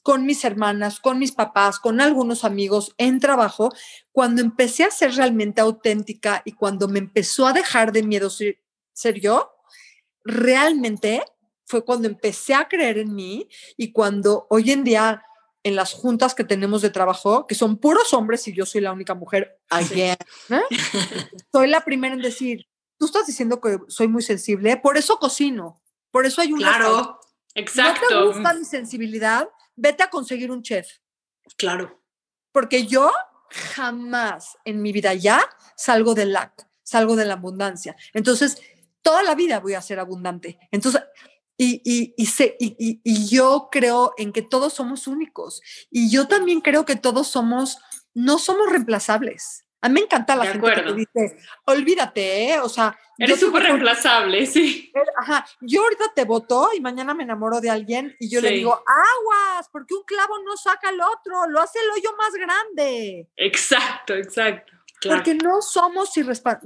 con 0.04 0.26
mis 0.26 0.46
hermanas, 0.46 1.00
con 1.00 1.18
mis 1.18 1.32
papás, 1.32 1.80
con 1.80 2.00
algunos 2.00 2.46
amigos 2.46 2.94
en 2.98 3.20
trabajo, 3.20 3.74
cuando 4.12 4.42
empecé 4.42 4.84
a 4.84 4.92
ser 4.92 5.16
realmente 5.16 5.62
auténtica 5.62 6.44
y 6.46 6.52
cuando 6.52 6.88
me 6.88 7.00
empezó 7.00 7.48
a 7.48 7.54
dejar 7.54 7.92
de 7.92 8.04
miedo 8.04 8.30
ser, 8.30 8.62
ser 8.94 9.20
yo, 9.20 9.52
realmente 10.24 11.24
fue 11.66 11.84
cuando 11.84 12.08
empecé 12.08 12.54
a 12.54 12.68
creer 12.68 13.00
en 13.00 13.16
mí 13.16 13.50
y 13.78 13.92
cuando 13.92 14.46
hoy 14.52 14.72
en 14.72 14.84
día 14.84 15.24
en 15.66 15.76
las 15.76 15.94
juntas 15.94 16.36
que 16.36 16.44
tenemos 16.44 16.84
de 16.84 16.92
trabajo, 16.92 17.48
que 17.48 17.56
son 17.56 17.78
puros 17.78 18.14
hombres 18.14 18.48
y 18.48 18.54
yo 18.54 18.68
soy 18.68 18.82
la 18.82 18.94
única 18.94 19.16
mujer, 19.16 19.60
again, 19.72 20.16
¿eh? 20.50 20.62
soy 21.52 21.68
la 21.68 21.84
primera 21.84 22.14
en 22.14 22.22
decir, 22.22 22.68
tú 23.00 23.08
estás 23.08 23.26
diciendo 23.26 23.60
que 23.60 23.80
soy 23.88 24.08
muy 24.08 24.22
sensible, 24.22 24.78
por 24.78 24.96
eso 24.96 25.18
cocino, 25.18 25.82
por 26.12 26.28
eso 26.28 26.40
hay 26.42 26.54
un... 26.54 26.60
Claro, 26.60 27.20
exacto. 27.56 28.06
¿No 28.12 28.20
te 28.20 28.28
gusta 28.28 28.54
mi 28.54 28.64
sensibilidad? 28.64 29.50
Vete 29.76 30.04
a 30.04 30.12
conseguir 30.12 30.52
un 30.52 30.62
chef. 30.62 30.88
Claro. 31.58 32.00
Porque 32.52 32.86
yo 32.86 33.12
jamás 33.50 34.60
en 34.66 34.84
mi 34.84 34.92
vida 34.92 35.16
ya 35.16 35.50
salgo 35.76 36.14
del 36.14 36.34
lac, 36.34 36.70
salgo 36.84 37.16
de 37.16 37.26
la 37.26 37.34
abundancia. 37.34 37.96
Entonces, 38.14 38.62
toda 39.02 39.24
la 39.24 39.34
vida 39.34 39.60
voy 39.62 39.74
a 39.74 39.82
ser 39.82 40.00
abundante. 40.00 40.60
Entonces, 40.70 41.02
y, 41.58 41.82
y, 41.86 42.14
y, 42.18 43.02
y, 43.04 43.28
yo 43.28 43.70
creo 43.72 44.14
en 44.18 44.34
que 44.34 44.42
todos 44.42 44.74
somos 44.74 45.08
únicos. 45.08 45.62
Y 45.90 46.10
yo 46.10 46.28
también 46.28 46.62
creo 46.62 46.86
que 46.86 46.96
todos 46.96 47.28
somos, 47.28 47.78
no 48.14 48.40
somos 48.40 48.70
reemplazables. 48.70 49.66
A 49.82 49.88
mí 49.88 49.94
me 49.94 50.02
encanta 50.02 50.36
la 50.36 50.48
gente 50.48 50.68
que 50.84 50.94
dice, 50.94 51.38
olvídate, 51.66 52.50
¿eh? 52.50 52.60
o 52.60 52.68
sea... 52.68 52.98
Eres 53.18 53.40
súper 53.40 53.64
reemplazable, 53.64 54.46
sí. 54.48 54.92
Ajá, 55.16 55.46
yo 55.62 55.84
ahorita 55.84 56.12
te 56.16 56.24
voto 56.24 56.70
y 56.76 56.82
mañana 56.82 57.14
me 57.14 57.24
enamoro 57.24 57.62
de 57.62 57.70
alguien 57.70 58.16
y 58.20 58.28
yo 58.30 58.42
le 58.42 58.50
digo, 58.50 58.74
aguas, 58.74 59.70
porque 59.72 59.94
un 59.94 60.04
clavo 60.04 60.40
no 60.44 60.58
saca 60.58 60.90
al 60.90 61.00
otro, 61.00 61.48
lo 61.50 61.62
hace 61.62 61.80
el 61.80 61.92
hoyo 61.92 62.18
más 62.18 62.34
grande. 62.34 63.30
Exacto, 63.38 64.16
exacto. 64.16 64.74
Porque 65.08 65.36
no 65.36 65.62
somos 65.62 66.12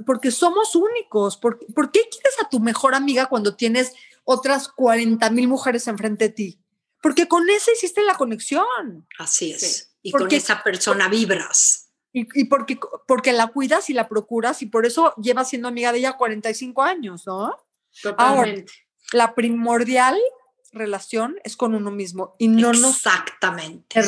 porque 0.06 0.30
somos 0.30 0.74
únicos. 0.74 1.36
¿Por, 1.36 1.58
¿Por, 1.74 1.90
qué 1.90 2.00
quieres 2.10 2.40
a 2.40 2.48
tu 2.48 2.58
mejor 2.58 2.94
amiga 2.94 3.26
cuando 3.26 3.54
tienes 3.54 3.92
otras 4.30 4.68
40 4.68 5.28
mil 5.30 5.48
mujeres 5.48 5.86
enfrente 5.88 6.28
de 6.28 6.34
ti? 6.34 6.60
Porque 7.02 7.28
con 7.28 7.48
esa 7.50 7.72
hiciste 7.72 8.02
la 8.02 8.14
conexión. 8.14 9.06
Así 9.18 9.52
es. 9.52 9.94
Y 10.02 10.12
con 10.12 10.32
esa 10.32 10.62
persona 10.62 11.08
vibras. 11.08 11.90
Y, 12.12 12.26
y, 12.40 12.44
porque, 12.44 12.78
porque 13.06 13.32
la 13.32 13.48
cuidas 13.48 13.88
y 13.90 13.94
la 13.94 14.08
procuras 14.08 14.62
y 14.62 14.66
por 14.66 14.84
eso 14.84 15.14
llevas 15.16 15.48
siendo 15.48 15.68
amiga 15.68 15.92
de 15.92 15.98
ella 15.98 16.16
45 16.16 16.82
años, 16.82 17.26
¿no? 17.26 17.56
Totalmente. 18.02 18.72
la 19.12 19.34
primordial 19.34 20.18
relación 20.72 21.36
es 21.42 21.56
con 21.56 21.74
uno 21.74 21.90
mismo 21.90 22.36
y 22.38 22.48
no 22.48 22.70
Exactamente. 22.70 24.00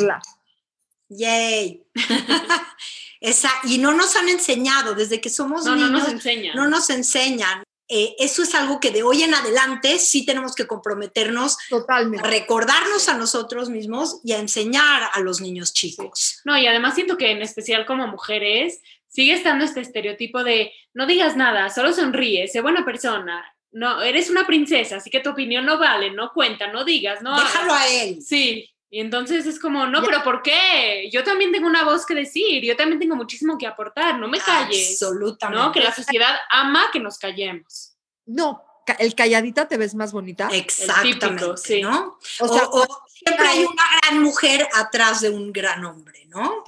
Yay. 1.08 1.84
Esa, 3.20 3.50
y 3.64 3.78
no 3.78 3.92
nos 3.92 4.16
han 4.16 4.28
enseñado 4.28 4.94
desde 4.94 5.20
que 5.20 5.30
somos 5.30 5.64
niños. 5.64 5.90
No 5.90 5.98
nos 5.98 6.08
enseñan. 6.08 6.56
No 6.56 6.68
nos 6.68 6.90
enseñan. 6.90 7.62
Eh, 7.94 8.16
eso 8.18 8.42
es 8.42 8.54
algo 8.54 8.80
que 8.80 8.90
de 8.90 9.02
hoy 9.02 9.22
en 9.22 9.34
adelante 9.34 9.98
sí 9.98 10.24
tenemos 10.24 10.54
que 10.54 10.66
comprometernos 10.66 11.58
Totalmente. 11.68 12.26
a 12.26 12.30
recordarnos 12.30 13.06
a 13.10 13.18
nosotros 13.18 13.68
mismos 13.68 14.18
y 14.24 14.32
a 14.32 14.38
enseñar 14.38 15.10
a 15.12 15.20
los 15.20 15.42
niños 15.42 15.74
chicos. 15.74 16.40
No, 16.46 16.56
y 16.56 16.66
además 16.66 16.94
siento 16.94 17.18
que 17.18 17.30
en 17.30 17.42
especial 17.42 17.84
como 17.84 18.06
mujeres 18.06 18.80
sigue 19.08 19.34
estando 19.34 19.66
este 19.66 19.82
estereotipo 19.82 20.42
de 20.42 20.72
no 20.94 21.06
digas 21.06 21.36
nada, 21.36 21.68
solo 21.68 21.92
sonríe, 21.92 22.48
sé 22.48 22.62
buena 22.62 22.82
persona. 22.82 23.44
No, 23.72 24.00
eres 24.00 24.30
una 24.30 24.46
princesa, 24.46 24.96
así 24.96 25.10
que 25.10 25.20
tu 25.20 25.28
opinión 25.28 25.66
no 25.66 25.78
vale, 25.78 26.10
no 26.12 26.32
cuenta, 26.32 26.72
no 26.72 26.84
digas, 26.84 27.20
no. 27.20 27.38
Déjalo 27.38 27.74
a 27.74 27.88
él. 27.88 28.22
Sí, 28.22 28.70
y 28.94 29.00
entonces 29.00 29.46
es 29.46 29.58
como, 29.58 29.86
no, 29.86 30.02
pero 30.02 30.22
¿por 30.22 30.42
qué? 30.42 31.08
Yo 31.10 31.24
también 31.24 31.50
tengo 31.50 31.66
una 31.66 31.82
voz 31.82 32.04
que 32.04 32.14
decir, 32.14 32.62
yo 32.62 32.76
también 32.76 33.00
tengo 33.00 33.16
muchísimo 33.16 33.56
que 33.56 33.66
aportar, 33.66 34.18
no 34.18 34.28
me 34.28 34.38
calles. 34.38 35.00
Absolutamente. 35.02 35.64
¿no? 35.64 35.72
Que 35.72 35.80
la 35.80 35.94
sociedad 35.94 36.36
ama 36.50 36.90
que 36.92 37.00
nos 37.00 37.16
callemos. 37.16 37.96
No, 38.26 38.62
el 38.98 39.14
calladita 39.14 39.66
te 39.66 39.78
ves 39.78 39.94
más 39.94 40.12
bonita. 40.12 40.50
Exactamente, 40.52 41.56
sí. 41.56 41.80
¿no? 41.80 42.18
O, 42.40 42.48
sea, 42.48 42.68
siempre 43.08 43.48
hay 43.48 43.64
una 43.64 43.82
gran 44.02 44.22
mujer 44.22 44.68
atrás 44.74 45.22
de 45.22 45.30
un 45.30 45.54
gran 45.54 45.82
hombre, 45.86 46.26
¿no? 46.26 46.62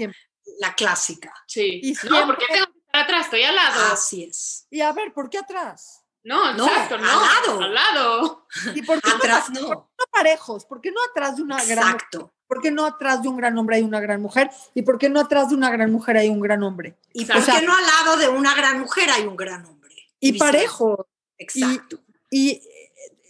La 0.60 0.74
clásica. 0.74 1.34
Sí. 1.46 1.80
Y 1.82 1.92
no, 2.08 2.24
¿por 2.24 2.38
qué 2.38 2.46
tengo 2.50 2.64
que 2.68 2.78
estar 2.86 3.02
atrás? 3.02 3.24
Estoy 3.26 3.42
al 3.42 3.54
lado. 3.54 3.92
Así 3.92 4.24
es. 4.24 4.66
Y 4.70 4.80
a 4.80 4.90
ver, 4.92 5.12
¿por 5.12 5.28
qué 5.28 5.36
atrás? 5.36 6.03
No, 6.24 6.50
exacto, 6.50 6.96
no, 6.96 7.04
Al 7.04 7.20
lado. 7.20 7.60
Al 7.60 7.74
lado. 7.74 8.46
¿Y 8.74 8.82
por 8.82 9.00
qué 9.00 9.10
atrás 9.10 9.50
no? 9.50 9.60
no? 9.68 9.90
parejos? 10.10 10.64
¿Por 10.64 10.80
qué 10.80 10.90
no 10.90 11.00
atrás 11.10 11.36
de 11.36 11.42
una 11.42 11.62
gran 11.64 11.94
Exacto. 11.94 12.32
¿Por 12.46 12.60
qué 12.60 12.70
no 12.70 12.86
atrás 12.86 13.22
de 13.22 13.28
un 13.28 13.36
gran 13.36 13.56
hombre 13.58 13.76
hay 13.76 13.82
una 13.82 14.00
gran 14.00 14.22
mujer? 14.22 14.50
¿Y 14.74 14.82
por 14.82 14.98
qué 14.98 15.08
no 15.08 15.20
atrás 15.20 15.50
de 15.50 15.54
una 15.54 15.70
gran 15.70 15.90
mujer 15.90 16.16
hay 16.16 16.28
un 16.28 16.40
gran 16.40 16.62
hombre? 16.62 16.96
¿Y 17.12 17.24
por 17.24 17.44
qué 17.44 17.62
no 17.62 17.76
al 17.76 17.86
lado 17.86 18.16
de 18.16 18.28
una 18.28 18.54
gran 18.54 18.80
mujer 18.80 19.10
hay 19.10 19.24
un 19.24 19.36
gran 19.36 19.64
hombre? 19.66 19.94
Y, 20.20 20.38
parejo. 20.38 21.06
Exacto. 21.36 22.00
Y, 22.30 22.62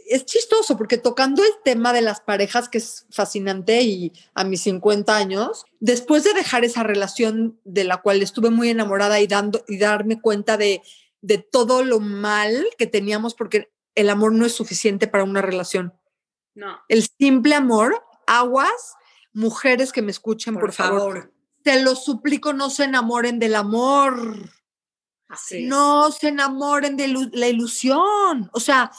es 0.06 0.26
chistoso 0.26 0.76
porque 0.76 0.98
tocando 0.98 1.42
el 1.42 1.50
tema 1.64 1.92
de 1.92 2.02
las 2.02 2.20
parejas, 2.20 2.68
que 2.68 2.78
es 2.78 3.06
fascinante 3.10 3.80
y 3.82 4.12
a 4.34 4.44
mis 4.44 4.60
50 4.62 5.16
años, 5.16 5.64
después 5.80 6.24
de 6.24 6.34
dejar 6.34 6.64
esa 6.64 6.82
relación 6.82 7.58
de 7.64 7.84
la 7.84 7.98
cual 7.98 8.22
estuve 8.22 8.50
muy 8.50 8.68
enamorada 8.68 9.20
y, 9.20 9.26
dando, 9.26 9.64
y 9.66 9.78
darme 9.78 10.20
cuenta 10.20 10.56
de 10.56 10.82
de 11.24 11.38
todo 11.38 11.82
lo 11.82 12.00
mal 12.00 12.66
que 12.76 12.86
teníamos 12.86 13.34
porque 13.34 13.72
el 13.94 14.10
amor 14.10 14.32
no 14.32 14.44
es 14.44 14.52
suficiente 14.52 15.08
para 15.08 15.24
una 15.24 15.40
relación. 15.40 15.94
No. 16.54 16.78
El 16.88 17.08
simple 17.18 17.54
amor, 17.54 18.04
aguas, 18.26 18.94
mujeres 19.32 19.90
que 19.90 20.02
me 20.02 20.10
escuchen, 20.10 20.54
por, 20.54 20.72
favor. 20.72 21.32
Te 21.62 21.82
lo 21.82 21.96
suplico, 21.96 22.52
no 22.52 22.68
se 22.68 22.84
enamoren 22.84 23.38
del 23.38 23.54
amor. 23.54 24.50
Así 25.28 25.64
no 25.64 26.12
se 26.12 26.28
enamoren 26.28 26.96
de 26.98 27.08
la 27.32 27.48
ilusión. 27.48 28.50
O 28.52 28.60
sea, 28.60 28.92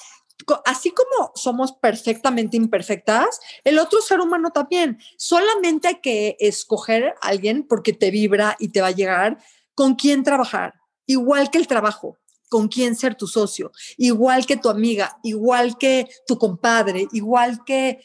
así 0.66 0.90
como 0.90 1.32
somos 1.36 1.74
perfectamente 1.74 2.58
imperfectas, 2.58 3.40
el 3.64 3.78
otro 3.78 4.02
ser 4.02 4.20
humano 4.20 4.50
también. 4.50 4.98
Solamente 5.16 5.90
hay 5.90 6.02
que 6.02 6.38
escoger 6.40 7.14
a 7.22 7.28
alguien 7.28 7.68
porque 7.68 7.94
te 7.94 8.10
vibra 8.10 8.56
y 8.58 8.70
te 8.70 8.82
va 8.82 8.88
a 8.88 8.92
llegar 8.92 9.38
con 9.76 9.94
quién 9.94 10.24
trabajar 10.24 10.74
igual 11.06 11.50
que 11.50 11.58
el 11.58 11.68
trabajo, 11.68 12.18
con 12.50 12.68
quién 12.68 12.96
ser 12.96 13.16
tu 13.16 13.28
socio, 13.28 13.72
igual 13.98 14.46
que 14.46 14.58
tu 14.58 14.70
amiga, 14.70 15.18
igual 15.24 15.78
que 15.78 16.08
tu 16.28 16.38
compadre, 16.38 17.08
igual 17.12 17.64
que 17.66 18.02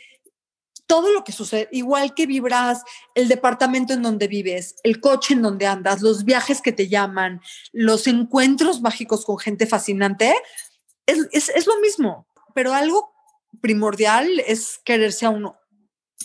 todo 0.91 1.13
lo 1.13 1.23
que 1.23 1.31
sucede, 1.31 1.69
igual 1.71 2.15
que 2.15 2.27
vibras 2.27 2.83
el 3.15 3.29
departamento 3.29 3.93
en 3.93 4.03
donde 4.03 4.27
vives, 4.27 4.75
el 4.83 5.01
coche 5.01 5.35
en 5.35 5.43
donde 5.43 5.69
andas, 5.69 6.03
los 6.03 6.25
viajes 6.25 6.61
que 6.61 6.73
te 6.73 6.89
llaman, 6.89 7.41
los 7.71 8.09
encuentros 8.09 8.81
mágicos 8.81 9.25
con 9.25 9.39
gente 9.39 9.69
fascinante, 9.69 10.35
es, 11.07 11.67
lo 11.67 11.79
mismo, 11.79 12.27
pero 12.55 12.75
algo 12.75 13.13
primordial 13.61 14.29
es 14.47 14.81
quererse 14.85 15.27
a 15.27 15.31
uno. 15.31 15.57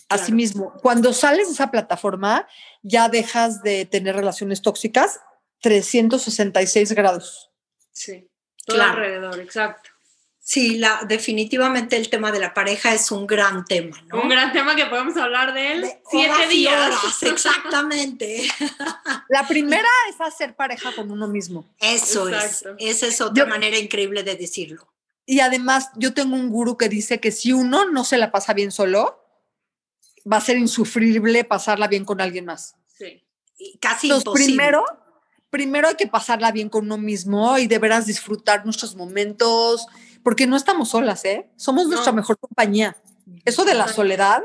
A 0.09 0.17
sí 0.17 0.31
mismo. 0.31 0.73
Cuando 0.81 1.13
sales 1.13 1.47
de 1.47 1.53
esa 1.53 1.71
plataforma, 1.71 2.47
ya 2.83 3.07
dejas 3.07 3.61
de 3.61 3.85
tener 3.85 4.15
relaciones 4.15 4.61
tóxicas 4.61 5.19
366 5.65 6.91
grados. 6.91 7.49
Sí, 7.91 8.29
todo 8.67 8.83
alrededor, 8.83 9.39
exacto. 9.39 9.89
Sí, 10.39 10.77
la, 10.77 11.01
definitivamente 11.07 11.97
el 11.97 12.07
tema 12.07 12.31
de 12.31 12.39
la 12.39 12.53
pareja 12.53 12.93
es 12.93 13.09
un 13.09 13.25
gran 13.25 13.65
tema, 13.65 13.99
¿no? 14.09 14.21
Un 14.21 14.29
gran 14.29 14.53
tema 14.53 14.75
que 14.75 14.85
podemos 14.85 15.17
hablar 15.17 15.55
de 15.55 15.71
él 15.71 15.91
siete 16.07 16.47
días. 16.49 16.93
exactamente. 17.23 18.47
La 19.27 19.47
primera 19.47 19.89
es 20.07 20.21
hacer 20.21 20.55
pareja 20.55 20.93
con 20.95 21.09
uno 21.09 21.27
mismo. 21.27 21.65
Eso 21.79 22.29
es. 22.29 22.63
Esa 22.77 23.07
es 23.07 23.21
otra 23.21 23.47
manera 23.47 23.79
increíble 23.79 24.21
de 24.21 24.35
decirlo. 24.35 24.87
Y 25.25 25.39
además, 25.39 25.89
yo 25.95 26.13
tengo 26.13 26.35
un 26.35 26.51
gurú 26.51 26.77
que 26.77 26.89
dice 26.89 27.19
que 27.19 27.31
si 27.31 27.51
uno 27.51 27.85
no 27.85 28.03
se 28.03 28.19
la 28.19 28.31
pasa 28.31 28.53
bien 28.53 28.71
solo, 28.71 29.19
va 30.31 30.37
a 30.37 30.41
ser 30.41 30.59
insufrible 30.59 31.43
pasarla 31.43 31.87
bien 31.87 32.05
con 32.05 32.21
alguien 32.21 32.45
más. 32.45 32.75
Sí. 32.95 33.23
casi 33.79 34.11
imposible. 34.11 34.45
Primero, 34.45 34.85
primero 35.55 35.87
hay 35.87 35.95
que 35.95 36.05
pasarla 36.05 36.51
bien 36.51 36.67
con 36.67 36.83
uno 36.83 36.97
mismo 36.97 37.57
y 37.57 37.67
de 37.67 37.79
veras 37.79 38.05
disfrutar 38.05 38.65
nuestros 38.65 38.93
momentos, 38.93 39.87
porque 40.21 40.47
no 40.47 40.57
estamos 40.57 40.89
solas, 40.89 41.23
¿eh? 41.23 41.49
Somos 41.55 41.87
nuestra 41.87 42.11
mejor 42.11 42.37
compañía. 42.37 42.93
Eso 43.45 43.63
de 43.63 43.73
la 43.73 43.87
soledad 43.87 44.43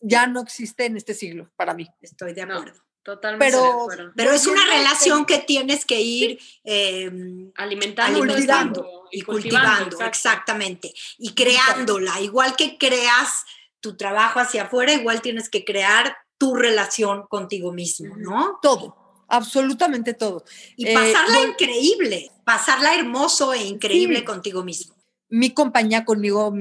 ya 0.00 0.28
no 0.28 0.40
existe 0.40 0.84
en 0.84 0.96
este 0.96 1.14
siglo 1.14 1.50
para 1.56 1.74
mí. 1.74 1.88
Estoy 2.00 2.32
de 2.32 2.42
acuerdo. 2.42 2.80
totalmente 3.02 3.44
pero, 3.44 3.60
de 3.60 3.70
acuerdo. 3.70 4.12
Pero 4.14 4.30
es 4.30 4.46
una 4.46 4.64
relación 4.66 5.26
que 5.26 5.38
tienes 5.38 5.84
que 5.84 6.00
ir 6.00 6.38
eh, 6.62 7.10
alimentando, 7.56 8.22
alimentando 8.22 9.08
y 9.10 9.22
cultivando, 9.22 10.00
exactamente, 10.02 10.94
y 11.18 11.34
creándola. 11.34 12.20
Igual 12.20 12.54
que 12.54 12.78
creas 12.78 13.44
tu 13.80 13.96
trabajo 13.96 14.38
hacia 14.38 14.66
afuera, 14.66 14.92
igual 14.92 15.22
tienes 15.22 15.48
que 15.48 15.64
crear 15.64 16.16
tu 16.38 16.54
relación 16.54 17.26
contigo 17.26 17.72
mismo, 17.72 18.14
¿no? 18.16 18.60
Todo, 18.62 19.05
absolutamente 19.28 20.14
todo. 20.14 20.44
Y 20.76 20.92
pasarla 20.92 21.38
eh, 21.38 21.48
increíble, 21.48 22.30
pasarla 22.44 22.94
hermoso 22.94 23.52
e 23.52 23.64
increíble 23.64 24.24
contigo 24.24 24.62
mismo 24.62 24.96
mi 25.28 25.50
compañía 25.50 26.04
conmigo 26.04 26.52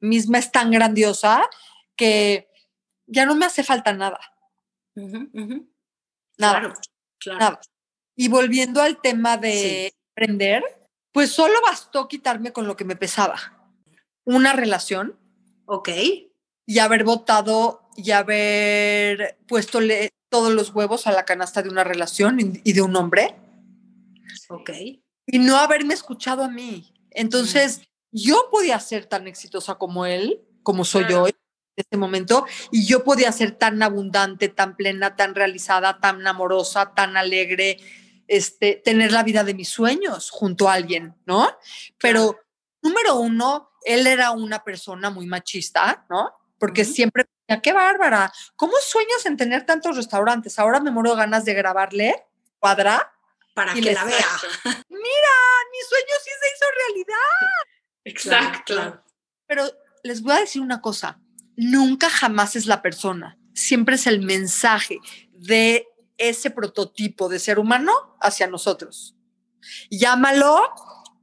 misma 0.00 0.38
es 0.38 0.52
tan 0.52 0.70
grandiosa 0.70 1.48
que 1.96 2.48
ya 3.06 3.26
no 3.26 3.34
me 3.34 3.46
hace 3.46 3.62
falta 3.62 3.92
nada. 3.92 4.20
Nada. 4.94 6.74
Nada. 7.26 7.60
Y 8.16 8.28
volviendo 8.28 8.82
al 8.82 9.00
tema 9.00 9.36
de 9.36 9.92
aprender, 10.12 10.62
pues 11.12 11.30
solo 11.30 11.54
bastó 11.62 12.08
quitarme 12.08 12.52
con 12.52 12.66
lo 12.66 12.76
que 12.76 12.84
me 12.84 12.96
pesaba. 12.96 13.36
Una 14.24 14.52
relación. 14.52 15.18
Ok. 15.66 15.88
Y 16.66 16.78
haber 16.78 17.04
votado 17.04 17.88
y 17.96 18.10
haber 18.12 19.38
puesto 19.46 19.80
todos 20.30 20.52
los 20.52 20.74
huevos 20.74 21.06
a 21.06 21.12
la 21.12 21.24
canasta 21.24 21.62
de 21.62 21.68
una 21.68 21.84
relación 21.84 22.38
y 22.40 22.72
de 22.72 22.82
un 22.82 22.96
hombre. 22.96 23.36
Ok. 24.48 24.70
Y 25.26 25.38
no 25.38 25.56
haberme 25.56 25.94
escuchado 25.94 26.42
a 26.44 26.48
mí. 26.48 26.94
Entonces, 27.10 27.82
yo 28.12 28.48
podía 28.50 28.78
ser 28.80 29.06
tan 29.06 29.26
exitosa 29.28 29.76
como 29.76 30.06
él, 30.06 30.40
como 30.62 30.84
soy 30.84 31.06
yo 31.08 31.26
en 31.26 31.34
este 31.76 31.96
momento, 31.96 32.44
y 32.70 32.86
yo 32.86 33.04
podía 33.04 33.30
ser 33.32 33.52
tan 33.52 33.82
abundante, 33.82 34.48
tan 34.48 34.76
plena, 34.76 35.16
tan 35.16 35.34
realizada, 35.34 36.00
tan 36.00 36.26
amorosa, 36.26 36.92
tan 36.94 37.16
alegre, 37.16 37.78
este, 38.26 38.80
tener 38.84 39.12
la 39.12 39.22
vida 39.22 39.44
de 39.44 39.54
mis 39.54 39.68
sueños 39.68 40.30
junto 40.30 40.68
a 40.68 40.74
alguien, 40.74 41.14
¿no? 41.26 41.48
Pero, 41.98 42.38
número 42.82 43.16
uno, 43.16 43.70
él 43.84 44.06
era 44.06 44.30
una 44.32 44.62
persona 44.62 45.10
muy 45.10 45.26
machista, 45.26 46.06
¿no? 46.08 46.32
Porque 46.58 46.84
siempre 46.84 47.24
qué 47.58 47.72
bárbara, 47.72 48.32
¿cómo 48.54 48.74
sueñas 48.80 49.26
en 49.26 49.36
tener 49.36 49.66
tantos 49.66 49.96
restaurantes? 49.96 50.58
Ahora 50.58 50.78
me 50.78 50.90
muero 50.92 51.16
ganas 51.16 51.44
de 51.44 51.54
grabarle, 51.54 52.24
cuadra. 52.58 53.12
Para 53.54 53.74
que 53.74 53.92
la 53.92 54.04
vea. 54.04 54.26
Mira, 54.64 55.34
mi 55.72 55.78
sueño 55.88 56.14
sí 56.22 56.30
se 56.40 56.48
hizo 56.54 56.66
realidad. 56.86 57.16
Exacto. 58.04 59.02
Pero 59.46 59.64
les 60.04 60.22
voy 60.22 60.34
a 60.34 60.40
decir 60.40 60.62
una 60.62 60.80
cosa, 60.80 61.20
nunca 61.56 62.08
jamás 62.08 62.54
es 62.54 62.66
la 62.66 62.80
persona, 62.80 63.36
siempre 63.52 63.96
es 63.96 64.06
el 64.06 64.20
mensaje 64.20 64.98
de 65.32 65.86
ese 66.16 66.50
prototipo 66.50 67.28
de 67.28 67.38
ser 67.38 67.58
humano 67.58 68.16
hacia 68.20 68.46
nosotros. 68.46 69.16
Llámalo 69.90 70.62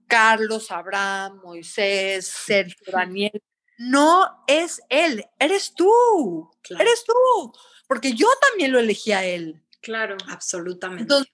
Carlos, 0.08 0.72
Abraham, 0.72 1.42
Moisés, 1.44 2.28
Sergio, 2.28 2.92
Daniel. 2.92 3.42
No 3.78 4.44
es 4.48 4.82
él, 4.90 5.26
eres 5.40 5.74
tú, 5.76 6.50
eres 6.80 7.04
tú, 7.06 7.54
porque 7.88 8.14
yo 8.14 8.28
también 8.50 8.72
lo 8.72 8.80
elegí 8.80 9.12
a 9.12 9.24
él. 9.24 9.62
Claro, 9.82 10.18
absolutamente. 10.30 11.04
Entonces, 11.04 11.32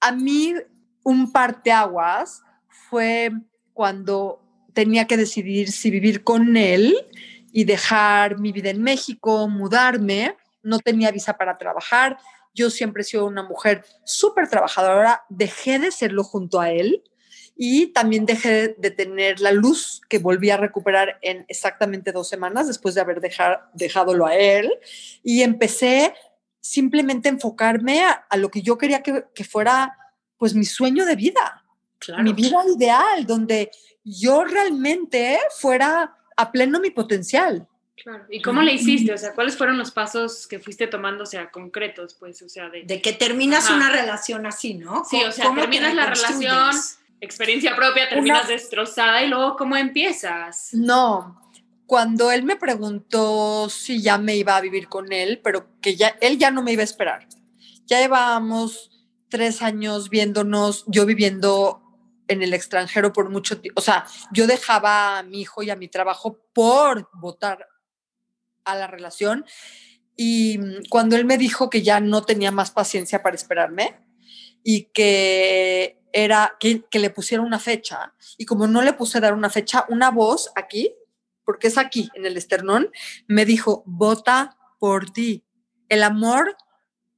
a 0.00 0.12
mí 0.12 0.54
un 1.02 1.32
parteaguas 1.32 2.42
fue 2.90 3.30
cuando 3.72 4.40
tenía 4.72 5.06
que 5.06 5.16
decidir 5.16 5.70
si 5.72 5.90
vivir 5.90 6.24
con 6.24 6.56
él 6.56 6.94
y 7.52 7.64
dejar 7.64 8.38
mi 8.38 8.52
vida 8.52 8.70
en 8.70 8.82
México, 8.82 9.48
mudarme. 9.48 10.36
No 10.62 10.78
tenía 10.78 11.10
visa 11.10 11.36
para 11.36 11.58
trabajar. 11.58 12.18
Yo 12.54 12.70
siempre 12.70 13.02
he 13.02 13.04
sido 13.04 13.26
una 13.26 13.42
mujer 13.42 13.84
súper 14.04 14.48
trabajadora. 14.48 15.24
Dejé 15.28 15.78
de 15.78 15.90
serlo 15.90 16.24
junto 16.24 16.60
a 16.60 16.70
él 16.70 17.02
y 17.64 17.86
también 17.86 18.26
dejé 18.26 18.74
de 18.76 18.90
tener 18.90 19.38
la 19.38 19.52
luz 19.52 20.00
que 20.08 20.18
volví 20.18 20.50
a 20.50 20.56
recuperar 20.56 21.20
en 21.22 21.44
exactamente 21.46 22.10
dos 22.10 22.28
semanas 22.28 22.66
después 22.66 22.96
de 22.96 23.02
haber 23.02 23.20
dejar, 23.20 23.70
dejadolo 23.72 24.26
a 24.26 24.34
él. 24.34 24.68
Y 25.22 25.42
empecé 25.42 26.12
simplemente 26.60 27.28
a 27.28 27.32
enfocarme 27.32 28.02
a, 28.02 28.36
lo 28.36 28.50
que 28.50 28.62
yo 28.62 28.76
quería 28.76 29.04
que, 29.04 29.26
que, 29.32 29.44
fuera 29.44 29.96
pues 30.38 30.56
mi 30.56 30.64
sueño 30.64 31.06
de 31.06 31.14
vida, 31.14 31.62
mi 32.18 32.32
vida 32.32 32.64
ideal, 32.76 33.26
donde 33.28 33.70
yo 34.02 34.42
realmente 34.42 35.38
fuera 35.56 36.16
a 36.36 36.50
pleno 36.50 36.80
mi 36.80 36.90
potencial. 36.90 37.68
Claro. 38.02 38.24
¿Y 38.28 38.42
cómo 38.42 38.62
le 38.62 38.72
hiciste? 38.72 39.12
O 39.12 39.18
sea, 39.18 39.34
¿cuáles 39.34 39.56
fueron 39.56 39.78
los 39.78 39.92
pasos 39.92 40.48
que 40.48 40.58
fuiste 40.58 40.88
tomando, 40.88 41.22
o 41.22 41.26
sea, 41.26 41.52
concretos, 41.52 42.14
pues, 42.14 42.42
o 42.42 42.48
sea, 42.48 42.68
de... 42.70 42.82
De 42.82 43.00
que 43.00 43.12
terminas 43.12 43.70
una 43.70 43.88
relación 43.88 44.46
así, 44.46 44.74
¿no? 44.74 45.04
Sí, 45.04 45.22
o 45.22 45.30
sea, 45.30 45.54
terminas 45.54 45.94
la 45.94 46.06
relación, 46.06 46.74
experiencia 47.22 47.74
propia, 47.76 48.08
terminas 48.08 48.48
destrozada 48.48 49.22
y 49.22 49.28
luego, 49.28 49.56
¿cómo 49.56 49.76
empiezas? 49.76 50.70
No, 50.72 51.40
cuando 51.86 52.32
él 52.32 52.42
me 52.42 52.56
preguntó 52.56 53.70
si 53.70 54.02
ya 54.02 54.18
me 54.18 54.36
iba 54.36 54.56
a 54.56 54.60
vivir 54.60 54.88
con 54.88 55.12
él, 55.12 55.40
pero 55.42 55.68
que 55.80 55.94
ya, 55.94 56.16
él 56.20 56.36
ya 56.36 56.50
no 56.50 56.62
me 56.62 56.72
iba 56.72 56.82
a 56.82 56.84
esperar. 56.84 57.28
Ya 57.86 58.00
llevábamos 58.00 58.90
tres 59.28 59.62
años 59.62 60.10
viéndonos, 60.10 60.84
yo 60.88 61.06
viviendo 61.06 61.80
en 62.26 62.42
el 62.42 62.54
extranjero 62.54 63.12
por 63.12 63.30
mucho 63.30 63.60
tiempo. 63.60 63.80
O 63.80 63.84
sea, 63.84 64.04
yo 64.32 64.48
dejaba 64.48 65.18
a 65.18 65.22
mi 65.22 65.42
hijo 65.42 65.62
y 65.62 65.70
a 65.70 65.76
mi 65.76 65.86
trabajo 65.86 66.40
por 66.52 67.08
votar 67.12 67.68
a 68.64 68.74
la 68.74 68.88
relación. 68.88 69.44
Y 70.16 70.58
mm, 70.58 70.88
cuando 70.88 71.14
él 71.14 71.24
me 71.24 71.38
dijo 71.38 71.70
que 71.70 71.82
ya 71.82 72.00
no 72.00 72.22
tenía 72.22 72.50
más 72.50 72.72
paciencia 72.72 73.22
para 73.22 73.36
esperarme 73.36 74.11
y 74.62 74.84
que 74.92 75.98
era 76.12 76.56
que, 76.60 76.84
que 76.90 76.98
le 76.98 77.10
pusiera 77.10 77.42
una 77.42 77.58
fecha, 77.58 78.14
y 78.36 78.44
como 78.44 78.66
no 78.66 78.82
le 78.82 78.92
puse 78.92 79.18
a 79.18 79.22
dar 79.22 79.34
una 79.34 79.50
fecha, 79.50 79.86
una 79.88 80.10
voz 80.10 80.50
aquí, 80.54 80.94
porque 81.44 81.68
es 81.68 81.78
aquí, 81.78 82.10
en 82.14 82.26
el 82.26 82.36
esternón, 82.36 82.90
me 83.26 83.44
dijo, 83.44 83.82
vota 83.86 84.56
por 84.78 85.10
ti. 85.10 85.44
El 85.88 86.02
amor 86.02 86.56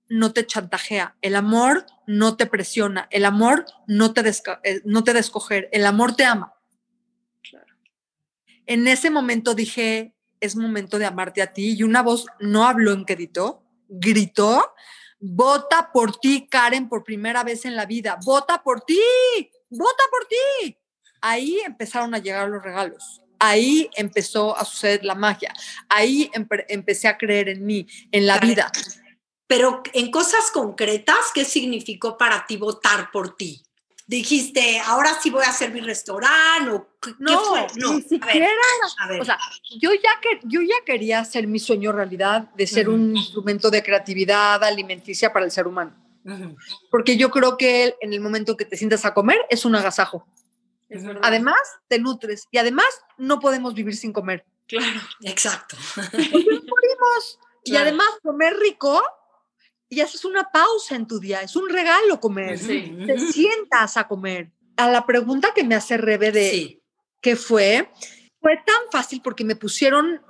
no 0.09 0.32
te 0.32 0.47
chantajea, 0.47 1.16
el 1.22 1.36
amor 1.36 1.86
no 2.07 2.36
te 2.36 2.47
presiona, 2.47 3.09
el 3.11 3.24
amor 3.24 3.64
no 3.86 4.12
te, 4.12 4.22
eh, 4.28 4.80
no 4.84 5.05
te 5.05 5.12
da 5.12 5.20
escoger, 5.20 5.68
el 5.72 5.86
amor 5.86 6.14
te 6.14 6.24
ama. 6.24 6.55
En 8.66 8.88
ese 8.88 9.11
momento 9.11 9.55
dije, 9.55 10.14
es 10.40 10.57
momento 10.57 10.99
de 10.99 11.07
amarte 11.07 11.42
a 11.42 11.53
ti 11.53 11.74
y 11.74 11.82
una 11.82 12.03
voz 12.03 12.26
no 12.40 12.66
habló 12.66 12.92
en 12.92 13.05
quedito, 13.05 13.62
gritó, 13.88 14.74
vota 15.26 15.90
por 15.92 16.16
ti, 16.18 16.46
Karen, 16.50 16.88
por 16.88 17.02
primera 17.02 17.42
vez 17.42 17.64
en 17.64 17.76
la 17.76 17.86
vida, 17.86 18.18
vota 18.24 18.62
por 18.62 18.82
ti, 18.82 19.00
vota 19.70 20.02
por 20.10 20.26
ti. 20.26 20.76
Ahí 21.20 21.60
empezaron 21.64 22.14
a 22.14 22.18
llegar 22.18 22.48
los 22.48 22.62
regalos. 22.62 23.22
Ahí 23.38 23.88
empezó 23.96 24.56
a 24.56 24.64
suceder 24.64 25.04
la 25.04 25.14
magia. 25.14 25.52
Ahí 25.88 26.30
empecé 26.68 27.08
a 27.08 27.16
creer 27.16 27.48
en 27.48 27.64
mí, 27.64 27.86
en 28.12 28.26
la 28.26 28.38
vida. 28.38 28.70
Pero 29.46 29.82
en 29.92 30.10
cosas 30.10 30.50
concretas, 30.50 31.32
¿qué 31.34 31.44
significó 31.44 32.16
para 32.18 32.46
ti 32.46 32.56
votar 32.56 33.10
por 33.10 33.36
ti? 33.36 33.62
Dijiste, 34.07 34.80
ahora 34.80 35.18
sí 35.20 35.30
voy 35.30 35.44
a 35.44 35.48
hacer 35.48 35.72
mi 35.72 35.80
restaurante 35.80 36.70
o 36.70 36.88
qué 37.00 37.14
no, 37.18 37.40
fue? 37.40 37.66
No, 37.76 37.94
ni 37.94 38.02
siquiera. 38.02 38.48
O 39.18 39.24
sea, 39.24 39.38
yo 39.80 39.92
ya, 39.94 40.20
que, 40.20 40.40
yo 40.44 40.61
ya 40.61 40.76
quería 40.84 41.20
hacer 41.20 41.46
mi 41.46 41.59
sueño 41.59 41.90
realidad 41.90 42.50
de 42.55 42.66
ser 42.66 42.90
un 42.90 43.16
instrumento 43.16 43.70
de 43.70 43.82
creatividad 43.82 44.62
alimenticia 44.62 45.32
para 45.32 45.46
el 45.46 45.50
ser 45.50 45.66
humano. 45.66 45.94
Porque 46.90 47.16
yo 47.16 47.30
creo 47.30 47.57
que 47.57 47.96
en 48.00 48.12
el 48.12 48.20
momento 48.20 48.57
que 48.57 48.64
te 48.64 48.76
sientas 48.76 49.05
a 49.05 49.14
comer 49.14 49.38
es 49.48 49.64
un 49.64 49.74
agasajo. 49.74 50.26
además, 51.22 51.61
te 51.88 51.98
nutres 51.98 52.46
y 52.50 52.59
además 52.59 52.86
no 53.16 53.40
podemos 53.40 53.72
vivir 53.72 53.96
sin 53.96 54.12
comer. 54.12 54.44
Claro, 54.66 55.00
exacto. 55.22 55.76
morimos. 55.96 57.38
Y 57.64 57.76
además, 57.76 58.09
comer 58.22 58.55
rico 58.59 59.02
y 59.95 60.01
haces 60.01 60.24
una 60.24 60.51
pausa 60.51 60.97
en 60.97 61.07
tu 61.07 61.20
día. 61.20 61.40
Es 61.40 61.57
un 61.57 61.68
regalo 61.68 62.20
comer. 62.20 62.59
Te 62.59 63.18
sientas 63.32 63.97
a 63.97 64.09
comer. 64.09 64.51
A 64.76 64.90
la 64.90 65.07
pregunta 65.07 65.53
que 65.55 65.64
me 65.64 65.76
hace 65.76 65.97
Rebe 65.97 66.32
de 66.32 66.82
que 67.20 67.36
fue, 67.36 67.90
fue 68.40 68.57
tan 68.66 68.90
fácil 68.90 69.22
porque 69.22 69.45
me 69.45 69.57
pusieron 69.57 70.20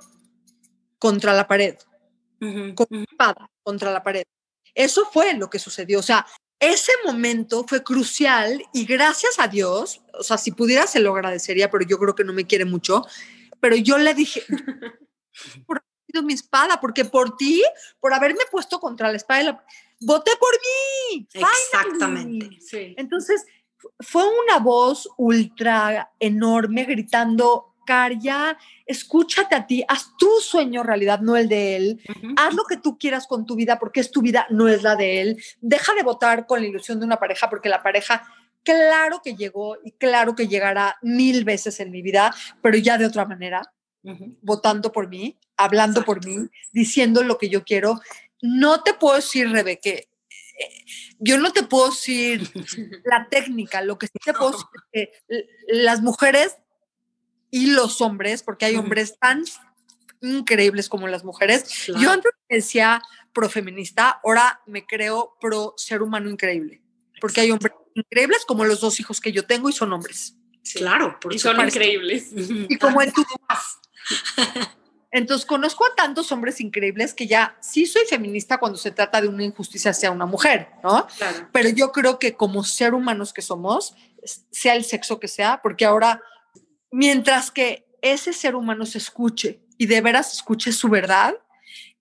contra 0.99 1.33
la 1.33 1.47
pared, 1.47 1.75
con 2.39 2.87
espada 2.91 3.49
contra 3.63 3.91
la 3.91 4.03
pared. 4.03 4.23
Eso 4.73 5.09
fue 5.11 5.33
lo 5.33 5.49
que 5.49 5.59
sucedió. 5.59 5.99
O 5.99 6.03
sea, 6.03 6.25
ese 6.59 6.91
momento 7.05 7.65
fue 7.67 7.83
crucial 7.83 8.63
y 8.73 8.85
gracias 8.85 9.39
a 9.39 9.47
Dios, 9.47 10.01
o 10.17 10.23
sea, 10.23 10.37
si 10.37 10.51
pudiera 10.51 10.87
se 10.87 10.99
lo 10.99 11.13
agradecería, 11.13 11.69
pero 11.69 11.85
yo 11.85 11.97
creo 11.97 12.15
que 12.15 12.23
no 12.23 12.33
me 12.33 12.47
quiere 12.47 12.65
mucho, 12.65 13.05
pero 13.59 13.75
yo 13.75 13.97
le 13.97 14.13
dije, 14.13 14.43
por 16.15 16.25
mi 16.25 16.33
espada, 16.33 16.79
porque 16.79 17.05
por 17.05 17.35
ti, 17.37 17.63
por 17.99 18.13
haberme 18.13 18.43
puesto 18.51 18.79
contra 18.79 19.09
la 19.09 19.17
espada, 19.17 19.43
la, 19.43 19.65
voté 19.99 20.31
por 20.39 20.51
mí. 20.53 21.27
Exactamente. 21.33 22.49
Entonces, 22.97 23.45
fue 23.99 24.23
una 24.43 24.59
voz 24.59 25.09
ultra 25.17 26.11
enorme 26.19 26.85
gritando, 26.85 27.75
Caria, 27.85 28.57
escúchate 28.85 29.53
a 29.53 29.67
ti, 29.67 29.83
haz 29.87 30.17
tu 30.17 30.27
sueño 30.41 30.81
realidad, 30.81 31.19
no 31.19 31.37
el 31.37 31.47
de 31.47 31.75
él. 31.75 32.01
Haz 32.35 32.55
lo 32.55 32.63
que 32.63 32.77
tú 32.77 32.97
quieras 32.97 33.27
con 33.27 33.45
tu 33.45 33.55
vida 33.55 33.77
porque 33.77 33.99
es 33.99 34.11
tu 34.11 34.21
vida, 34.21 34.47
no 34.49 34.67
es 34.67 34.81
la 34.81 34.95
de 34.95 35.21
él. 35.21 35.43
Deja 35.61 35.93
de 35.93 36.03
votar 36.03 36.47
con 36.47 36.61
la 36.61 36.67
ilusión 36.67 36.99
de 36.99 37.05
una 37.05 37.19
pareja 37.19 37.49
porque 37.49 37.69
la 37.69 37.83
pareja, 37.83 38.25
claro 38.63 39.21
que 39.23 39.35
llegó 39.35 39.77
y 39.83 39.91
claro 39.91 40.35
que 40.35 40.47
llegará 40.47 40.97
mil 41.03 41.43
veces 41.43 41.79
en 41.79 41.91
mi 41.91 42.01
vida, 42.01 42.33
pero 42.61 42.75
ya 42.77 42.97
de 42.97 43.05
otra 43.05 43.25
manera, 43.25 43.61
votando 44.41 44.91
por 44.91 45.07
mí, 45.09 45.37
hablando 45.57 46.03
por 46.03 46.25
mí, 46.25 46.49
diciendo 46.71 47.23
lo 47.23 47.37
que 47.37 47.49
yo 47.49 47.63
quiero. 47.63 47.99
No 48.41 48.83
te 48.83 48.93
puedo 48.93 49.15
decir, 49.15 49.49
Rebeque, 49.49 50.09
yo 51.19 51.37
no 51.37 51.51
te 51.51 51.63
puedo 51.63 51.89
decir 51.89 52.49
la 53.05 53.27
técnica, 53.29 53.81
lo 53.81 53.97
que 53.97 54.07
sí 54.07 54.13
te 54.23 54.33
puedo 54.33 54.51
decir 54.51 54.65
es 54.91 55.19
que 55.27 55.45
las 55.67 56.01
mujeres 56.01 56.57
y 57.51 57.71
los 57.71 58.01
hombres, 58.01 58.43
porque 58.43 58.65
hay 58.65 58.75
hombres 58.75 59.17
tan 59.19 59.43
increíbles 60.21 60.89
como 60.89 61.07
las 61.07 61.23
mujeres. 61.23 61.87
Yo 61.99 62.11
antes 62.11 62.31
decía 62.49 63.01
pro 63.33 63.49
feminista, 63.49 64.19
ahora 64.23 64.61
me 64.65 64.85
creo 64.85 65.35
pro 65.39 65.73
ser 65.77 66.01
humano 66.01 66.29
increíble, 66.29 66.81
porque 67.21 67.41
hay 67.41 67.51
hombres 67.51 67.73
increíbles 67.93 68.43
como 68.45 68.65
los 68.65 68.81
dos 68.81 68.99
hijos 68.99 69.21
que 69.21 69.31
yo 69.31 69.45
tengo 69.45 69.69
y 69.69 69.73
son 69.73 69.93
hombres. 69.93 70.37
Claro, 70.73 71.17
y 71.29 71.39
son 71.39 71.59
increíbles. 71.61 72.31
Y 72.69 72.77
como 72.77 73.01
en 73.01 73.11
tu 73.13 73.23
Entonces, 75.11 75.45
conozco 75.45 75.85
a 75.85 75.95
tantos 75.95 76.29
hombres 76.33 76.59
increíbles 76.59 77.13
que 77.13 77.25
ya 77.25 77.55
sí 77.61 77.85
soy 77.85 78.01
feminista 78.05 78.57
cuando 78.57 78.77
se 78.77 78.91
trata 78.91 79.21
de 79.21 79.29
una 79.29 79.45
injusticia 79.45 79.91
hacia 79.91 80.11
una 80.11 80.25
mujer, 80.25 80.67
¿no? 80.83 81.07
Pero 81.53 81.69
yo 81.69 81.93
creo 81.93 82.19
que 82.19 82.35
como 82.35 82.65
ser 82.65 82.93
humanos 82.93 83.31
que 83.31 83.41
somos, 83.41 83.95
sea 84.51 84.75
el 84.75 84.83
sexo 84.83 85.19
que 85.19 85.29
sea, 85.29 85.61
porque 85.61 85.85
ahora, 85.85 86.21
mientras 86.91 87.49
que 87.49 87.87
ese 88.01 88.33
ser 88.33 88.55
humano 88.55 88.85
se 88.85 88.97
escuche 88.97 89.61
y 89.77 89.85
de 89.85 90.01
veras 90.01 90.33
escuche 90.33 90.73
su 90.73 90.89
verdad, 90.89 91.35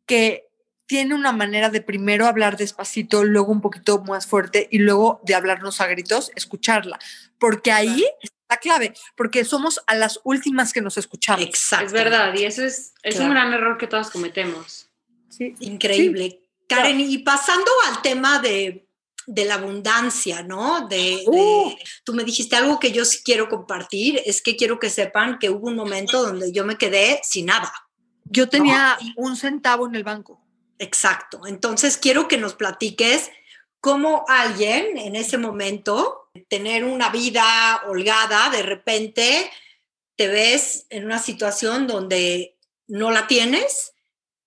que 0.06 0.48
tiene 0.86 1.14
una 1.14 1.32
manera 1.32 1.70
de 1.70 1.80
primero 1.80 2.26
hablar 2.26 2.56
despacito, 2.56 3.24
luego 3.24 3.52
un 3.52 3.60
poquito 3.60 4.02
más 4.02 4.26
fuerte 4.26 4.68
y 4.70 4.78
luego 4.78 5.20
de 5.24 5.34
hablarnos 5.34 5.80
a 5.80 5.86
gritos, 5.86 6.30
escucharla, 6.34 6.98
porque 7.38 7.72
ahí 7.72 8.04
la 8.48 8.56
clave, 8.58 8.94
porque 9.16 9.44
somos 9.44 9.82
a 9.86 9.94
las 9.94 10.20
últimas 10.24 10.72
que 10.72 10.80
nos 10.80 10.96
escuchamos. 10.98 11.44
Exacto. 11.44 11.86
Es 11.86 11.92
verdad, 11.92 12.34
y 12.34 12.44
eso 12.44 12.62
es, 12.64 12.92
es 13.02 13.18
un 13.18 13.30
gran 13.30 13.52
error 13.52 13.78
que 13.78 13.86
todos 13.86 14.10
cometemos. 14.10 14.88
Sí. 15.28 15.54
Increíble. 15.60 16.40
Karen, 16.68 17.00
y 17.00 17.18
pasando 17.18 17.70
al 17.88 18.02
tema 18.02 18.38
de, 18.38 18.86
de 19.26 19.44
la 19.44 19.54
abundancia, 19.54 20.42
¿no? 20.42 20.86
De, 20.88 21.22
uh. 21.26 21.74
tú 22.04 22.14
me 22.14 22.24
dijiste 22.24 22.56
algo 22.56 22.78
que 22.78 22.92
yo 22.92 23.04
sí 23.04 23.20
quiero 23.24 23.48
compartir, 23.48 24.22
es 24.24 24.42
que 24.42 24.56
quiero 24.56 24.78
que 24.78 24.90
sepan 24.90 25.38
que 25.38 25.50
hubo 25.50 25.68
un 25.68 25.76
momento 25.76 26.22
donde 26.22 26.52
yo 26.52 26.64
me 26.64 26.76
quedé 26.76 27.20
sin 27.22 27.46
nada. 27.46 27.72
Yo 28.24 28.48
tenía 28.48 28.98
un 29.16 29.36
centavo 29.36 29.86
en 29.86 29.94
el 29.94 30.04
banco. 30.04 30.40
Exacto. 30.78 31.42
Entonces 31.46 31.98
quiero 31.98 32.26
que 32.26 32.38
nos 32.38 32.54
platiques 32.54 33.30
cómo 33.84 34.24
alguien 34.28 34.96
en 34.96 35.14
ese 35.14 35.36
momento, 35.36 36.30
tener 36.48 36.84
una 36.84 37.10
vida 37.10 37.82
holgada, 37.86 38.48
de 38.48 38.62
repente 38.62 39.50
te 40.16 40.26
ves 40.26 40.86
en 40.88 41.04
una 41.04 41.18
situación 41.18 41.86
donde 41.86 42.56
no 42.86 43.10
la 43.10 43.26
tienes 43.26 43.92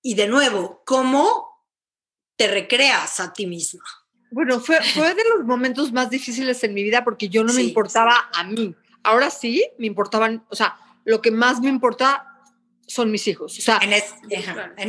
y 0.01 0.15
de 0.15 0.27
nuevo, 0.27 0.81
¿cómo 0.87 1.63
te 2.35 2.47
recreas 2.47 3.19
a 3.19 3.31
ti 3.31 3.45
misma? 3.45 3.83
Bueno, 4.31 4.59
fue, 4.59 4.81
fue 4.81 5.13
de 5.13 5.23
los 5.35 5.45
momentos 5.45 5.91
más 5.91 6.09
difíciles 6.09 6.63
en 6.63 6.73
mi 6.73 6.81
vida 6.81 7.03
porque 7.03 7.29
yo 7.29 7.43
no 7.43 7.53
me 7.53 7.61
importaba 7.61 8.31
a 8.33 8.43
mí. 8.43 8.73
Ahora 9.03 9.29
sí, 9.29 9.63
me 9.77 9.85
importaban, 9.85 10.47
o 10.49 10.55
sea, 10.55 10.79
lo 11.05 11.21
que 11.21 11.29
más 11.29 11.61
me 11.61 11.69
importa 11.69 12.41
son 12.87 13.11
mis 13.11 13.27
hijos. 13.27 13.55
O 13.59 13.61
sea, 13.61 13.79
en, 13.83 13.93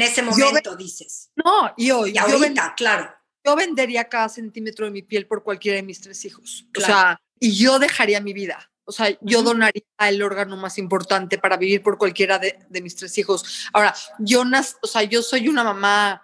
ese 0.01 0.23
momento 0.23 0.75
dices. 0.75 1.33
No, 1.37 1.71
y 1.77 1.91
hoy. 1.91 2.13
Y 2.15 2.19
ahorita, 2.19 2.73
claro 2.75 3.18
yo 3.45 3.57
vendería 3.57 4.05
cada 4.05 4.29
centímetro 4.29 4.87
de 4.87 4.93
mi 4.93 5.03
piel 5.03 5.27
por 5.27 5.43
cualquiera 5.43 5.77
de 5.77 5.83
mis 5.83 6.01
tres 6.01 6.25
hijos. 6.25 6.67
O 6.77 6.81
sea, 6.81 7.21
y 7.41 7.53
yo 7.57 7.79
dejaría 7.79 8.21
mi 8.21 8.33
vida. 8.33 8.71
O 8.85 8.93
sea, 8.93 9.17
yo 9.21 9.43
donaría 9.43 9.83
el 10.01 10.23
órgano 10.23 10.57
más 10.57 10.79
importante 10.79 11.37
para 11.37 11.59
vivir 11.59 11.83
por 11.83 11.99
cualquiera 11.99 12.39
de, 12.39 12.59
mis 12.83 12.97
tres 12.97 13.17
hijos. 13.19 13.69
Ahora, 13.73 13.95
yo, 14.19 14.45
o 14.81 14.87
sea, 14.87 15.03
yo 15.03 15.23
soy 15.23 15.49
una 15.49 15.63
mamá 15.63 16.23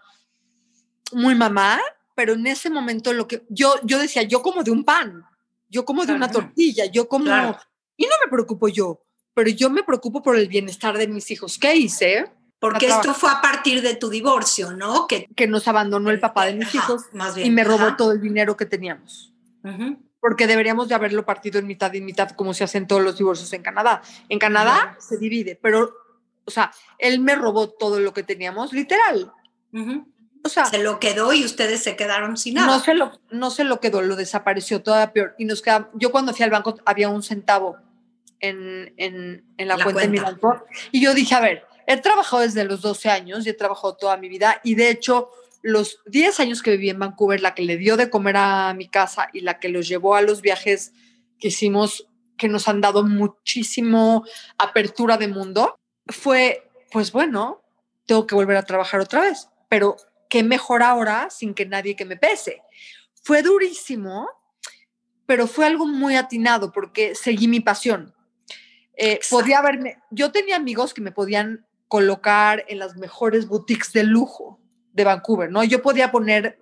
muy 1.13 1.35
mamá, 1.35 1.79
pero 2.15 2.33
en 2.33 2.47
ese 2.47 2.71
momento 2.71 3.13
lo 3.13 3.29
que 3.29 3.45
yo, 3.51 3.75
yo 3.85 3.99
decía, 3.99 4.23
yo 4.23 4.41
como 4.41 4.63
de 4.63 4.71
un 4.71 4.83
pan, 4.83 5.25
yo 5.69 5.85
como 5.85 6.07
de 6.07 6.15
una 6.15 6.31
tortilla, 6.31 6.87
yo 6.87 7.07
como, 7.07 7.27
y 7.97 8.05
no 8.05 8.13
me 8.25 8.31
preocupo 8.31 8.69
yo, 8.69 9.05
pero 9.35 9.51
yo 9.51 9.69
me 9.69 9.83
preocupo 9.83 10.23
por 10.23 10.37
el 10.37 10.49
bienestar 10.49 10.97
de 10.97 11.07
mis 11.07 11.31
hijos. 11.31 11.59
¿Qué 11.59 11.77
hice? 11.77 12.33
Porque 12.71 12.87
esto 12.87 13.13
fue 13.13 13.31
a 13.31 13.43
partir 13.43 13.83
de 13.83 13.95
tu 13.95 14.09
divorcio, 14.09 14.73
¿no? 14.73 15.07
Que, 15.07 15.29
que 15.37 15.47
nos 15.47 15.69
abandonó 15.69 16.09
el 16.09 16.19
papá 16.19 16.47
de 16.47 16.55
mis 16.55 16.75
hijos 16.75 17.03
y 17.37 17.51
me 17.51 17.63
robó 17.63 17.95
todo 17.95 18.13
el 18.13 18.23
dinero 18.23 18.57
que 18.57 18.65
teníamos. 18.65 19.35
Porque 20.19 20.47
deberíamos 20.47 20.89
de 20.89 20.95
haberlo 20.95 21.27
partido 21.27 21.59
en 21.59 21.67
mitad 21.67 21.93
y 21.93 22.01
mitad, 22.01 22.31
como 22.31 22.55
se 22.55 22.65
hacen 22.65 22.87
todos 22.87 23.03
los 23.03 23.19
divorcios 23.19 23.53
en 23.53 23.63
Canadá. 23.63 24.01
En 24.31 24.39
Canadá 24.39 24.97
se 24.99 25.19
divide, 25.19 25.59
pero, 25.61 25.93
o 26.47 26.51
sea, 26.51 26.73
él 26.99 27.21
me 27.21 27.35
robó 27.35 27.69
todo 27.69 28.01
lo 28.01 28.15
que 28.15 28.23
teníamos, 28.23 28.73
literal. 28.73 29.31
O 30.43 30.49
sea, 30.49 30.65
se 30.65 30.83
lo 30.83 30.99
quedó 30.99 31.35
y 31.35 31.45
ustedes 31.45 31.83
se 31.83 31.97
quedaron 31.97 32.39
sin 32.39 32.55
nada. 32.55 32.69
No 32.69 32.81
se 32.81 32.95
lo, 32.95 33.21
no 33.31 33.51
se 33.51 33.65
lo 33.65 33.79
quedó, 33.79 34.01
lo 34.01 34.17
desapareció, 34.17 34.83
todavía 34.83 35.13
peor. 35.13 35.35
Y 35.37 35.45
nos 35.45 35.61
queda, 35.61 35.91
yo 35.93 36.11
cuando 36.11 36.33
fui 36.33 36.45
al 36.45 36.51
banco 36.51 36.77
había 36.87 37.11
un 37.11 37.23
centavo 37.23 37.77
en, 38.41 38.95
en, 38.97 39.45
en 39.59 39.69
la, 39.69 39.77
cuenta, 39.83 40.01
de 40.01 40.09
mi 40.09 40.19
banco. 40.19 40.65
Y 40.93 41.03
yo 41.03 41.13
dije, 41.13 41.35
a 41.35 41.41
ver, 41.41 41.67
He 41.87 41.97
trabajado 41.99 42.43
desde 42.43 42.65
los 42.65 42.81
12 42.81 43.11
años 43.11 43.47
y 43.47 43.51
he 43.51 43.55
trabajado 43.55 43.97
toda 43.97 44.17
mi 44.17 44.29
vida 44.29 44.61
y 44.65 44.75
de 44.75 44.91
hecho 44.91 45.31
los 45.65 46.01
10 46.07 46.41
años 46.41 46.63
que 46.63 46.73
viví 46.73 46.91
en 46.91 46.99
Vancouver, 46.99 47.41
la 47.41 47.55
que 47.55 47.63
le 47.63 47.79
dio 47.79 47.97
de 47.97 48.11
comer 48.11 48.37
a 48.37 48.75
mi 48.75 48.87
casa 48.87 49.31
y 49.33 49.41
la 49.41 49.59
que 49.59 49.71
los 49.71 49.89
llevó 49.89 50.15
a 50.15 50.21
los 50.21 50.43
viajes 50.43 50.93
que 51.39 51.49
hicimos, 51.49 52.07
que 52.37 52.49
nos 52.49 52.69
han 52.69 52.83
dado 52.83 53.03
muchísimo 53.03 54.25
apertura 54.59 55.17
de 55.17 55.29
mundo, 55.29 55.79
fue, 56.07 56.69
pues 56.93 57.13
bueno, 57.13 57.63
tengo 58.05 58.27
que 58.27 58.35
volver 58.35 58.59
a 58.59 58.65
trabajar 58.65 59.01
otra 59.01 59.23
vez, 59.23 59.49
pero 59.71 59.97
qué 60.29 60.43
mejor 60.43 60.83
ahora 60.83 61.31
sin 61.31 61.55
que 61.55 61.65
nadie 61.65 61.97
que 61.97 62.05
me 62.05 62.19
pese. 62.19 62.61
Fue 63.23 63.41
durísimo, 63.41 64.29
pero 65.25 65.47
fue 65.47 65.65
algo 65.65 65.87
muy 65.87 66.17
atinado 66.17 66.73
porque 66.73 67.15
seguí 67.15 67.49
mi 67.49 67.61
pasión. 67.61 68.15
Eh, 68.97 69.19
podía 69.31 69.61
haberme, 69.61 69.99
yo 70.11 70.31
tenía 70.31 70.57
amigos 70.57 70.93
que 70.93 71.01
me 71.01 71.11
podían 71.11 71.67
colocar 71.89 72.65
en 72.69 72.79
las 72.79 72.97
mejores 72.97 73.47
boutiques 73.47 73.93
de 73.93 74.05
lujo 74.05 74.61
de 74.93 75.05
Vancouver, 75.05 75.51
¿no? 75.51 75.65
Yo 75.65 75.83
podía 75.83 76.11
poner, 76.11 76.59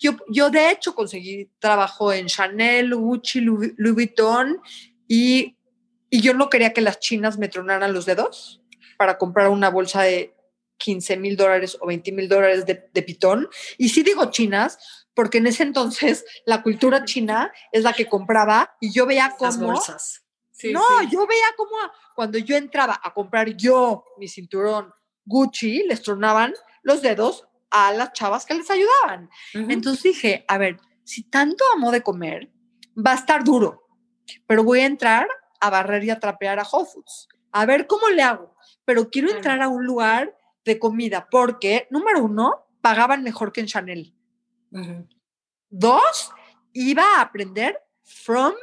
yo, 0.00 0.16
yo 0.28 0.50
de 0.50 0.70
hecho 0.70 0.94
conseguí 0.94 1.50
trabajo 1.58 2.12
en 2.12 2.26
Chanel, 2.26 2.94
Gucci, 2.94 3.40
Louis, 3.40 3.72
Vuitton 3.76 4.60
y, 5.06 5.56
y 6.10 6.20
yo 6.20 6.34
no 6.34 6.50
quería 6.50 6.72
que 6.72 6.80
las 6.80 6.98
chinas 6.98 7.38
me 7.38 7.48
tronaran 7.48 7.92
los 7.92 8.04
dedos 8.04 8.62
para 8.98 9.16
comprar 9.16 9.48
una 9.48 9.70
bolsa 9.70 10.02
de 10.02 10.34
15 10.78 11.16
mil 11.18 11.36
dólares 11.36 11.76
o 11.80 11.86
20 11.86 12.12
mil 12.12 12.28
dólares 12.28 12.66
de, 12.66 12.88
de 12.92 13.02
pitón. 13.02 13.48
Y 13.78 13.90
sí 13.90 14.02
digo 14.02 14.30
chinas, 14.30 15.06
porque 15.14 15.38
en 15.38 15.46
ese 15.46 15.62
entonces 15.62 16.24
la 16.46 16.62
cultura 16.62 17.04
china 17.04 17.52
es 17.72 17.84
la 17.84 17.92
que 17.92 18.06
compraba 18.06 18.76
y 18.80 18.92
yo 18.92 19.06
veía 19.06 19.34
cómo... 19.38 19.50
Las 19.50 19.60
bolsas 19.60 20.27
no, 20.64 21.02
yo 21.10 21.26
veía 21.26 21.46
como 21.56 21.76
cuando 22.14 22.38
yo 22.38 22.56
entraba 22.56 23.00
a 23.02 23.12
comprar 23.12 23.48
yo 23.56 24.04
mi 24.18 24.28
cinturón 24.28 24.92
Gucci, 25.24 25.84
les 25.86 26.02
tronaban 26.02 26.54
los 26.82 27.02
dedos 27.02 27.46
a 27.70 27.92
las 27.92 28.12
chavas 28.12 28.46
que 28.46 28.54
les 28.54 28.70
ayudaban. 28.70 29.30
Entonces 29.52 30.02
dije, 30.02 30.44
a 30.48 30.58
ver, 30.58 30.80
si 31.04 31.22
tanto 31.24 31.64
amo 31.74 31.90
de 31.90 32.02
comer, 32.02 32.50
va 32.96 33.12
a 33.12 33.16
estar 33.16 33.44
duro, 33.44 33.86
pero 34.46 34.64
voy 34.64 34.80
a 34.80 34.86
entrar 34.86 35.28
a 35.60 35.70
barrer 35.70 36.04
y 36.04 36.10
a 36.10 36.18
trapear 36.18 36.58
a 36.58 36.66
Whole 36.70 36.88
Foods. 36.92 37.28
A 37.52 37.66
ver 37.66 37.86
cómo 37.86 38.08
le 38.08 38.22
hago, 38.22 38.54
pero 38.84 39.10
quiero 39.10 39.30
entrar 39.30 39.60
a 39.60 39.68
un 39.68 39.84
lugar 39.84 40.36
de 40.64 40.78
comida 40.78 41.28
porque, 41.30 41.86
número 41.90 42.22
uno, 42.22 42.66
pagaban 42.80 43.22
mejor 43.22 43.52
que 43.52 43.60
en 43.60 43.66
Chanel. 43.66 44.14
Dos, 45.68 46.32
iba 46.72 47.16
a 47.16 47.20
aprender 47.22 47.78
from 48.02 48.54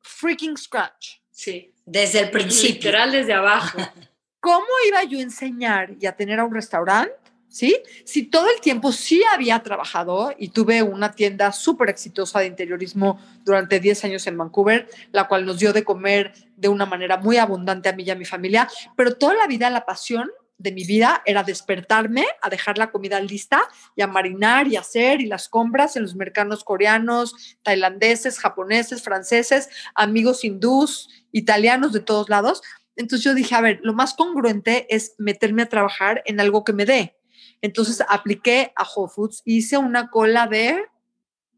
freaking 0.00 0.56
scratch. 0.56 1.18
Sí. 1.38 1.72
Desde 1.86 2.18
el 2.18 2.30
principio. 2.32 2.90
Literal 2.90 3.12
desde 3.12 3.32
abajo. 3.32 3.78
¿Cómo 4.40 4.66
iba 4.88 5.04
yo 5.04 5.18
a 5.18 5.22
enseñar 5.22 5.94
y 6.00 6.06
a 6.06 6.16
tener 6.16 6.40
a 6.40 6.44
un 6.44 6.52
restaurante? 6.52 7.12
¿Sí? 7.46 7.80
Si 8.04 8.24
todo 8.24 8.50
el 8.50 8.60
tiempo 8.60 8.90
sí 8.90 9.22
había 9.32 9.62
trabajado 9.62 10.34
y 10.36 10.48
tuve 10.48 10.82
una 10.82 11.12
tienda 11.12 11.52
súper 11.52 11.90
exitosa 11.90 12.40
de 12.40 12.46
interiorismo 12.46 13.20
durante 13.44 13.78
10 13.78 14.04
años 14.06 14.26
en 14.26 14.36
Vancouver, 14.36 14.88
la 15.12 15.28
cual 15.28 15.46
nos 15.46 15.60
dio 15.60 15.72
de 15.72 15.84
comer 15.84 16.34
de 16.56 16.68
una 16.68 16.86
manera 16.86 17.18
muy 17.18 17.36
abundante 17.36 17.88
a 17.88 17.92
mí 17.92 18.02
y 18.02 18.10
a 18.10 18.16
mi 18.16 18.24
familia, 18.24 18.68
pero 18.96 19.14
toda 19.14 19.34
la 19.34 19.46
vida 19.46 19.70
la 19.70 19.86
pasión 19.86 20.28
de 20.58 20.72
mi 20.72 20.84
vida 20.84 21.22
era 21.24 21.44
despertarme 21.44 22.26
a 22.42 22.50
dejar 22.50 22.78
la 22.78 22.90
comida 22.90 23.20
lista 23.20 23.62
y 23.94 24.02
a 24.02 24.08
marinar 24.08 24.66
y 24.66 24.76
hacer 24.76 25.20
y 25.20 25.26
las 25.26 25.48
compras 25.48 25.96
en 25.96 26.02
los 26.02 26.16
mercados 26.16 26.64
coreanos, 26.64 27.56
tailandeses, 27.62 28.38
japoneses, 28.38 29.02
franceses, 29.02 29.68
amigos 29.94 30.44
hindús, 30.44 31.08
italianos 31.32 31.92
de 31.92 32.00
todos 32.00 32.28
lados. 32.28 32.62
Entonces 32.96 33.24
yo 33.24 33.34
dije, 33.34 33.54
a 33.54 33.60
ver, 33.60 33.78
lo 33.82 33.94
más 33.94 34.14
congruente 34.14 34.86
es 34.94 35.14
meterme 35.18 35.62
a 35.62 35.68
trabajar 35.68 36.22
en 36.26 36.40
algo 36.40 36.64
que 36.64 36.72
me 36.72 36.84
dé. 36.84 37.16
Entonces 37.62 38.04
apliqué 38.08 38.72
a 38.76 38.84
Whole 38.84 39.12
Foods, 39.14 39.42
hice 39.44 39.78
una 39.78 40.10
cola 40.10 40.48
de, 40.48 40.84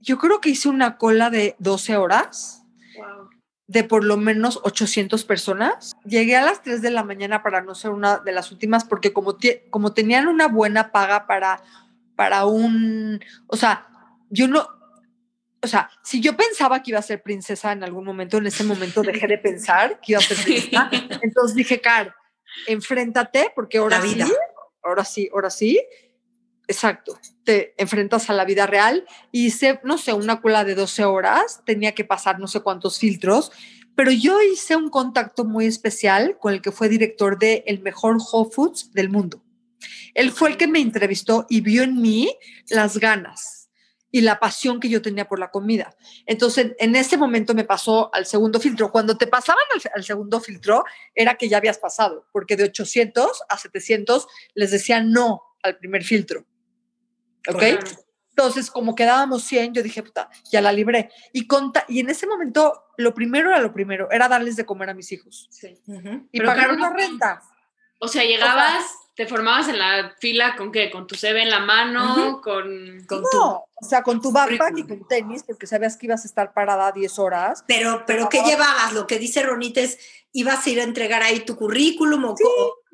yo 0.00 0.18
creo 0.18 0.40
que 0.40 0.50
hice 0.50 0.68
una 0.68 0.98
cola 0.98 1.30
de 1.30 1.56
12 1.58 1.96
horas 1.96 2.59
de 3.70 3.84
por 3.84 4.02
lo 4.02 4.16
menos 4.16 4.58
800 4.64 5.22
personas. 5.22 5.92
Llegué 6.04 6.36
a 6.36 6.42
las 6.42 6.60
3 6.64 6.82
de 6.82 6.90
la 6.90 7.04
mañana 7.04 7.44
para 7.44 7.62
no 7.62 7.76
ser 7.76 7.92
una 7.92 8.18
de 8.18 8.32
las 8.32 8.50
últimas, 8.50 8.84
porque 8.84 9.12
como, 9.12 9.36
como 9.70 9.94
tenían 9.94 10.26
una 10.26 10.48
buena 10.48 10.90
paga 10.90 11.28
para, 11.28 11.62
para 12.16 12.46
un, 12.46 13.20
o 13.46 13.56
sea, 13.56 13.86
yo 14.28 14.48
no, 14.48 14.66
o 15.62 15.66
sea, 15.68 15.88
si 16.02 16.20
yo 16.20 16.36
pensaba 16.36 16.82
que 16.82 16.90
iba 16.90 16.98
a 16.98 17.02
ser 17.02 17.22
princesa 17.22 17.70
en 17.70 17.84
algún 17.84 18.04
momento, 18.04 18.38
en 18.38 18.48
ese 18.48 18.64
momento 18.64 19.02
dejé 19.04 19.28
de 19.28 19.38
pensar 19.38 20.00
que 20.00 20.12
iba 20.12 20.18
a 20.18 20.24
ser 20.24 20.42
princesa. 20.42 20.90
Entonces 21.22 21.54
dije, 21.54 21.80
Car, 21.80 22.12
enfréntate, 22.66 23.52
porque 23.54 23.78
ahora 23.78 24.02
sí, 24.02 24.20
ahora 24.82 25.04
sí, 25.04 25.30
ahora 25.32 25.50
sí, 25.50 25.80
exacto, 26.70 27.18
te 27.44 27.74
enfrentas 27.78 28.30
a 28.30 28.32
la 28.32 28.44
vida 28.44 28.66
real. 28.66 29.04
Hice, 29.32 29.80
no 29.82 29.98
sé, 29.98 30.12
una 30.12 30.40
cola 30.40 30.64
de 30.64 30.76
12 30.76 31.04
horas, 31.04 31.62
tenía 31.66 31.94
que 31.94 32.04
pasar 32.04 32.38
no 32.38 32.46
sé 32.46 32.60
cuántos 32.60 32.98
filtros, 32.98 33.50
pero 33.96 34.12
yo 34.12 34.40
hice 34.40 34.76
un 34.76 34.88
contacto 34.88 35.44
muy 35.44 35.66
especial 35.66 36.38
con 36.38 36.54
el 36.54 36.62
que 36.62 36.70
fue 36.70 36.88
director 36.88 37.38
de 37.38 37.64
el 37.66 37.80
mejor 37.82 38.18
Whole 38.18 38.50
Foods 38.52 38.92
del 38.92 39.10
mundo. 39.10 39.42
Él 40.14 40.30
fue 40.30 40.50
el 40.50 40.56
que 40.56 40.68
me 40.68 40.80
entrevistó 40.80 41.46
y 41.48 41.60
vio 41.60 41.82
en 41.82 42.00
mí 42.00 42.36
las 42.68 42.98
ganas 42.98 43.68
y 44.12 44.20
la 44.20 44.38
pasión 44.38 44.80
que 44.80 44.88
yo 44.88 45.02
tenía 45.02 45.28
por 45.28 45.38
la 45.38 45.50
comida. 45.50 45.94
Entonces, 46.26 46.72
en 46.78 46.96
ese 46.96 47.16
momento 47.16 47.54
me 47.54 47.64
pasó 47.64 48.10
al 48.14 48.26
segundo 48.26 48.60
filtro. 48.60 48.90
Cuando 48.90 49.16
te 49.16 49.26
pasaban 49.26 49.64
al, 49.74 49.80
al, 49.94 50.04
segundo 50.04 50.40
filtro, 50.40 50.84
era 51.14 51.34
que 51.34 51.48
ya 51.48 51.58
habías 51.58 51.78
pasado, 51.78 52.26
porque 52.32 52.56
de 52.56 52.64
800 52.64 53.42
a 53.48 53.58
700 53.58 54.26
les 54.54 54.70
decían 54.70 55.12
no 55.12 55.42
al 55.62 55.78
primer 55.78 56.04
filtro. 56.04 56.44
¿Ok? 57.48 57.62
Entonces, 58.30 58.70
como 58.70 58.94
quedábamos 58.94 59.42
100, 59.44 59.74
yo 59.74 59.82
dije, 59.82 60.02
puta, 60.02 60.30
ya 60.50 60.60
la 60.60 60.72
libré. 60.72 61.10
Y, 61.32 61.46
conta, 61.46 61.84
y 61.88 62.00
en 62.00 62.08
ese 62.08 62.26
momento, 62.26 62.84
lo 62.96 63.12
primero 63.12 63.50
era 63.50 63.58
lo 63.58 63.72
primero, 63.72 64.10
era 64.10 64.28
darles 64.28 64.56
de 64.56 64.64
comer 64.64 64.90
a 64.90 64.94
mis 64.94 65.12
hijos. 65.12 65.48
Sí. 65.50 65.78
Y 66.32 66.40
pagar 66.40 66.72
una 66.72 66.90
renta. 66.90 67.42
O 67.98 68.08
sea, 68.08 68.24
llegabas, 68.24 68.84
te 69.20 69.26
formabas 69.26 69.68
en 69.68 69.78
la 69.78 70.14
fila 70.18 70.56
con 70.56 70.72
qué? 70.72 70.90
¿Con 70.90 71.06
tu 71.06 71.14
CV 71.14 71.42
en 71.42 71.50
la 71.50 71.60
mano? 71.60 72.40
con, 72.40 73.04
con, 73.06 73.22
no, 73.34 73.66
o 73.74 73.84
sea, 73.86 74.02
con 74.02 74.18
tu 74.18 74.32
backpack 74.32 74.78
y 74.78 74.86
con 74.86 75.06
tenis, 75.06 75.42
porque 75.42 75.66
sabías 75.66 75.98
que 75.98 76.06
ibas 76.06 76.24
a 76.24 76.26
estar 76.26 76.54
parada 76.54 76.90
10 76.90 77.18
horas. 77.18 77.62
Pero, 77.66 78.04
pero 78.06 78.30
¿qué 78.30 78.42
llevabas? 78.42 78.94
Lo 78.94 79.06
que 79.06 79.18
dice 79.18 79.42
Ronita 79.42 79.82
es, 79.82 79.98
ibas 80.32 80.66
a 80.66 80.70
ir 80.70 80.80
a 80.80 80.84
entregar 80.84 81.22
ahí 81.22 81.40
tu 81.40 81.54
currículum 81.54 82.24
o 82.24 82.34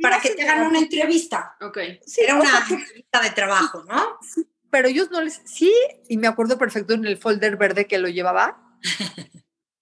para 0.03 0.18
que 0.18 0.31
te 0.31 0.43
hagan 0.43 0.66
una 0.66 0.81
entrevista. 0.81 1.55
Ok. 1.61 1.79
Sí, 2.05 2.22
Era 2.22 2.35
una 2.35 2.59
entrevista 2.59 3.20
de 3.22 3.31
trabajo, 3.31 3.85
¿no? 3.85 4.18
Sí, 4.20 4.49
pero 4.68 4.89
ellos 4.89 5.12
no 5.12 5.20
les, 5.20 5.43
sí, 5.45 5.72
y 6.09 6.16
me 6.16 6.27
acuerdo 6.27 6.59
perfecto 6.59 6.95
en 6.95 7.05
el 7.05 7.18
folder 7.18 7.57
verde 7.57 7.87
que 7.87 7.99
lo 7.99 8.09
llevaba. 8.09 8.77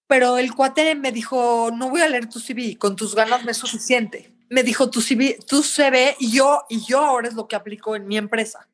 pero 0.07 0.37
el 0.37 0.53
cuate 0.53 0.93
me 0.93 1.11
dijo, 1.11 1.71
no 1.73 1.89
voy 1.89 2.01
a 2.01 2.07
leer 2.07 2.29
tu 2.29 2.39
CV, 2.39 2.77
con 2.77 2.95
tus 2.95 3.15
ganas 3.15 3.43
me 3.43 3.51
es 3.51 3.57
suficiente 3.57 4.34
me 4.49 4.63
dijo, 4.63 4.89
tu 4.89 5.01
CV, 5.01 5.39
tu 5.47 5.63
CV, 5.63 6.15
y 6.19 6.31
yo, 6.31 6.63
y 6.69 6.83
yo 6.85 6.99
ahora 6.99 7.27
es 7.27 7.33
lo 7.33 7.47
que 7.47 7.55
aplico 7.55 7.95
en 7.95 8.07
mi 8.07 8.17
empresa. 8.17 8.67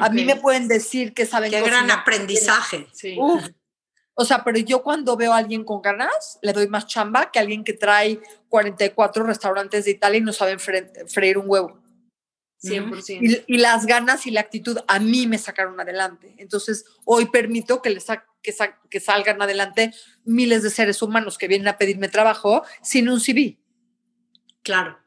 a 0.00 0.08
mí 0.10 0.24
me 0.24 0.36
pueden 0.36 0.68
decir 0.68 1.14
que 1.14 1.26
saben 1.26 1.50
Qué 1.50 1.62
gran 1.62 1.90
aprendizaje. 1.90 2.86
Sí. 2.92 3.16
O 4.16 4.24
sea, 4.24 4.44
pero 4.44 4.58
yo 4.58 4.82
cuando 4.82 5.16
veo 5.16 5.32
a 5.32 5.38
alguien 5.38 5.64
con 5.64 5.82
ganas, 5.82 6.38
le 6.40 6.52
doy 6.52 6.68
más 6.68 6.86
chamba 6.86 7.32
que 7.32 7.38
a 7.38 7.42
alguien 7.42 7.64
que 7.64 7.72
trae 7.72 8.20
44 8.48 9.24
restaurantes 9.24 9.84
de 9.84 9.90
Italia 9.90 10.18
y 10.18 10.22
no 10.22 10.32
saben 10.32 10.58
freír 10.60 11.38
un 11.38 11.46
huevo. 11.48 11.80
100%. 12.62 13.44
Y, 13.46 13.54
y, 13.54 13.58
las 13.58 13.84
ganas 13.84 14.26
y 14.26 14.30
la 14.30 14.40
actitud 14.40 14.78
a 14.86 14.98
mí 14.98 15.26
me 15.26 15.36
sacaron 15.36 15.78
adelante. 15.80 16.34
Entonces, 16.38 16.84
hoy 17.04 17.26
permito 17.26 17.82
que, 17.82 17.90
les 17.90 18.06
que, 18.40 18.54
que 18.88 19.00
salgan 19.00 19.42
adelante 19.42 19.92
miles 20.24 20.62
de 20.62 20.70
seres 20.70 21.02
humanos 21.02 21.36
que 21.36 21.48
vienen 21.48 21.68
a 21.68 21.76
pedirme 21.76 22.08
trabajo 22.08 22.62
sin 22.82 23.08
un 23.08 23.20
CV. 23.20 23.58
Claro. 24.64 24.98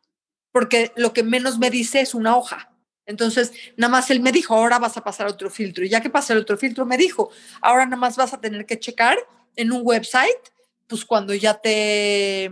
Porque 0.53 0.93
lo 0.95 1.11
que 1.11 1.23
menos 1.23 1.57
me 1.57 1.69
dice 1.69 1.99
es 1.99 2.15
una 2.15 2.37
hoja. 2.37 2.71
Entonces, 3.05 3.51
nada 3.75 3.91
más 3.91 4.09
él 4.11 4.21
me 4.21 4.31
dijo, 4.31 4.55
ahora 4.55 4.79
vas 4.79 4.95
a 4.97 5.03
pasar 5.03 5.27
otro 5.27 5.49
filtro. 5.49 5.83
Y 5.83 5.89
ya 5.89 6.01
que 6.01 6.09
pasé 6.09 6.33
el 6.33 6.39
otro 6.39 6.57
filtro, 6.57 6.85
me 6.85 6.97
dijo, 6.97 7.31
ahora 7.61 7.85
nada 7.85 7.97
más 7.97 8.15
vas 8.15 8.33
a 8.33 8.39
tener 8.39 8.65
que 8.65 8.79
checar 8.79 9.17
en 9.55 9.71
un 9.71 9.81
website, 9.83 10.51
pues 10.87 11.03
cuando 11.03 11.33
ya 11.33 11.55
te, 11.55 12.51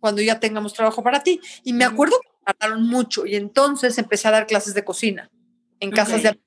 cuando 0.00 0.20
ya 0.22 0.40
tengamos 0.40 0.74
trabajo 0.74 1.02
para 1.02 1.22
ti. 1.22 1.40
Y 1.64 1.72
me 1.72 1.84
acuerdo 1.84 2.18
que 2.20 2.28
tardaron 2.44 2.86
mucho 2.86 3.26
y 3.26 3.36
entonces 3.36 3.96
empecé 3.98 4.28
a 4.28 4.32
dar 4.32 4.46
clases 4.46 4.74
de 4.74 4.84
cocina 4.84 5.30
en 5.78 5.90
casas 5.90 6.22
de 6.22 6.38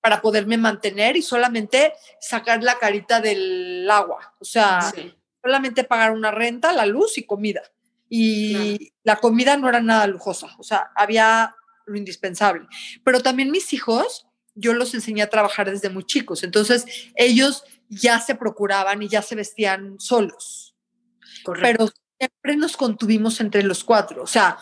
para 0.00 0.20
poderme 0.20 0.56
mantener 0.56 1.16
y 1.16 1.22
solamente 1.22 1.92
sacar 2.20 2.62
la 2.62 2.78
carita 2.78 3.20
del 3.20 3.88
agua. 3.88 4.34
O 4.40 4.44
sea, 4.44 4.92
solamente 5.40 5.84
pagar 5.84 6.10
una 6.10 6.32
renta, 6.32 6.72
la 6.72 6.86
luz 6.86 7.18
y 7.18 7.24
comida 7.24 7.62
y 8.14 8.92
la 9.04 9.16
comida 9.16 9.56
no 9.56 9.70
era 9.70 9.80
nada 9.80 10.06
lujosa, 10.06 10.54
o 10.58 10.62
sea, 10.62 10.90
había 10.94 11.56
lo 11.86 11.96
indispensable. 11.96 12.66
Pero 13.02 13.20
también 13.20 13.50
mis 13.50 13.72
hijos, 13.72 14.26
yo 14.54 14.74
los 14.74 14.92
enseñé 14.92 15.22
a 15.22 15.30
trabajar 15.30 15.70
desde 15.70 15.88
muy 15.88 16.04
chicos, 16.04 16.42
entonces 16.42 16.84
ellos 17.14 17.64
ya 17.88 18.20
se 18.20 18.34
procuraban 18.34 19.02
y 19.02 19.08
ya 19.08 19.22
se 19.22 19.34
vestían 19.34 19.98
solos. 19.98 20.76
Pero 21.62 21.88
siempre 22.18 22.56
nos 22.56 22.76
contuvimos 22.76 23.40
entre 23.40 23.62
los 23.62 23.82
cuatro, 23.82 24.24
o 24.24 24.26
sea, 24.26 24.58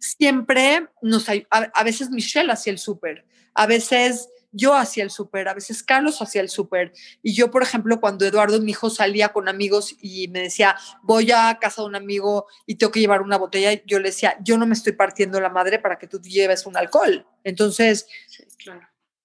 siempre 0.00 0.88
nos, 1.00 1.28
a, 1.28 1.34
a 1.48 1.84
veces 1.84 2.10
Michelle 2.10 2.50
hacía 2.50 2.72
el 2.72 2.80
súper, 2.80 3.24
a 3.54 3.66
veces 3.66 4.30
yo 4.52 4.74
hacía 4.74 5.04
el 5.04 5.10
súper, 5.10 5.48
a 5.48 5.54
veces 5.54 5.82
Carlos 5.82 6.20
hacía 6.22 6.40
el 6.40 6.48
súper. 6.48 6.92
Y 7.22 7.34
yo, 7.34 7.50
por 7.50 7.62
ejemplo, 7.62 8.00
cuando 8.00 8.24
Eduardo, 8.26 8.60
mi 8.60 8.72
hijo, 8.72 8.90
salía 8.90 9.30
con 9.30 9.48
amigos 9.48 9.96
y 10.00 10.28
me 10.28 10.42
decía, 10.42 10.76
voy 11.02 11.30
a 11.32 11.58
casa 11.60 11.82
de 11.82 11.88
un 11.88 11.96
amigo 11.96 12.46
y 12.66 12.76
tengo 12.76 12.92
que 12.92 13.00
llevar 13.00 13.22
una 13.22 13.38
botella, 13.38 13.80
yo 13.86 13.98
le 13.98 14.08
decía, 14.08 14.36
yo 14.42 14.58
no 14.58 14.66
me 14.66 14.74
estoy 14.74 14.92
partiendo 14.92 15.40
la 15.40 15.50
madre 15.50 15.78
para 15.78 15.98
que 15.98 16.06
tú 16.06 16.20
lleves 16.20 16.66
un 16.66 16.76
alcohol. 16.76 17.26
Entonces, 17.44 18.06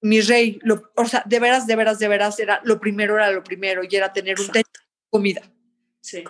mi 0.02 0.22
rey, 0.22 0.60
o 0.96 1.06
sea, 1.06 1.24
de 1.26 1.40
veras, 1.40 1.66
de 1.68 1.76
veras, 1.76 2.00
de 2.00 2.08
veras, 2.08 2.40
era 2.40 2.62
lo 2.64 2.80
primero, 2.80 3.16
era 3.16 3.32
lo 3.32 3.44
primero, 3.44 3.82
y 3.84 3.96
era 3.96 4.14
tener 4.14 4.40
un 4.40 4.50
techo, 4.50 4.82
comida. 5.10 5.42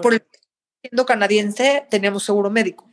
Por 0.01 0.13
el 0.13 0.25
siendo 0.81 1.05
canadiense, 1.05 1.85
teníamos 1.89 2.23
seguro 2.23 2.49
médico. 2.49 2.89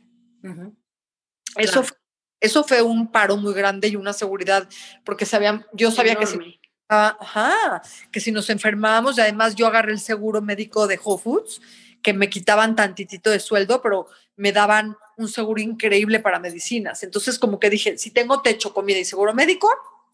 Eso 1.55 1.83
fue 1.83 1.97
eso 2.43 2.65
fue 2.65 2.81
un 2.81 3.09
paro 3.09 3.37
muy 3.37 3.53
grande 3.53 3.87
y 3.87 3.95
una 3.95 4.11
seguridad, 4.11 4.67
porque 5.05 5.25
sabían, 5.25 5.65
yo 5.71 5.91
sabía 5.91 6.15
que 6.15 6.25
si, 6.25 6.59
ajá, 6.89 7.81
que 8.11 8.19
si 8.19 8.33
nos 8.33 8.49
enfermábamos, 8.49 9.17
y 9.17 9.21
además 9.21 9.55
yo 9.55 9.65
agarré 9.65 9.93
el 9.93 10.01
seguro 10.01 10.41
médico 10.41 10.85
de 10.85 10.99
Whole 11.01 11.23
Foods, 11.23 11.61
que 12.01 12.11
me 12.11 12.29
quitaban 12.29 12.75
tantitito 12.75 13.29
de 13.29 13.39
sueldo, 13.39 13.81
pero 13.81 14.07
me 14.35 14.51
daban 14.51 14.97
un 15.15 15.29
seguro 15.29 15.61
increíble 15.61 16.19
para 16.19 16.37
medicinas. 16.37 17.01
Entonces, 17.03 17.39
como 17.39 17.61
que 17.61 17.69
dije, 17.69 17.97
si 17.97 18.11
tengo 18.11 18.41
techo, 18.41 18.73
comida 18.73 18.99
y 18.99 19.05
seguro 19.05 19.33
médico, 19.33 19.69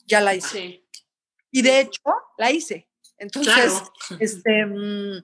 ya 0.06 0.22
la 0.22 0.36
hice. 0.36 0.84
Y 1.50 1.64
de 1.64 1.80
hecho, 1.80 2.04
la 2.38 2.52
hice. 2.52 2.88
Entonces, 3.18 3.74
este, 4.20 4.68
mm, 4.68 5.24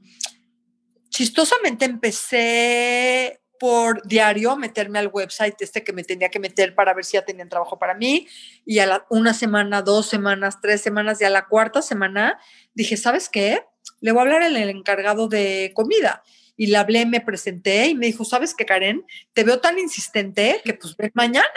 chistosamente 1.09 1.85
empecé 1.85 3.41
por 3.59 4.05
diario 4.07 4.55
meterme 4.55 4.99
al 4.99 5.09
website 5.11 5.55
este 5.59 5.83
que 5.83 5.93
me 5.93 6.03
tenía 6.03 6.29
que 6.29 6.39
meter 6.39 6.75
para 6.75 6.93
ver 6.93 7.05
si 7.05 7.13
ya 7.13 7.25
tenían 7.25 7.49
trabajo 7.49 7.77
para 7.79 7.93
mí 7.93 8.27
y 8.65 8.79
a 8.79 8.85
la, 8.85 9.05
una 9.09 9.33
semana, 9.33 9.81
dos 9.81 10.07
semanas, 10.07 10.59
tres 10.61 10.81
semanas 10.81 11.21
y 11.21 11.25
a 11.25 11.29
la 11.29 11.47
cuarta 11.47 11.81
semana 11.81 12.39
dije, 12.73 12.97
¿sabes 12.97 13.29
qué? 13.29 13.63
Le 14.01 14.11
voy 14.11 14.19
a 14.19 14.21
hablar 14.23 14.43
al 14.43 14.57
encargado 14.57 15.27
de 15.27 15.71
comida 15.75 16.23
y 16.57 16.67
le 16.67 16.77
hablé, 16.77 17.05
me 17.05 17.21
presenté 17.21 17.87
y 17.87 17.95
me 17.95 18.05
dijo, 18.05 18.23
¿sabes 18.23 18.53
qué, 18.53 18.65
Karen? 18.65 19.05
Te 19.33 19.43
veo 19.43 19.59
tan 19.59 19.77
insistente 19.77 20.61
que 20.63 20.73
pues 20.73 20.95
ven 20.95 21.11
mañana 21.13 21.47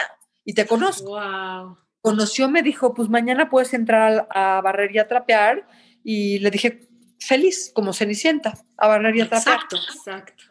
y 0.45 0.55
te 0.55 0.67
conozco. 0.67 1.11
Wow. 1.11 1.79
Conoció, 2.01 2.49
me 2.49 2.63
dijo, 2.63 2.95
pues 2.95 3.09
mañana 3.09 3.51
puedes 3.51 3.75
entrar 3.75 4.27
a, 4.31 4.61
barrer 4.61 4.95
y 4.95 4.99
a 4.99 5.09
trapear 5.09 5.69
y 6.03 6.39
le 6.39 6.51
dije, 6.51 6.89
feliz, 7.19 7.71
como 7.75 7.93
Cenicienta, 7.93 8.55
a 8.77 8.89
barrer 8.89 9.17
y 9.17 9.21
a 9.21 9.29
trapear. 9.29 9.57
Exacto, 9.57 9.77
exacto. 9.77 10.45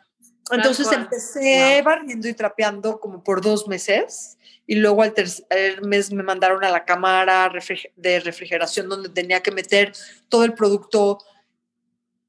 Entonces 0.51 0.91
empecé 0.91 1.81
barriendo 1.83 2.27
y 2.27 2.33
trapeando 2.33 2.99
como 2.99 3.23
por 3.23 3.41
dos 3.41 3.67
meses 3.67 4.37
y 4.65 4.75
luego 4.75 5.01
al 5.01 5.13
tercer 5.13 5.81
mes 5.83 6.11
me 6.11 6.23
mandaron 6.23 6.63
a 6.63 6.69
la 6.69 6.85
cámara 6.85 7.51
de 7.95 8.19
refrigeración 8.19 8.89
donde 8.89 9.09
tenía 9.09 9.41
que 9.41 9.51
meter 9.51 9.93
todo 10.29 10.43
el 10.43 10.53
producto, 10.53 11.19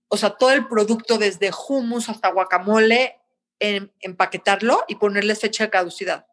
o 0.08 0.16
sea, 0.16 0.30
todo 0.30 0.52
el 0.52 0.66
producto 0.68 1.18
desde 1.18 1.50
hummus 1.68 2.08
hasta 2.08 2.30
guacamole, 2.30 3.16
en, 3.60 3.92
empaquetarlo 4.00 4.84
y 4.86 4.94
ponerle 4.94 5.34
fecha 5.34 5.64
de 5.64 5.70
caducidad. 5.70 6.26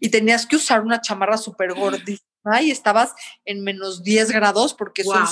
Y 0.00 0.10
tenías 0.10 0.46
que 0.46 0.56
usar 0.56 0.82
una 0.82 1.00
chamarra 1.00 1.38
súper 1.38 1.72
gordísima 1.72 2.60
y 2.60 2.70
estabas 2.70 3.14
en 3.44 3.64
menos 3.64 4.02
10 4.02 4.30
grados 4.32 4.74
porque 4.74 5.02
wow 5.04 5.26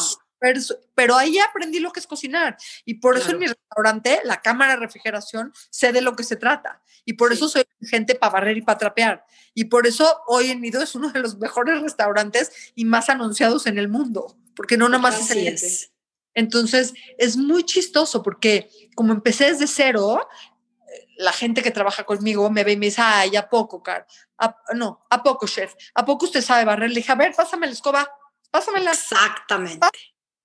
pero 0.94 1.16
ahí 1.16 1.38
aprendí 1.38 1.78
lo 1.80 1.92
que 1.92 2.00
es 2.00 2.06
cocinar 2.06 2.56
y 2.84 2.94
por 2.94 3.16
eso 3.16 3.30
en 3.30 3.38
mi 3.38 3.46
restaurante 3.46 4.20
la 4.24 4.40
cámara 4.40 4.74
de 4.74 4.80
refrigeración 4.80 5.52
sé 5.70 5.92
de 5.92 6.00
lo 6.00 6.16
que 6.16 6.24
se 6.24 6.36
trata 6.36 6.82
y 7.04 7.14
por 7.14 7.32
eso 7.32 7.48
soy 7.48 7.64
gente 7.82 8.14
para 8.14 8.32
barrer 8.32 8.56
y 8.56 8.62
para 8.62 8.78
trapear 8.78 9.24
y 9.54 9.64
por 9.64 9.86
eso 9.86 10.22
hoy 10.26 10.50
en 10.50 10.60
Nido 10.60 10.82
es 10.82 10.94
uno 10.94 11.10
de 11.10 11.20
los 11.20 11.38
mejores 11.38 11.80
restaurantes 11.82 12.72
y 12.74 12.84
más 12.84 13.08
anunciados 13.08 13.66
en 13.66 13.78
el 13.78 13.88
mundo 13.88 14.36
porque 14.56 14.76
no 14.76 14.88
nada 14.88 15.02
más 15.02 15.20
es 15.20 15.30
el 15.30 15.90
entonces 16.32 16.94
es 17.18 17.36
muy 17.36 17.64
chistoso 17.64 18.22
porque 18.22 18.70
como 18.94 19.12
empecé 19.12 19.52
desde 19.52 19.66
cero 19.66 20.26
la 21.18 21.32
gente 21.32 21.62
que 21.62 21.70
trabaja 21.70 22.04
conmigo 22.04 22.48
me 22.50 22.64
ve 22.64 22.72
y 22.72 22.76
me 22.78 22.86
dice, 22.86 23.02
ay, 23.04 23.36
¿a 23.36 23.46
poco, 23.46 23.82
Car? 23.82 24.06
no, 24.74 25.04
¿a 25.10 25.22
poco, 25.22 25.46
chef? 25.46 25.74
¿A 25.94 26.02
poco 26.02 26.24
usted 26.24 26.40
sabe 26.40 26.64
barrer? 26.64 26.88
Le 26.88 26.96
dije, 26.96 27.12
a 27.12 27.14
ver, 27.14 27.34
pásame 27.36 27.66
la 27.66 27.74
escoba, 27.74 28.10
pásamela. 28.50 28.92
Exactamente 28.92 29.86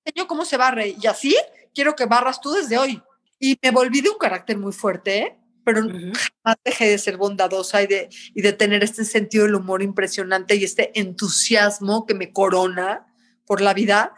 enseño 0.06 0.28
cómo 0.28 0.46
se 0.46 0.58
barre 0.58 0.96
y 1.02 1.08
así 1.08 1.36
quiero 1.74 1.96
que 1.96 2.06
barras 2.06 2.40
tú 2.40 2.52
desde 2.52 2.78
hoy. 2.78 3.02
Y 3.40 3.58
me 3.62 3.72
volví 3.72 4.02
de 4.02 4.10
un 4.10 4.18
carácter 4.18 4.58
muy 4.58 4.72
fuerte, 4.72 5.38
pero 5.66 5.82
jamás 5.82 6.58
dejé 6.64 6.90
de 6.90 6.98
ser 6.98 7.18
bondadosa 7.18 7.84
y 7.84 7.88
de, 7.88 8.10
y 8.34 8.42
de 8.42 8.54
tener 8.54 8.84
este 8.84 9.04
sentido 9.04 9.46
del 9.46 9.56
humor 9.56 9.82
impresionante 9.82 10.56
y 10.56 10.64
este 10.64 10.98
entusiasmo 10.98 12.06
que 12.06 12.14
me 12.14 12.32
corona 12.32 13.08
por 13.46 13.62
la 13.62 13.74
vida. 13.74 14.14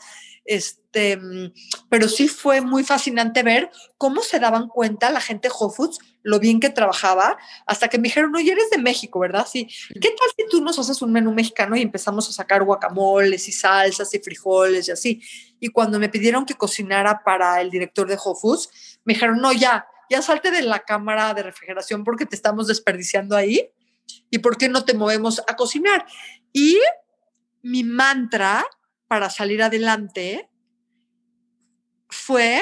Este, 0.45 1.17
mm, 1.17 1.53
pero 1.89 2.07
sí 2.07 2.27
fue 2.27 2.61
muy 2.61 2.83
fascinante 2.83 3.43
ver 3.43 3.71
cómo 3.97 4.21
se 4.21 4.39
daban 4.39 4.67
cuenta 4.67 5.09
la 5.09 5.19
gente 5.19 5.49
Whole 5.49 5.73
Foods 5.75 5.99
lo 6.27 6.39
bien 6.39 6.59
que 6.59 6.69
trabajaba, 6.69 7.37
hasta 7.65 7.87
que 7.87 7.97
me 7.97 8.09
dijeron, 8.09 8.35
oye, 8.35 8.51
eres 8.51 8.69
de 8.69 8.77
México, 8.77 9.17
¿verdad? 9.17 9.47
Sí. 9.49 9.65
¿Qué 9.93 10.09
tal 10.09 10.29
si 10.35 10.45
tú 10.49 10.61
nos 10.61 10.77
haces 10.77 11.01
un 11.01 11.13
menú 11.13 11.33
mexicano 11.33 11.77
y 11.77 11.81
empezamos 11.81 12.27
a 12.27 12.33
sacar 12.33 12.63
guacamoles 12.65 13.47
y 13.47 13.53
salsas 13.53 14.13
y 14.13 14.19
frijoles 14.19 14.89
y 14.89 14.91
así? 14.91 15.21
Y 15.61 15.69
cuando 15.69 15.99
me 15.99 16.09
pidieron 16.09 16.45
que 16.45 16.55
cocinara 16.55 17.23
para 17.23 17.61
el 17.61 17.71
director 17.71 18.09
de 18.09 18.17
Foods, 18.17 18.99
me 19.05 19.13
dijeron, 19.13 19.39
no, 19.39 19.53
ya, 19.53 19.87
ya 20.09 20.21
salte 20.21 20.51
de 20.51 20.63
la 20.63 20.79
cámara 20.79 21.33
de 21.33 21.43
refrigeración 21.43 22.03
porque 22.03 22.25
te 22.25 22.35
estamos 22.35 22.67
desperdiciando 22.67 23.37
ahí. 23.37 23.71
¿Y 24.29 24.39
por 24.39 24.57
qué 24.57 24.67
no 24.67 24.83
te 24.83 24.95
movemos 24.95 25.41
a 25.47 25.55
cocinar? 25.55 26.05
Y 26.51 26.77
mi 27.63 27.85
mantra 27.85 28.65
para 29.07 29.29
salir 29.29 29.63
adelante 29.63 30.49
fue, 32.09 32.61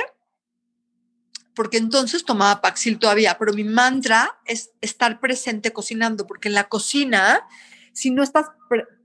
porque 1.55 1.77
entonces 1.77 2.25
tomaba 2.25 2.61
Paxil 2.61 2.99
todavía, 2.99 3.37
pero 3.37 3.53
mi 3.53 3.63
mantra 3.63 4.37
es 4.45 4.71
estar 4.81 5.19
presente 5.19 5.71
cocinando, 5.71 6.27
porque 6.27 6.49
en 6.49 6.53
la 6.53 6.65
cocina, 6.65 7.47
si 7.93 8.11
no 8.11 8.23
estás 8.23 8.47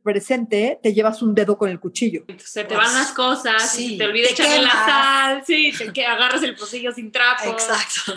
presente, 0.02 0.80
te 0.82 0.92
llevas 0.92 1.22
un 1.22 1.34
dedo 1.34 1.56
con 1.56 1.68
el 1.68 1.78
cuchillo. 1.78 2.24
Se 2.44 2.64
te 2.64 2.74
van 2.74 2.92
las 2.94 3.12
cosas, 3.12 3.70
sí, 3.70 3.96
te 3.96 4.04
olvidas 4.04 4.32
echarle 4.32 4.62
la 4.62 4.70
sal, 4.70 5.42
sí, 5.46 5.72
te 5.92 6.06
agarras 6.06 6.42
el 6.42 6.56
pocillo 6.56 6.92
sin 6.92 7.12
trapo. 7.12 7.44
Exacto. 7.44 8.14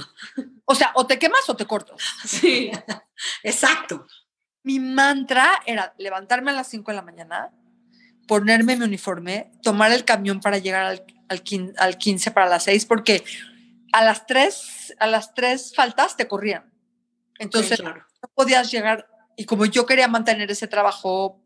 O 0.66 0.76
sea, 0.76 0.92
o 0.96 1.06
te 1.06 1.20
quemas 1.20 1.48
o 1.50 1.56
te 1.56 1.66
corto. 1.66 1.96
Sí. 2.26 2.72
Exacto. 3.44 4.08
Mi 4.64 4.80
mantra 4.80 5.62
era 5.66 5.94
levantarme 5.98 6.52
a 6.52 6.54
las 6.54 6.70
5 6.70 6.92
de 6.92 6.96
la 6.96 7.02
mañana, 7.02 7.52
ponerme 8.28 8.78
mi 8.78 8.86
uniforme, 8.86 9.52
tomar 9.62 9.92
el 9.92 10.06
camión 10.06 10.40
para 10.40 10.58
llegar 10.58 10.86
al, 10.86 11.04
al, 11.78 11.98
15 11.98 12.32
para 12.32 12.48
las 12.48 12.64
6, 12.64 12.86
porque 12.86 13.24
a 13.94 14.04
las 14.04 14.26
3, 14.26 14.96
a 15.00 15.08
las 15.08 15.34
3 15.34 15.74
faltas 15.76 16.18
te 16.18 16.28
corrían. 16.28 16.74
Entonces 17.40 17.82
no 17.82 17.94
podías 18.34 18.72
llegar, 18.72 19.08
y 19.38 19.46
como 19.46 19.66
yo 19.66 19.86
quería 19.86 20.08
mantener 20.08 20.52
ese 20.52 20.68
trabajo 20.68 21.40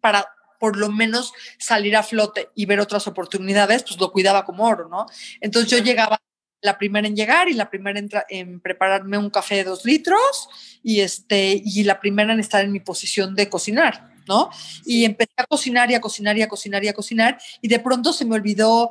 para 0.00 0.28
por 0.60 0.76
lo 0.76 0.90
menos 0.90 1.32
salir 1.58 1.96
a 1.96 2.02
flote 2.02 2.50
y 2.54 2.66
ver 2.66 2.80
otras 2.80 3.06
oportunidades, 3.06 3.82
pues 3.82 3.98
lo 3.98 4.12
cuidaba 4.12 4.44
como 4.44 4.66
oro, 4.66 4.88
¿no? 4.88 5.06
Entonces 5.40 5.70
yo 5.70 5.78
llegaba 5.78 6.20
la 6.60 6.78
primera 6.78 7.06
en 7.06 7.16
llegar 7.16 7.48
y 7.48 7.54
la 7.54 7.68
primera 7.68 7.98
en, 7.98 8.08
en, 8.28 8.60
prepararme 8.60 9.18
un 9.18 9.30
café 9.30 9.56
de 9.56 9.64
dos 9.64 9.84
litros 9.84 10.48
y, 10.82 11.00
este, 11.00 11.60
y 11.62 11.82
la 11.84 12.00
primera 12.00 12.32
en 12.32 12.40
estar 12.40 12.64
en 12.64 12.72
mi 12.72 12.80
posición 12.80 13.34
de 13.34 13.48
cocinar. 13.48 14.14
¿no? 14.26 14.48
Y 14.86 15.04
empecé 15.04 15.34
a 15.36 15.44
cocinar 15.44 15.90
y 15.90 15.94
a 15.94 16.00
cocinar 16.00 16.38
y 16.38 16.42
a 16.42 16.48
cocinar 16.48 16.82
y 16.82 16.88
a 16.88 16.94
cocinar 16.94 17.38
y 17.60 17.68
de 17.68 17.78
pronto 17.78 18.12
se 18.12 18.24
me 18.24 18.34
olvidó 18.34 18.90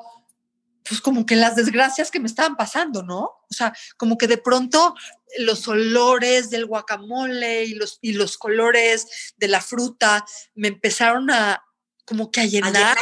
pues 0.87 1.01
como 1.01 1.25
que 1.25 1.35
las 1.35 1.55
desgracias 1.55 2.11
que 2.11 2.19
me 2.19 2.27
estaban 2.27 2.55
pasando, 2.55 3.03
¿no? 3.03 3.21
O 3.21 3.53
sea, 3.53 3.73
como 3.97 4.17
que 4.17 4.27
de 4.27 4.37
pronto 4.37 4.95
los 5.39 5.67
olores 5.67 6.49
del 6.49 6.65
guacamole 6.65 7.65
y 7.65 7.73
los, 7.73 7.99
y 8.01 8.13
los 8.13 8.37
colores 8.37 9.33
de 9.37 9.47
la 9.47 9.61
fruta 9.61 10.25
me 10.55 10.67
empezaron 10.67 11.31
a 11.31 11.63
como 12.05 12.31
que 12.31 12.41
a 12.41 12.45
llenar. 12.45 12.97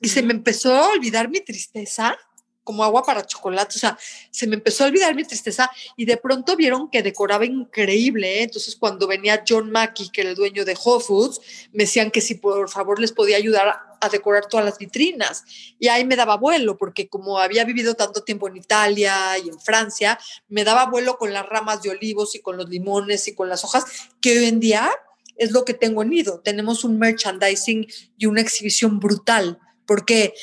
y 0.00 0.08
se 0.08 0.22
me 0.22 0.32
empezó 0.32 0.74
a 0.74 0.88
olvidar 0.88 1.28
mi 1.28 1.40
tristeza 1.40 2.16
como 2.62 2.84
agua 2.84 3.02
para 3.02 3.26
chocolate, 3.26 3.74
o 3.76 3.78
sea, 3.78 3.98
se 4.30 4.46
me 4.46 4.54
empezó 4.54 4.84
a 4.84 4.86
olvidar 4.86 5.14
mi 5.14 5.24
tristeza 5.24 5.68
y 5.96 6.04
de 6.04 6.16
pronto 6.18 6.54
vieron 6.54 6.88
que 6.88 7.02
decoraba 7.02 7.44
increíble, 7.44 8.38
¿eh? 8.38 8.42
entonces 8.44 8.76
cuando 8.76 9.08
venía 9.08 9.42
John 9.48 9.70
Mackey, 9.70 10.10
que 10.10 10.20
era 10.20 10.30
el 10.30 10.36
dueño 10.36 10.64
de 10.64 10.76
Whole 10.80 11.02
Foods, 11.02 11.40
me 11.72 11.84
decían 11.84 12.10
que 12.10 12.20
si 12.20 12.36
por 12.36 12.70
favor 12.70 13.00
les 13.00 13.12
podía 13.12 13.38
ayudar 13.38 13.89
a 14.00 14.08
decorar 14.08 14.46
todas 14.46 14.64
las 14.64 14.78
vitrinas 14.78 15.44
y 15.78 15.88
ahí 15.88 16.04
me 16.04 16.16
daba 16.16 16.36
vuelo 16.36 16.76
porque 16.76 17.08
como 17.08 17.38
había 17.38 17.64
vivido 17.64 17.94
tanto 17.94 18.22
tiempo 18.22 18.48
en 18.48 18.56
Italia 18.56 19.38
y 19.38 19.48
en 19.48 19.60
Francia, 19.60 20.18
me 20.48 20.64
daba 20.64 20.86
vuelo 20.86 21.16
con 21.18 21.32
las 21.32 21.46
ramas 21.46 21.82
de 21.82 21.90
olivos 21.90 22.34
y 22.34 22.40
con 22.40 22.56
los 22.56 22.68
limones 22.68 23.28
y 23.28 23.34
con 23.34 23.48
las 23.48 23.64
hojas 23.64 23.84
que 24.20 24.38
hoy 24.38 24.46
en 24.46 24.60
día 24.60 24.90
es 25.36 25.52
lo 25.52 25.64
que 25.64 25.74
tengo 25.74 26.02
en 26.02 26.10
Nido. 26.10 26.40
Tenemos 26.40 26.84
un 26.84 26.98
merchandising 26.98 27.86
y 28.16 28.26
una 28.26 28.40
exhibición 28.40 29.00
brutal 29.00 29.58
porque 29.86 30.34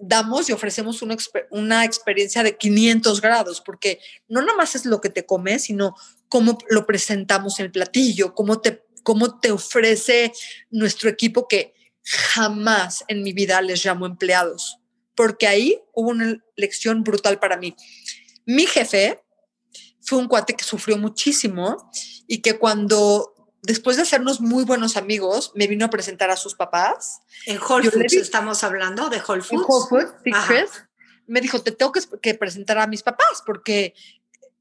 damos 0.00 0.48
y 0.48 0.52
ofrecemos 0.52 1.00
una, 1.02 1.84
experiencia 1.84 2.42
de 2.42 2.56
500 2.56 3.20
grados, 3.20 3.60
porque 3.60 4.00
no 4.28 4.42
más 4.56 4.74
es 4.74 4.84
lo 4.84 5.00
que 5.00 5.10
te 5.10 5.24
comes, 5.24 5.62
sino 5.62 5.94
cómo 6.28 6.58
lo 6.68 6.86
presentamos 6.86 7.60
en 7.60 7.66
el 7.66 7.72
platillo, 7.72 8.34
cómo 8.34 8.60
te, 8.60 8.84
cómo 9.04 9.38
te 9.38 9.52
ofrece 9.52 10.32
nuestro 10.70 11.08
equipo 11.08 11.46
que 11.46 11.74
jamás 12.04 13.04
en 13.08 13.22
mi 13.22 13.32
vida 13.32 13.60
les 13.62 13.84
llamo 13.84 14.06
empleados, 14.06 14.78
porque 15.14 15.46
ahí 15.46 15.80
hubo 15.92 16.10
una 16.10 16.38
lección 16.56 17.02
brutal 17.04 17.38
para 17.38 17.56
mí. 17.56 17.76
Mi 18.44 18.66
jefe 18.66 19.22
fue 20.00 20.18
un 20.18 20.28
cuate 20.28 20.54
que 20.54 20.64
sufrió 20.64 20.98
muchísimo 20.98 21.90
y 22.26 22.38
que 22.38 22.58
cuando 22.58 23.32
después 23.62 23.96
de 23.96 24.02
hacernos 24.02 24.40
muy 24.40 24.64
buenos 24.64 24.96
amigos, 24.96 25.52
me 25.54 25.66
vino 25.66 25.86
a 25.86 25.90
presentar 25.90 26.30
a 26.30 26.36
sus 26.36 26.54
papás. 26.54 27.20
En 27.46 27.58
Whole 27.58 27.90
Foods 27.90 28.14
estamos 28.14 28.62
hablando 28.64 29.08
de 29.08 29.18
Whole 29.18 29.42
Foods. 29.42 29.62
En 29.62 29.66
Whole 29.68 29.86
Foods, 29.88 30.84
Me 31.26 31.40
dijo, 31.40 31.62
te 31.62 31.70
tengo 31.70 31.92
que, 31.92 32.34
presentar 32.34 32.78
a 32.78 32.86
mis 32.86 33.02
papás 33.02 33.42
porque 33.46 33.94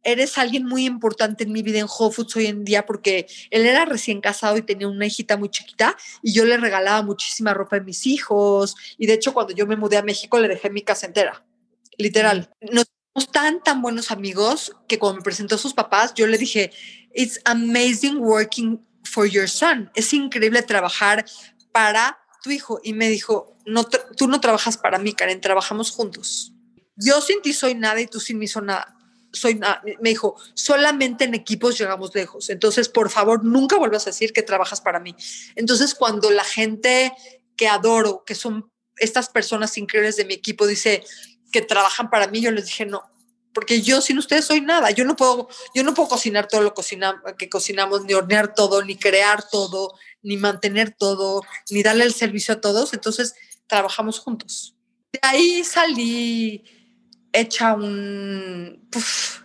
eres 0.04 0.38
alguien 0.38 0.66
muy 0.66 0.86
importante 0.86 1.44
en 1.44 1.52
mi 1.52 1.62
vida 1.62 1.80
en 1.80 1.88
Whole 1.88 2.14
Foods 2.14 2.36
hoy 2.36 2.48
en 2.48 2.64
día 2.64 2.86
porque 2.86 3.28
él 3.50 3.66
era 3.66 3.86
recién 3.86 4.22
casado 4.22 4.58
y 4.58 4.62
tenía 4.62 4.88
una 4.88 5.06
hijita 5.06 5.38
muy 5.38 5.50
chiquita 5.50 5.96
y 6.22 6.34
yo 6.34 6.46
le 6.46 6.58
regalaba 6.58 7.02
muchísima 7.02 7.54
ropa 7.54 7.78
a 7.78 7.82
mis 7.82 8.06
hijos 8.08 8.76
y 8.98 9.08
de 9.08 9.14
hecho 9.14 9.34
cuando 9.34 9.54
yo 9.54 9.68
me 9.68 9.76
mudé 9.76 9.98
a 9.98 10.04
México 10.04 10.40
le 10.40 10.48
dejé 10.48 10.70
mi 10.70 10.82
casa 10.82 11.08
entera, 11.08 11.46
literal. 11.98 12.50
Nos 12.72 12.86
somos 13.14 13.32
tan, 13.32 13.62
tan 13.62 13.82
buenos 13.82 14.12
amigos 14.12 14.74
que 14.88 14.98
cuando 14.98 15.18
me 15.18 15.24
presentó 15.24 15.56
a 15.56 15.58
sus 15.58 15.74
papás, 15.74 16.14
yo 16.16 16.28
le 16.28 16.38
dije, 16.38 16.72
it's 17.14 17.42
amazing 17.46 18.18
working 18.20 18.80
for 19.04 19.28
your 19.28 19.50
son. 19.50 19.92
Es 19.96 20.14
increíble 20.14 20.62
trabajar 20.62 21.26
para 21.74 22.20
tu 22.42 22.52
hijo. 22.52 22.80
Y 22.84 22.94
me 22.94 23.10
dijo, 23.10 23.58
no, 23.66 23.86
tú 23.86 24.28
no 24.28 24.40
trabajas 24.40 24.78
para 24.78 24.98
mí, 24.98 25.14
Karen, 25.14 25.42
trabajamos 25.42 25.92
juntos. 25.92 26.54
Yo 26.96 27.20
sin 27.22 27.42
ti 27.42 27.54
soy 27.54 27.76
nada 27.76 28.00
y 28.00 28.08
tú 28.08 28.20
sin 28.20 28.38
mí 28.38 28.48
soy 28.48 28.64
nada. 28.64 28.98
Soy 29.32 29.56
nada. 29.56 29.82
Me 30.02 30.10
dijo, 30.10 30.36
solamente 30.54 31.24
en 31.24 31.34
equipos 31.34 31.78
llegamos 31.78 32.14
lejos. 32.14 32.50
Entonces, 32.50 32.90
por 32.90 33.10
favor, 33.10 33.44
nunca 33.44 33.78
vuelvas 33.78 34.08
a 34.08 34.10
decir 34.10 34.34
que 34.34 34.44
trabajas 34.44 34.82
para 34.82 35.00
mí. 35.00 35.16
Entonces, 35.56 35.96
cuando 35.96 36.32
la 36.32 36.44
gente 36.44 37.14
que 37.56 37.68
adoro, 37.68 38.24
que 38.26 38.36
son 38.36 38.72
estas 38.98 39.30
personas 39.30 39.78
increíbles 39.78 40.18
de 40.18 40.26
mi 40.26 40.34
equipo, 40.34 40.68
dice 40.68 41.04
que 41.52 41.62
trabajan 41.62 42.10
para 42.10 42.28
mí, 42.28 42.42
yo 42.42 42.52
les 42.52 42.66
dije, 42.66 42.86
no, 42.86 43.04
porque 43.54 43.82
yo 43.82 44.02
sin 44.02 44.18
ustedes 44.18 44.46
soy 44.46 44.62
nada. 44.62 44.92
Yo 44.92 45.06
no 45.06 45.16
puedo, 45.16 45.50
yo 45.76 45.84
no 45.84 45.94
puedo 45.94 46.10
cocinar 46.10 46.48
todo 46.48 46.62
lo 46.62 46.74
que 47.38 47.50
cocinamos, 47.50 48.06
ni 48.06 48.14
hornear 48.14 48.54
todo, 48.54 48.84
ni 48.84 48.96
crear 48.96 49.48
todo, 49.50 49.94
ni 50.22 50.38
mantener 50.38 50.92
todo, 50.92 51.44
ni 51.70 51.84
darle 51.84 52.06
el 52.06 52.14
servicio 52.14 52.56
a 52.56 52.62
todos. 52.62 52.94
Entonces, 52.94 53.36
trabajamos 53.68 54.20
juntos. 54.20 54.76
De 55.12 55.20
ahí 55.22 55.64
salí 55.64 56.64
hecha 57.34 57.74
un 57.74 58.88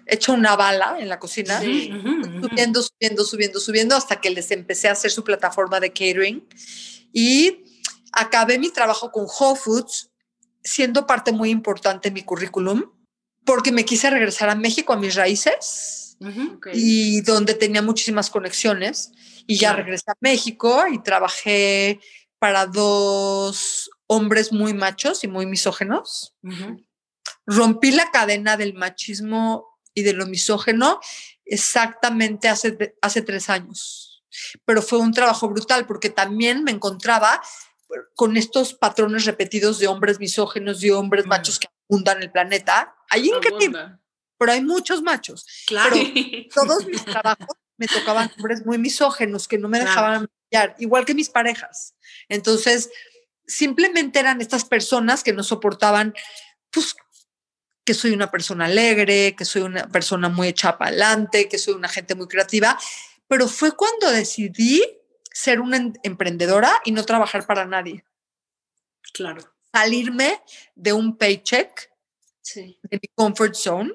hecha 0.07 0.33
una 0.33 0.57
bala 0.57 0.97
en 0.99 1.09
la 1.09 1.19
cocina, 1.19 1.61
subiendo, 1.61 2.83
subiendo, 2.83 3.25
subiendo, 3.25 3.61
subiendo, 3.61 3.97
hasta 3.97 4.21
que 4.21 4.31
les 4.31 4.51
empecé 4.51 4.89
a 4.89 4.93
hacer 4.93 5.11
su 5.11 5.25
plataforma 5.25 5.81
de 5.81 5.91
catering. 5.91 6.47
Y 7.13 7.65
acabé 8.13 8.59
mi 8.59 8.71
trabajo 8.71 9.11
con 9.11 9.27
Whole 9.27 9.59
Foods, 9.59 10.11
siendo 10.63 11.07
parte 11.07 11.33
muy 11.33 11.51
importante 11.51 12.09
de 12.09 12.15
mi 12.15 12.23
currículum, 12.23 12.85
porque 13.45 13.73
me 13.73 13.85
quise 13.85 14.11
regresar 14.11 14.49
a 14.49 14.55
México, 14.55 14.93
a 14.93 14.97
mis 14.97 15.15
raíces, 15.15 16.17
y 16.73 17.21
donde 17.23 17.55
tenía 17.55 17.83
muchísimas 17.83 18.31
conexiones. 18.31 19.13
Y 19.49 19.59
ya 19.59 19.73
regresé 19.75 20.11
a 20.11 20.17
México 20.21 20.87
y 20.91 21.01
trabajé 21.03 22.01
para 22.39 22.67
dos 22.67 23.91
hombres 24.07 24.53
muy 24.53 24.75
machos 24.75 25.25
y 25.25 25.29
muy 25.29 25.47
misógenos. 25.47 26.35
Rompí 27.47 27.93
la 27.93 28.11
cadena 28.11 28.57
del 28.57 28.75
machismo 28.75 29.79
y 29.95 30.03
de 30.03 30.13
lo 30.13 30.27
misógeno 30.27 31.01
exactamente 31.45 32.49
hace, 32.49 32.97
hace 33.01 33.23
tres 33.23 33.49
años. 33.49 34.25
Pero 34.65 34.83
fue 34.83 34.99
un 34.99 35.13
trabajo 35.13 35.49
brutal 35.49 35.87
porque 35.87 36.11
también 36.11 36.65
me 36.65 36.73
encontraba 36.73 37.41
con 38.15 38.37
estos 38.37 38.75
patrones 38.75 39.25
repetidos 39.25 39.79
de 39.79 39.87
hombres 39.87 40.19
misógenos 40.19 40.83
y 40.83 40.91
hombres 40.91 41.27
mm. 41.27 41.29
machos 41.29 41.59
que 41.59 41.69
abundan 41.89 42.23
el 42.23 42.31
planeta. 42.31 42.95
Hay 43.09 43.29
increíble, 43.29 43.99
pero 44.39 44.53
hay 44.53 44.63
muchos 44.63 45.03
machos. 45.03 45.47
Claro. 45.67 45.97
todos 46.55 46.87
mis 46.87 47.05
trabajos 47.05 47.57
me 47.79 47.87
tocaban 47.87 48.31
hombres 48.37 48.65
muy 48.65 48.79
misógenos 48.79 49.49
que 49.49 49.59
no 49.59 49.69
me 49.69 49.79
dejaban 49.79 50.29
brillar, 50.51 50.75
igual 50.79 51.05
que 51.05 51.15
mis 51.15 51.29
parejas. 51.29 51.95
Entonces, 52.29 52.91
simplemente 53.47 54.19
eran 54.19 54.41
estas 54.41 54.65
personas 54.65 55.23
que 55.23 55.33
no 55.33 55.43
soportaban, 55.43 56.15
pues, 56.71 56.95
que 57.87 57.95
soy 57.95 58.11
una 58.11 58.31
persona 58.31 58.67
alegre, 58.67 59.35
que 59.37 59.47
soy 59.47 59.63
una 59.63 59.87
persona 59.89 60.29
muy 60.29 60.49
hecha 60.49 60.77
para 60.77 60.91
adelante, 60.91 61.49
que 61.49 61.57
soy 61.57 61.73
una 61.75 61.89
gente 61.89 62.15
muy 62.15 62.27
creativa, 62.27 62.79
pero 63.29 63.49
fue 63.49 63.73
cuando 63.77 64.11
decidí 64.11 64.85
ser 65.33 65.61
una 65.61 65.77
em, 65.79 65.93
emprendedora 66.03 66.83
y 66.85 66.91
no 66.91 67.05
trabajar 67.05 67.47
para 67.47 67.65
nadie. 67.65 68.05
Claro. 69.15 69.41
Salirme 69.73 70.43
de 70.75 70.93
un 70.93 71.17
paycheck, 71.17 71.91
de 72.55 72.77
mi 72.91 73.09
comfort 73.15 73.55
zone 73.55 73.93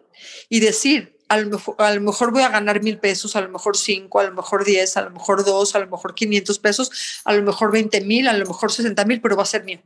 y 0.50 0.60
decir, 0.60 1.18
a 1.28 1.38
lo, 1.38 1.50
mejor, 1.50 1.76
a 1.78 1.94
lo 1.94 2.02
mejor 2.02 2.32
voy 2.32 2.44
a 2.44 2.50
ganar 2.50 2.82
mil 2.84 2.98
pesos, 2.98 3.36
a 3.36 3.42
lo 3.42 3.50
mejor 3.50 3.78
cinco, 3.78 4.20
a 4.20 4.24
lo 4.24 4.34
mejor 4.34 4.66
diez, 4.66 4.98
a 4.98 5.02
lo 5.02 5.12
mejor 5.12 5.46
dos, 5.46 5.76
a 5.76 5.80
lo 5.80 5.88
mejor 5.88 6.16
quinientos 6.16 6.60
pesos, 6.60 7.22
a 7.26 7.34
lo 7.34 7.44
mejor 7.44 7.72
veinte 7.72 8.02
mil, 8.02 8.28
a 8.28 8.34
lo 8.34 8.46
mejor 8.46 8.72
sesenta 8.72 9.06
mil, 9.06 9.22
pero 9.22 9.36
va 9.36 9.44
a 9.44 9.46
ser 9.46 9.64
mío. 9.64 9.82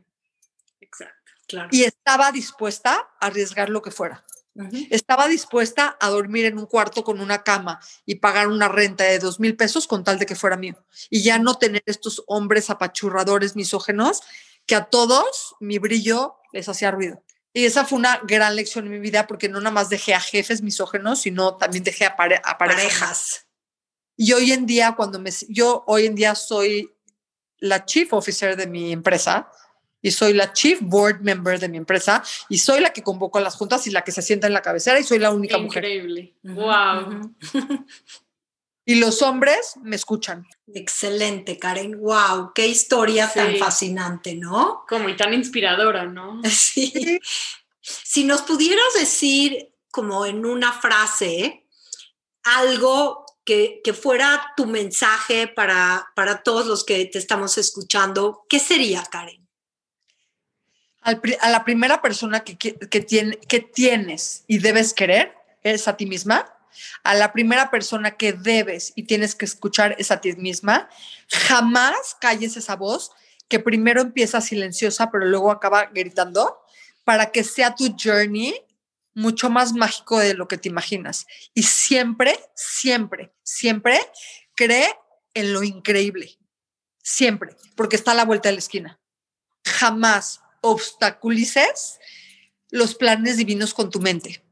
Y 1.70 1.84
estaba 1.84 2.32
dispuesta 2.32 3.08
a 3.20 3.26
arriesgar 3.26 3.68
lo 3.68 3.82
que 3.82 3.90
fuera. 3.90 4.24
Estaba 4.90 5.28
dispuesta 5.28 5.96
a 6.00 6.08
dormir 6.08 6.46
en 6.46 6.58
un 6.58 6.66
cuarto 6.66 7.04
con 7.04 7.20
una 7.20 7.42
cama 7.42 7.78
y 8.06 8.16
pagar 8.16 8.48
una 8.48 8.68
renta 8.68 9.04
de 9.04 9.18
dos 9.18 9.38
mil 9.38 9.54
pesos 9.54 9.86
con 9.86 10.02
tal 10.02 10.18
de 10.18 10.24
que 10.26 10.34
fuera 10.34 10.56
mío. 10.56 10.82
Y 11.10 11.22
ya 11.22 11.38
no 11.38 11.56
tener 11.56 11.82
estos 11.84 12.22
hombres 12.26 12.70
apachurradores 12.70 13.54
misógenos 13.54 14.22
que 14.66 14.74
a 14.74 14.84
todos 14.86 15.56
mi 15.60 15.78
brillo 15.78 16.36
les 16.52 16.68
hacía 16.68 16.90
ruido. 16.90 17.22
Y 17.52 17.64
esa 17.64 17.84
fue 17.84 17.98
una 17.98 18.20
gran 18.24 18.56
lección 18.56 18.86
en 18.86 18.92
mi 18.92 18.98
vida 18.98 19.26
porque 19.26 19.48
no 19.48 19.60
nada 19.60 19.70
más 19.70 19.88
dejé 19.88 20.14
a 20.14 20.20
jefes 20.20 20.62
misógenos, 20.62 21.20
sino 21.20 21.56
también 21.56 21.84
dejé 21.84 22.06
a, 22.06 22.16
parejas. 22.16 22.54
parejas. 22.58 23.46
Y 24.16 24.32
hoy 24.32 24.52
en 24.52 24.66
día, 24.66 24.94
cuando 24.96 25.18
me, 25.18 25.30
yo 25.48 25.84
hoy 25.86 26.06
en 26.06 26.14
día 26.14 26.34
soy 26.34 26.94
la 27.58 27.84
chief 27.84 28.12
officer 28.12 28.56
de 28.56 28.66
mi 28.66 28.92
empresa, 28.92 29.50
y 30.02 30.10
soy 30.10 30.34
la 30.34 30.52
chief 30.52 30.80
board 30.82 31.20
member 31.20 31.58
de 31.58 31.68
mi 31.68 31.78
empresa 31.78 32.22
y 32.48 32.58
soy 32.58 32.80
la 32.80 32.92
que 32.92 33.02
convoco 33.02 33.38
a 33.38 33.40
las 33.40 33.56
juntas 33.56 33.86
y 33.86 33.90
la 33.90 34.02
que 34.02 34.12
se 34.12 34.22
sienta 34.22 34.46
en 34.46 34.52
la 34.52 34.62
cabecera 34.62 34.98
y 34.98 35.04
soy 35.04 35.18
la 35.18 35.30
única 35.30 35.58
mujer. 35.58 35.84
Increíble. 35.84 36.36
Wow. 36.42 37.34
y 38.84 38.96
los 38.96 39.22
hombres 39.22 39.74
me 39.82 39.96
escuchan. 39.96 40.46
Excelente, 40.72 41.58
Karen. 41.58 42.00
Wow, 42.00 42.52
qué 42.54 42.66
historia 42.66 43.30
tan 43.32 43.56
fascinante, 43.56 44.34
¿no? 44.34 44.84
Como 44.88 45.08
y 45.08 45.16
tan 45.16 45.34
inspiradora, 45.34 46.06
¿no? 46.06 46.40
Sí. 46.50 47.18
Si 47.80 48.24
nos 48.24 48.42
pudieras 48.42 48.94
decir 48.98 49.72
como 49.92 50.26
en 50.26 50.44
una 50.44 50.72
frase 50.72 51.68
algo 52.42 53.24
que, 53.44 53.80
que, 53.84 53.92
fuera 53.92 54.52
tu 54.56 54.66
mensaje 54.66 55.46
para, 55.46 56.08
para 56.16 56.42
todos 56.42 56.66
los 56.66 56.84
que 56.84 57.06
te 57.06 57.18
estamos 57.18 57.58
escuchando, 57.58 58.44
¿qué 58.48 58.58
sería, 58.58 59.04
Karen? 59.04 59.45
A 61.06 61.50
la 61.50 61.64
primera 61.64 62.02
persona 62.02 62.42
que, 62.42 62.54
tiene, 63.00 63.36
que 63.36 63.60
tienes 63.60 64.44
y 64.48 64.58
debes 64.58 64.92
querer 64.92 65.34
es 65.62 65.86
a 65.86 65.96
ti 65.96 66.06
misma. 66.06 66.52
A 67.04 67.14
la 67.14 67.32
primera 67.32 67.70
persona 67.70 68.16
que 68.16 68.32
debes 68.32 68.92
y 68.96 69.04
tienes 69.04 69.34
que 69.34 69.44
escuchar 69.44 69.94
es 69.98 70.10
a 70.10 70.20
ti 70.20 70.32
misma. 70.32 70.88
Jamás 71.28 72.16
calles 72.20 72.56
esa 72.56 72.76
voz 72.76 73.12
que 73.48 73.60
primero 73.60 74.00
empieza 74.00 74.40
silenciosa, 74.40 75.10
pero 75.10 75.24
luego 75.26 75.52
acaba 75.52 75.86
gritando, 75.86 76.58
para 77.04 77.30
que 77.30 77.44
sea 77.44 77.74
tu 77.74 77.94
journey 77.96 78.60
mucho 79.14 79.48
más 79.48 79.72
mágico 79.72 80.18
de 80.18 80.34
lo 80.34 80.48
que 80.48 80.58
te 80.58 80.68
imaginas. 80.68 81.26
Y 81.54 81.62
siempre, 81.62 82.38
siempre, 82.54 83.32
siempre 83.44 84.00
cree 84.56 84.92
en 85.32 85.52
lo 85.52 85.62
increíble. 85.62 86.36
Siempre, 87.00 87.56
porque 87.76 87.94
está 87.94 88.10
a 88.10 88.14
la 88.14 88.24
vuelta 88.24 88.48
de 88.48 88.54
la 88.54 88.58
esquina. 88.58 89.00
Jamás 89.64 90.42
obstaculices 90.68 91.98
los 92.70 92.94
planes 92.94 93.36
divinos 93.36 93.74
con 93.74 93.90
tu 93.90 94.00
mente, 94.00 94.42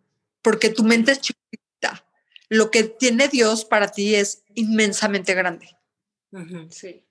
porque 0.43 0.71
tu 0.71 0.85
mente 0.85 1.13
es 1.13 1.21
chiquita. 1.21 2.07
Lo 2.49 2.71
que 2.71 2.85
tiene 2.85 3.29
Dios 3.29 3.65
para 3.65 3.89
ti 3.89 4.15
es 4.15 4.43
inmensamente 4.55 5.35
grande. 5.35 5.77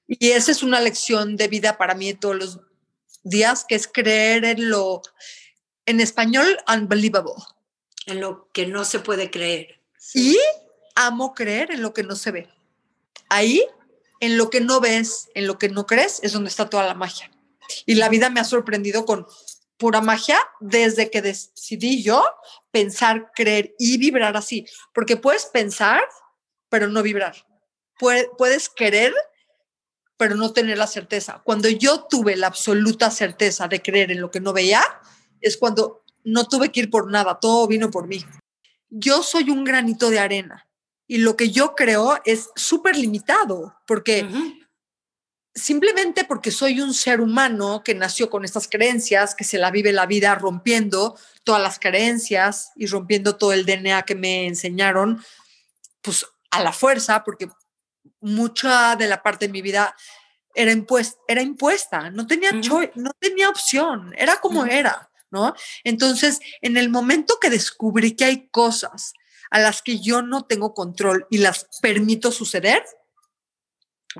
Y 0.07 0.31
esa 0.31 0.51
es 0.51 0.63
una 0.63 0.81
lección 0.81 1.37
de 1.37 1.47
vida 1.47 1.77
para 1.77 1.95
mí 1.95 2.13
todos 2.13 2.35
los 2.35 2.59
días, 3.23 3.65
que 3.67 3.75
es 3.75 3.87
creer 3.87 4.43
en 4.45 4.69
lo, 4.69 5.01
en 5.85 6.01
español, 6.01 6.57
unbelievable. 6.67 7.33
En 8.05 8.19
lo 8.19 8.49
que 8.51 8.67
no 8.67 8.83
se 8.83 8.99
puede 8.99 9.31
creer. 9.31 9.79
Y 10.13 10.37
amo 10.95 11.33
creer 11.33 11.71
en 11.71 11.81
lo 11.81 11.93
que 11.93 12.03
no 12.03 12.15
se 12.15 12.31
ve. 12.31 12.49
Ahí, 13.29 13.65
en 14.19 14.37
lo 14.37 14.49
que 14.49 14.61
no 14.61 14.79
ves, 14.79 15.29
en 15.35 15.47
lo 15.47 15.57
que 15.57 15.69
no 15.69 15.85
crees, 15.85 16.19
es 16.21 16.33
donde 16.33 16.49
está 16.49 16.69
toda 16.69 16.85
la 16.85 16.93
magia. 16.93 17.31
Y 17.85 17.95
la 17.95 18.09
vida 18.09 18.29
me 18.29 18.39
ha 18.39 18.43
sorprendido 18.43 19.05
con 19.05 19.25
pura 19.77 20.01
magia 20.01 20.39
desde 20.59 21.09
que 21.09 21.21
decidí 21.21 22.03
yo 22.03 22.23
pensar, 22.71 23.31
creer 23.35 23.75
y 23.77 23.97
vibrar 23.97 24.37
así. 24.37 24.65
Porque 24.93 25.17
puedes 25.17 25.45
pensar, 25.45 26.01
pero 26.69 26.87
no 26.87 27.03
vibrar. 27.03 27.35
Puedes 27.99 28.69
querer, 28.69 29.13
pero 30.17 30.35
no 30.35 30.53
tener 30.53 30.77
la 30.77 30.87
certeza. 30.87 31.41
Cuando 31.43 31.69
yo 31.69 32.05
tuve 32.05 32.35
la 32.35 32.47
absoluta 32.47 33.11
certeza 33.11 33.67
de 33.67 33.81
creer 33.81 34.11
en 34.11 34.21
lo 34.21 34.31
que 34.31 34.39
no 34.39 34.53
veía, 34.53 34.83
es 35.41 35.57
cuando 35.57 36.03
no 36.23 36.47
tuve 36.47 36.71
que 36.71 36.81
ir 36.81 36.89
por 36.89 37.11
nada, 37.11 37.39
todo 37.39 37.67
vino 37.67 37.91
por 37.91 38.07
mí. 38.07 38.23
Yo 38.89 39.23
soy 39.23 39.49
un 39.49 39.63
granito 39.63 40.09
de 40.09 40.19
arena 40.19 40.67
y 41.07 41.17
lo 41.17 41.35
que 41.35 41.49
yo 41.49 41.75
creo 41.75 42.19
es 42.25 42.49
súper 42.55 42.95
limitado, 42.95 43.75
porque 43.85 44.27
simplemente 45.55 46.23
porque 46.23 46.51
soy 46.51 46.81
un 46.81 46.93
ser 46.93 47.21
humano 47.21 47.83
que 47.83 47.93
nació 47.93 48.29
con 48.29 48.43
estas 48.43 48.67
creencias, 48.67 49.35
que 49.35 49.43
se 49.43 49.57
la 49.57 49.71
vive 49.71 49.91
la 49.93 50.05
vida 50.05 50.33
rompiendo 50.35 51.17
todas 51.43 51.61
las 51.61 51.79
creencias 51.79 52.71
y 52.75 52.87
rompiendo 52.87 53.35
todo 53.35 53.53
el 53.53 53.65
DNA 53.65 54.03
que 54.03 54.15
me 54.15 54.47
enseñaron, 54.47 55.23
pues 56.01 56.25
a 56.51 56.61
la 56.63 56.71
fuerza, 56.71 57.23
porque 57.23 57.49
mucha 58.21 58.95
de 58.95 59.07
la 59.07 59.21
parte 59.21 59.47
de 59.47 59.51
mi 59.51 59.61
vida 59.61 59.95
era, 60.55 60.71
impuesta, 60.71 61.19
era 61.27 61.41
impuesta, 61.41 62.09
no 62.09 62.27
tenía, 62.27 62.51
no 62.51 63.11
tenía 63.19 63.49
opción, 63.49 64.13
era 64.17 64.39
como 64.39 64.65
era, 64.65 65.09
¿no? 65.31 65.55
Entonces, 65.83 66.39
en 66.61 66.77
el 66.77 66.89
momento 66.89 67.39
que 67.39 67.49
descubrí 67.49 68.15
que 68.15 68.25
hay 68.25 68.47
cosas 68.49 69.13
a 69.49 69.59
las 69.59 69.81
que 69.81 69.99
yo 69.99 70.21
no 70.21 70.45
tengo 70.45 70.73
control 70.73 71.27
y 71.29 71.39
las 71.39 71.67
permito 71.81 72.31
suceder, 72.31 72.83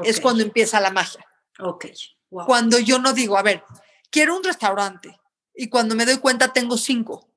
es 0.04 0.20
cuando 0.20 0.44
empieza 0.44 0.80
la 0.80 0.92
magia. 0.92 1.26
Ok. 1.60 1.88
Cuando 2.30 2.80
yo 2.80 3.00
no 3.00 3.14
digo, 3.14 3.38
a 3.38 3.44
ver, 3.44 3.64
quiero 4.10 4.36
un 4.36 4.44
restaurante 4.44 5.20
y 5.54 5.70
cuando 5.70 5.96
me 5.96 6.06
doy 6.06 6.18
cuenta 6.18 6.52
tengo 6.52 6.78
cinco. 6.78 7.30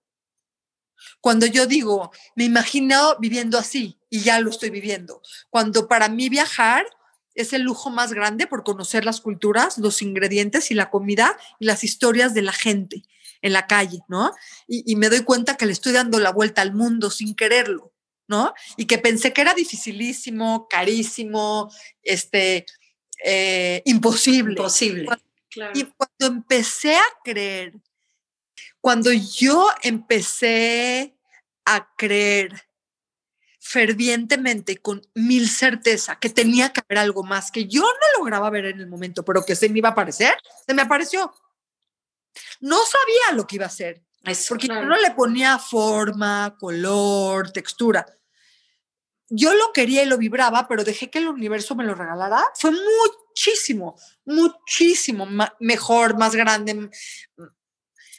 Cuando 1.20 1.46
yo 1.46 1.66
digo, 1.66 2.12
me 2.34 2.44
imagino 2.44 3.16
viviendo 3.18 3.58
así 3.58 4.00
y 4.08 4.20
ya 4.20 4.40
lo 4.40 4.50
estoy 4.50 4.70
viviendo. 4.70 5.20
Cuando 5.50 5.88
para 5.88 6.08
mí 6.08 6.28
viajar 6.28 6.86
es 7.34 7.52
el 7.52 7.62
lujo 7.62 7.90
más 7.90 8.12
grande 8.14 8.46
por 8.46 8.64
conocer 8.64 9.04
las 9.04 9.20
culturas, 9.20 9.76
los 9.76 10.00
ingredientes 10.00 10.70
y 10.70 10.74
la 10.74 10.90
comida 10.90 11.36
y 11.58 11.66
las 11.66 11.84
historias 11.84 12.32
de 12.32 12.42
la 12.42 12.52
gente 12.52 13.02
en 13.42 13.52
la 13.52 13.66
calle, 13.66 14.00
¿no? 14.08 14.32
Y, 14.66 14.90
y 14.90 14.96
me 14.96 15.10
doy 15.10 15.20
cuenta 15.20 15.56
que 15.58 15.66
le 15.66 15.72
estoy 15.72 15.92
dando 15.92 16.18
la 16.18 16.32
vuelta 16.32 16.62
al 16.62 16.72
mundo 16.72 17.10
sin 17.10 17.34
quererlo. 17.34 17.92
¿No? 18.28 18.54
Y 18.76 18.86
que 18.86 18.98
pensé 18.98 19.32
que 19.32 19.40
era 19.40 19.54
dificilísimo, 19.54 20.66
carísimo, 20.68 21.70
este, 22.02 22.66
eh, 23.24 23.82
imposible. 23.84 24.52
Imposible. 24.52 25.08
Y 25.74 25.84
cuando 25.84 26.38
empecé 26.38 26.96
a 26.96 27.04
creer, 27.24 27.72
Cuando 28.80 29.10
yo 29.12 29.68
empecé 29.82 31.16
a 31.64 31.92
creer 31.96 32.68
fervientemente 33.58 34.72
y 34.72 34.76
con 34.76 35.02
mil 35.14 35.48
certeza 35.48 36.20
que 36.20 36.30
tenía 36.30 36.72
que 36.72 36.82
haber 36.82 36.98
algo 36.98 37.24
más 37.24 37.50
que 37.50 37.66
yo 37.66 37.82
no 37.82 38.18
lograba 38.18 38.48
ver 38.48 38.66
en 38.66 38.78
el 38.78 38.86
momento, 38.86 39.24
pero 39.24 39.44
que 39.44 39.56
se 39.56 39.68
me 39.68 39.78
iba 39.78 39.88
a 39.88 39.92
aparecer, 39.92 40.36
se 40.64 40.72
me 40.72 40.82
apareció. 40.82 41.34
No 42.60 42.78
sabía 42.84 43.36
lo 43.36 43.44
que 43.46 43.56
iba 43.56 43.66
a 43.66 43.70
ser, 44.34 44.48
porque 44.48 44.68
yo 44.68 44.84
no 44.84 44.96
le 44.96 45.10
ponía 45.12 45.58
forma, 45.58 46.56
color, 46.58 47.50
textura. 47.52 48.06
Yo 49.28 49.54
lo 49.54 49.72
quería 49.72 50.02
y 50.02 50.06
lo 50.06 50.18
vibraba, 50.18 50.68
pero 50.68 50.84
dejé 50.84 51.10
que 51.10 51.18
el 51.18 51.28
universo 51.28 51.74
me 51.74 51.84
lo 51.84 51.94
regalara. 51.94 52.44
Fue 52.54 52.70
muchísimo, 52.70 53.98
muchísimo 54.24 55.26
mejor, 55.58 56.16
más 56.16 56.34
grande, 56.34 56.90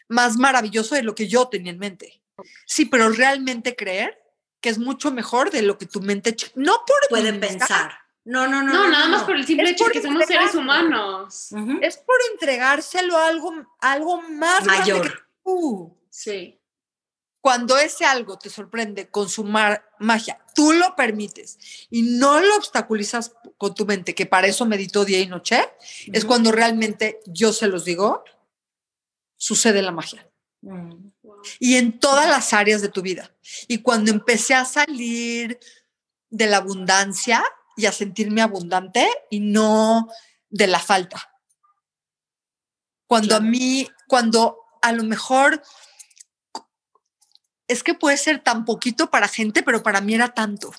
más 0.10 0.38
maravilloso 0.38 0.96
de 0.96 1.04
lo 1.04 1.16
que 1.16 1.28
yo 1.28 1.48
tenía 1.48 1.72
en 1.72 1.80
mente. 1.80 2.22
Sí, 2.66 2.86
pero 2.86 3.10
realmente 3.10 3.76
creer 3.76 4.22
que 4.60 4.70
es 4.70 4.78
mucho 4.78 5.12
mejor 5.12 5.52
de 5.52 5.62
lo 5.62 5.78
que 5.78 5.86
tu 5.86 6.02
mente 6.02 6.36
no 6.56 6.84
por 6.86 7.10
puede 7.10 7.34
pensar. 7.34 7.94
No, 8.26 8.46
no, 8.46 8.62
no. 8.62 8.74
No, 8.74 8.90
nada 8.90 9.08
más 9.08 9.24
por 9.24 9.38
el 9.38 9.46
simple 9.46 9.70
hecho 9.70 9.86
de 9.86 9.92
que 9.92 10.02
somos 10.02 10.26
seres 10.26 10.54
humanos. 10.54 11.50
Es 11.82 11.98
por 11.98 12.18
entregárselo 12.34 13.18
a 13.18 13.28
algo, 13.30 13.54
algo 13.80 14.22
más 14.24 14.66
mayor. 14.66 15.10
Que 15.10 15.20
tú. 15.46 15.97
Sí. 16.18 16.60
Cuando 17.42 17.78
ese 17.78 18.04
algo 18.04 18.40
te 18.40 18.50
sorprende 18.50 19.12
con 19.12 19.30
su 19.30 19.44
magia, 19.44 20.44
tú 20.56 20.74
lo 20.74 20.96
permites 20.96 21.60
y 21.92 22.02
no 22.02 22.42
lo 22.42 22.56
obstaculizas 22.56 23.34
con 23.60 23.76
tu 23.76 23.86
mente, 23.86 24.16
que 24.16 24.26
para 24.26 24.48
eso 24.48 24.66
medito 24.66 25.06
día 25.06 25.20
y 25.20 25.28
noche, 25.28 25.64
es 26.12 26.26
cuando 26.26 26.52
realmente 26.52 27.20
yo 27.28 27.54
se 27.54 27.68
los 27.68 27.86
digo, 27.86 28.24
sucede 29.36 29.84
la 29.84 29.92
magia. 29.92 30.28
Mm. 30.62 31.12
Y 31.60 31.76
en 31.76 32.00
todas 32.00 32.28
las 32.28 32.52
áreas 32.52 32.82
de 32.82 32.90
tu 32.90 33.04
vida. 33.04 33.32
Y 33.68 33.84
cuando 33.84 34.10
empecé 34.10 34.56
a 34.56 34.66
salir 34.66 35.60
de 36.32 36.48
la 36.48 36.58
abundancia 36.58 37.44
y 37.76 37.86
a 37.86 37.92
sentirme 37.92 38.42
abundante 38.42 39.08
y 39.30 39.40
no 39.40 40.10
de 40.50 40.66
la 40.66 40.80
falta. 40.80 41.32
Cuando 43.06 43.36
a 43.36 43.40
mí, 43.40 43.88
cuando 44.08 44.58
a 44.82 44.92
lo 44.92 45.04
mejor 45.04 45.62
es 47.68 47.84
que 47.84 47.94
puede 47.94 48.18
ser 48.18 48.44
tan 48.44 48.66
poquito 48.66 49.10
para 49.10 49.28
gente, 49.28 49.64
pero 49.64 49.84
para 49.84 50.02
mí 50.02 50.14
era 50.14 50.34
tanto. 50.34 50.72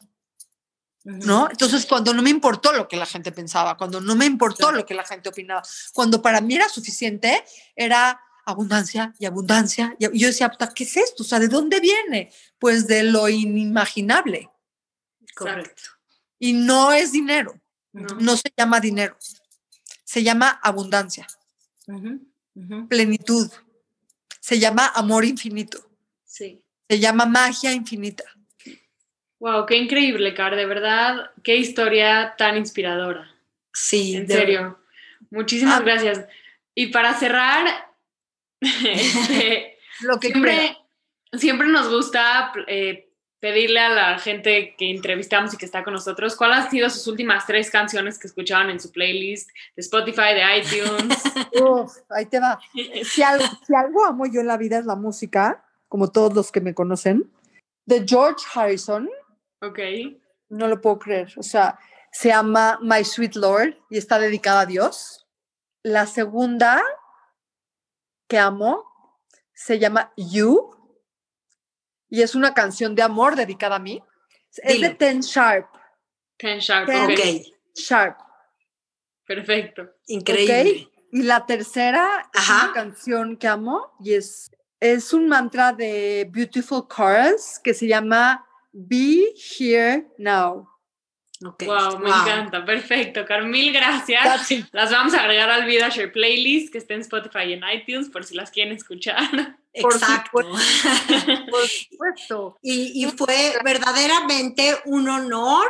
¿No? 1.05 1.49
Entonces, 1.51 1.87
cuando 1.87 2.13
no 2.13 2.23
me 2.23 2.29
importó 2.29 2.73
lo 2.73 2.87
que 2.87 2.97
la 2.97 3.07
gente 3.07 3.33
pensaba, 3.33 3.77
cuando 3.79 4.01
no 4.01 4.15
me 4.15 4.27
importó 4.27 4.73
lo 4.73 4.85
que 4.85 4.95
la 4.95 5.05
gente 5.05 5.31
opinaba, 5.31 5.63
cuando 5.95 6.21
para 6.21 6.41
mí 6.41 6.55
era 6.55 6.69
suficiente, 6.69 7.43
era 7.75 8.21
abundancia 8.45 9.15
y 9.19 9.25
abundancia. 9.25 9.97
Y 9.99 10.19
yo 10.19 10.27
decía, 10.27 10.53
¿qué 10.75 10.85
es 10.85 10.97
esto? 10.97 11.23
O 11.23 11.27
sea, 11.27 11.39
¿de 11.39 11.49
dónde 11.49 11.81
viene? 11.81 12.31
Pues 12.59 12.87
de 12.87 13.05
lo 13.05 13.29
inimaginable. 13.29 14.51
Correcto. 15.35 15.83
Y 16.39 16.53
no 16.53 16.93
es 16.93 17.13
dinero, 17.13 17.61
no, 17.93 18.37
se 18.37 18.53
llama 18.57 18.81
dinero, 18.81 19.17
se 20.05 20.23
llama 20.23 20.51
abundancia, 20.63 21.27
plenitud, 22.89 23.51
se 24.41 24.59
llama 24.61 24.87
amor 24.95 25.25
infinito, 25.25 25.91
sí. 26.25 26.65
Se 26.89 26.99
llama 26.99 27.27
magia 27.27 27.73
infinita. 27.73 28.25
Wow, 29.41 29.67
qué 29.67 29.77
increíble, 29.77 30.35
Car, 30.35 30.57
de 30.57 30.67
verdad, 30.67 31.31
qué 31.45 31.57
historia 31.57 32.35
tan 32.37 32.57
inspiradora. 32.57 33.31
Sí, 33.73 34.17
en 34.17 34.27
serio. 34.27 34.81
Muchísimas 35.31 35.81
ah. 35.81 35.85
gracias. 35.85 36.27
Y 36.75 36.89
para 36.89 37.15
cerrar, 37.15 37.89
Este, 38.61 39.79
Lo 40.01 40.19
que 40.19 40.29
siempre, 40.29 40.77
siempre 41.33 41.69
nos 41.69 41.89
gusta 41.89 42.53
eh, 42.67 43.11
pedirle 43.41 43.81
a 43.81 43.89
la 43.89 44.19
gente 44.19 44.75
que 44.77 44.91
entrevistamos 44.91 45.55
y 45.55 45.57
que 45.57 45.65
está 45.65 45.85
con 45.85 45.95
nosotros 45.95 46.37
cuáles 46.37 46.65
han 46.65 46.71
sido 46.71 46.91
sus 46.91 47.07
últimas 47.07 47.47
tres 47.47 47.71
canciones 47.71 48.19
que 48.19 48.27
escuchaban 48.27 48.71
en 48.71 48.81
su 48.81 48.91
playlist 48.91 49.51
de 49.77 49.83
Spotify, 49.83 50.35
de 50.35 50.59
iTunes. 50.59 51.23
ahí 52.11 52.27
te 52.27 52.41
va. 52.41 52.59
Si 53.05 53.23
algo, 53.23 53.45
si 53.67 53.75
algo 53.75 54.05
amo 54.05 54.27
yo 54.27 54.41
en 54.41 54.47
la 54.49 54.57
vida 54.57 54.79
es 54.79 54.87
la 54.87 54.97
música, 54.97 55.65
como 55.89 56.11
todos 56.11 56.35
los 56.35 56.53
que 56.53 56.61
me 56.61 56.75
conocen, 56.75 57.33
de 57.87 58.05
George 58.07 58.45
Harrison. 58.55 59.09
Ok. 59.63 59.79
No 60.49 60.69
lo 60.69 60.81
puedo 60.81 60.99
creer. 60.99 61.33
O 61.37 61.43
sea, 61.43 61.79
se 62.13 62.29
llama 62.29 62.79
My 62.83 63.05
Sweet 63.05 63.37
Lord 63.37 63.77
y 63.91 63.99
está 63.99 64.19
dedicada 64.19 64.61
a 64.61 64.67
Dios. 64.67 65.27
La 65.83 66.07
segunda 66.07 66.83
que 68.29 68.39
amo 68.39 68.85
se 69.55 69.79
llama 69.79 70.13
You 70.17 70.79
y 72.11 72.23
es 72.23 72.35
una 72.35 72.55
canción 72.55 72.95
de 72.95 73.03
amor 73.03 73.37
dedicada 73.37 73.77
a 73.77 73.81
mí. 73.81 74.03
Es 74.57 74.81
de 74.81 74.91
Ten 74.91 75.21
Sharp. 75.21 75.69
Ten 76.37 76.59
Sharp, 76.59 76.89
ok. 76.89 77.45
Sharp. 77.75 78.19
Perfecto. 79.27 79.91
Increíble. 80.07 80.91
Y 81.11 81.23
la 81.23 81.47
tercera 81.47 82.31
es 82.33 82.49
una 82.49 82.73
canción 82.73 83.37
que 83.37 83.49
amo 83.49 83.95
y 84.01 84.15
es, 84.15 84.51
es 84.81 85.13
un 85.13 85.29
mantra 85.29 85.73
de 85.73 86.29
Beautiful 86.31 86.87
Chorus 86.89 87.59
que 87.63 87.75
se 87.75 87.87
llama 87.87 88.47
Be 88.73 89.35
Here 89.37 90.07
Now. 90.19 90.69
Wow, 91.41 92.01
me 92.01 92.09
encanta, 92.09 92.65
perfecto. 92.65 93.25
Carmil, 93.25 93.73
gracias. 93.73 94.51
Las 94.73 94.91
vamos 94.91 95.15
a 95.15 95.21
agregar 95.21 95.49
al 95.51 95.67
VidaShare 95.67 96.09
Playlist 96.09 96.73
que 96.73 96.79
está 96.79 96.95
en 96.95 97.01
Spotify 97.03 97.45
y 97.49 97.53
en 97.53 97.63
iTunes 97.73 98.09
por 98.09 98.25
si 98.25 98.35
las 98.35 98.51
quieren 98.51 98.75
escuchar. 98.75 99.57
Exacto. 99.73 100.31
Por 101.51 101.69
supuesto. 101.69 102.59
Y, 102.63 103.07
fue 103.17 103.55
verdaderamente 103.65 104.77
un 104.87 105.09
honor 105.09 105.69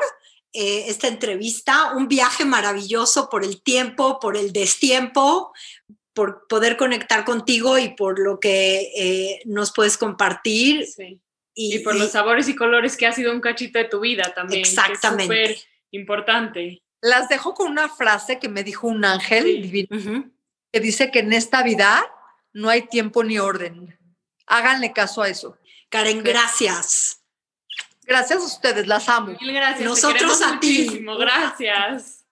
eh, 0.54 0.84
esta 0.88 1.08
entrevista, 1.08 1.92
un 1.92 2.08
viaje 2.08 2.46
maravilloso 2.46 3.28
por 3.28 3.44
el 3.44 3.60
tiempo, 3.60 4.18
por 4.18 4.38
el 4.38 4.52
destiempo, 4.52 5.52
por 6.18 6.48
poder 6.48 6.76
conectar 6.76 7.24
contigo 7.24 7.78
y 7.78 7.90
por 7.90 8.18
lo 8.18 8.40
que 8.40 8.90
eh, 8.96 9.40
nos 9.44 9.72
puedes 9.72 9.96
compartir. 9.96 10.84
Sí. 10.84 11.20
Y, 11.54 11.78
por 11.78 11.94
los 11.94 12.10
sabores 12.10 12.48
y 12.48 12.56
colores 12.56 12.96
que 12.96 13.06
ha 13.06 13.12
sido 13.12 13.32
un 13.32 13.40
cachito 13.40 13.78
de 13.78 13.84
tu 13.84 14.00
vida 14.00 14.34
también. 14.34 14.58
Exactamente. 14.58 15.22
Es 15.44 15.50
súper 15.50 15.68
importante. 15.92 16.82
Las 17.00 17.28
dejo 17.28 17.54
con 17.54 17.70
una 17.70 17.88
frase 17.88 18.40
que 18.40 18.48
me 18.48 18.64
dijo 18.64 18.88
un 18.88 19.04
ángel 19.04 19.62
divino, 19.62 20.28
que 20.72 20.80
dice 20.80 21.12
que 21.12 21.20
en 21.20 21.32
esta 21.32 21.62
vida 21.62 22.04
no 22.52 22.68
hay 22.68 22.82
tiempo 22.82 23.22
ni 23.22 23.38
orden. 23.38 23.96
Háganle 24.48 24.92
caso 24.92 25.22
a 25.22 25.28
eso. 25.28 25.56
Karen, 25.88 26.24
gracias. 26.24 27.22
Gracias 28.02 28.40
a 28.40 28.44
ustedes, 28.44 28.88
las 28.88 29.08
amo. 29.08 29.36
Mil 29.40 29.52
gracias. 29.52 29.88
Nosotros 29.88 30.42
a 30.42 30.58
ti. 30.58 31.00
Gracias. 31.16 32.24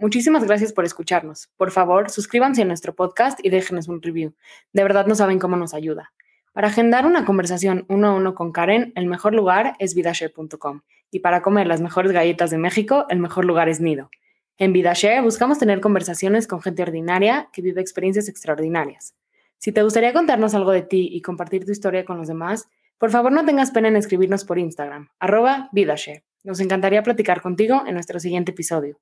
Muchísimas 0.00 0.44
gracias 0.44 0.72
por 0.72 0.84
escucharnos. 0.84 1.48
Por 1.56 1.72
favor, 1.72 2.08
suscríbanse 2.08 2.62
a 2.62 2.64
nuestro 2.64 2.94
podcast 2.94 3.40
y 3.42 3.50
déjenos 3.50 3.88
un 3.88 4.00
review. 4.00 4.32
De 4.72 4.84
verdad 4.84 5.06
no 5.06 5.16
saben 5.16 5.40
cómo 5.40 5.56
nos 5.56 5.74
ayuda. 5.74 6.12
Para 6.52 6.68
agendar 6.68 7.04
una 7.04 7.24
conversación 7.24 7.84
uno 7.88 8.08
a 8.08 8.14
uno 8.14 8.36
con 8.36 8.52
Karen, 8.52 8.92
el 8.94 9.06
mejor 9.06 9.34
lugar 9.34 9.74
es 9.80 9.96
vidashare.com. 9.96 10.82
Y 11.10 11.18
para 11.18 11.42
comer 11.42 11.66
las 11.66 11.80
mejores 11.80 12.12
galletas 12.12 12.50
de 12.50 12.58
México, 12.58 13.06
el 13.08 13.18
mejor 13.18 13.44
lugar 13.44 13.68
es 13.68 13.80
Nido. 13.80 14.08
En 14.56 14.72
Vidashare 14.72 15.20
buscamos 15.20 15.58
tener 15.58 15.80
conversaciones 15.80 16.46
con 16.46 16.60
gente 16.60 16.82
ordinaria 16.82 17.48
que 17.52 17.62
vive 17.62 17.80
experiencias 17.80 18.28
extraordinarias. 18.28 19.16
Si 19.58 19.72
te 19.72 19.82
gustaría 19.82 20.12
contarnos 20.12 20.54
algo 20.54 20.70
de 20.70 20.82
ti 20.82 21.08
y 21.12 21.22
compartir 21.22 21.64
tu 21.64 21.72
historia 21.72 22.04
con 22.04 22.18
los 22.18 22.28
demás, 22.28 22.68
por 22.98 23.10
favor 23.10 23.32
no 23.32 23.44
tengas 23.44 23.72
pena 23.72 23.88
en 23.88 23.96
escribirnos 23.96 24.44
por 24.44 24.58
Instagram, 24.58 25.08
arroba 25.18 25.68
Vidashare. 25.72 26.24
Nos 26.44 26.60
encantaría 26.60 27.02
platicar 27.02 27.40
contigo 27.40 27.82
en 27.86 27.94
nuestro 27.94 28.20
siguiente 28.20 28.52
episodio. 28.52 28.98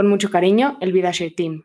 Con 0.00 0.08
mucho 0.08 0.30
cariño, 0.30 0.78
Elvira 0.80 1.12
Team. 1.36 1.64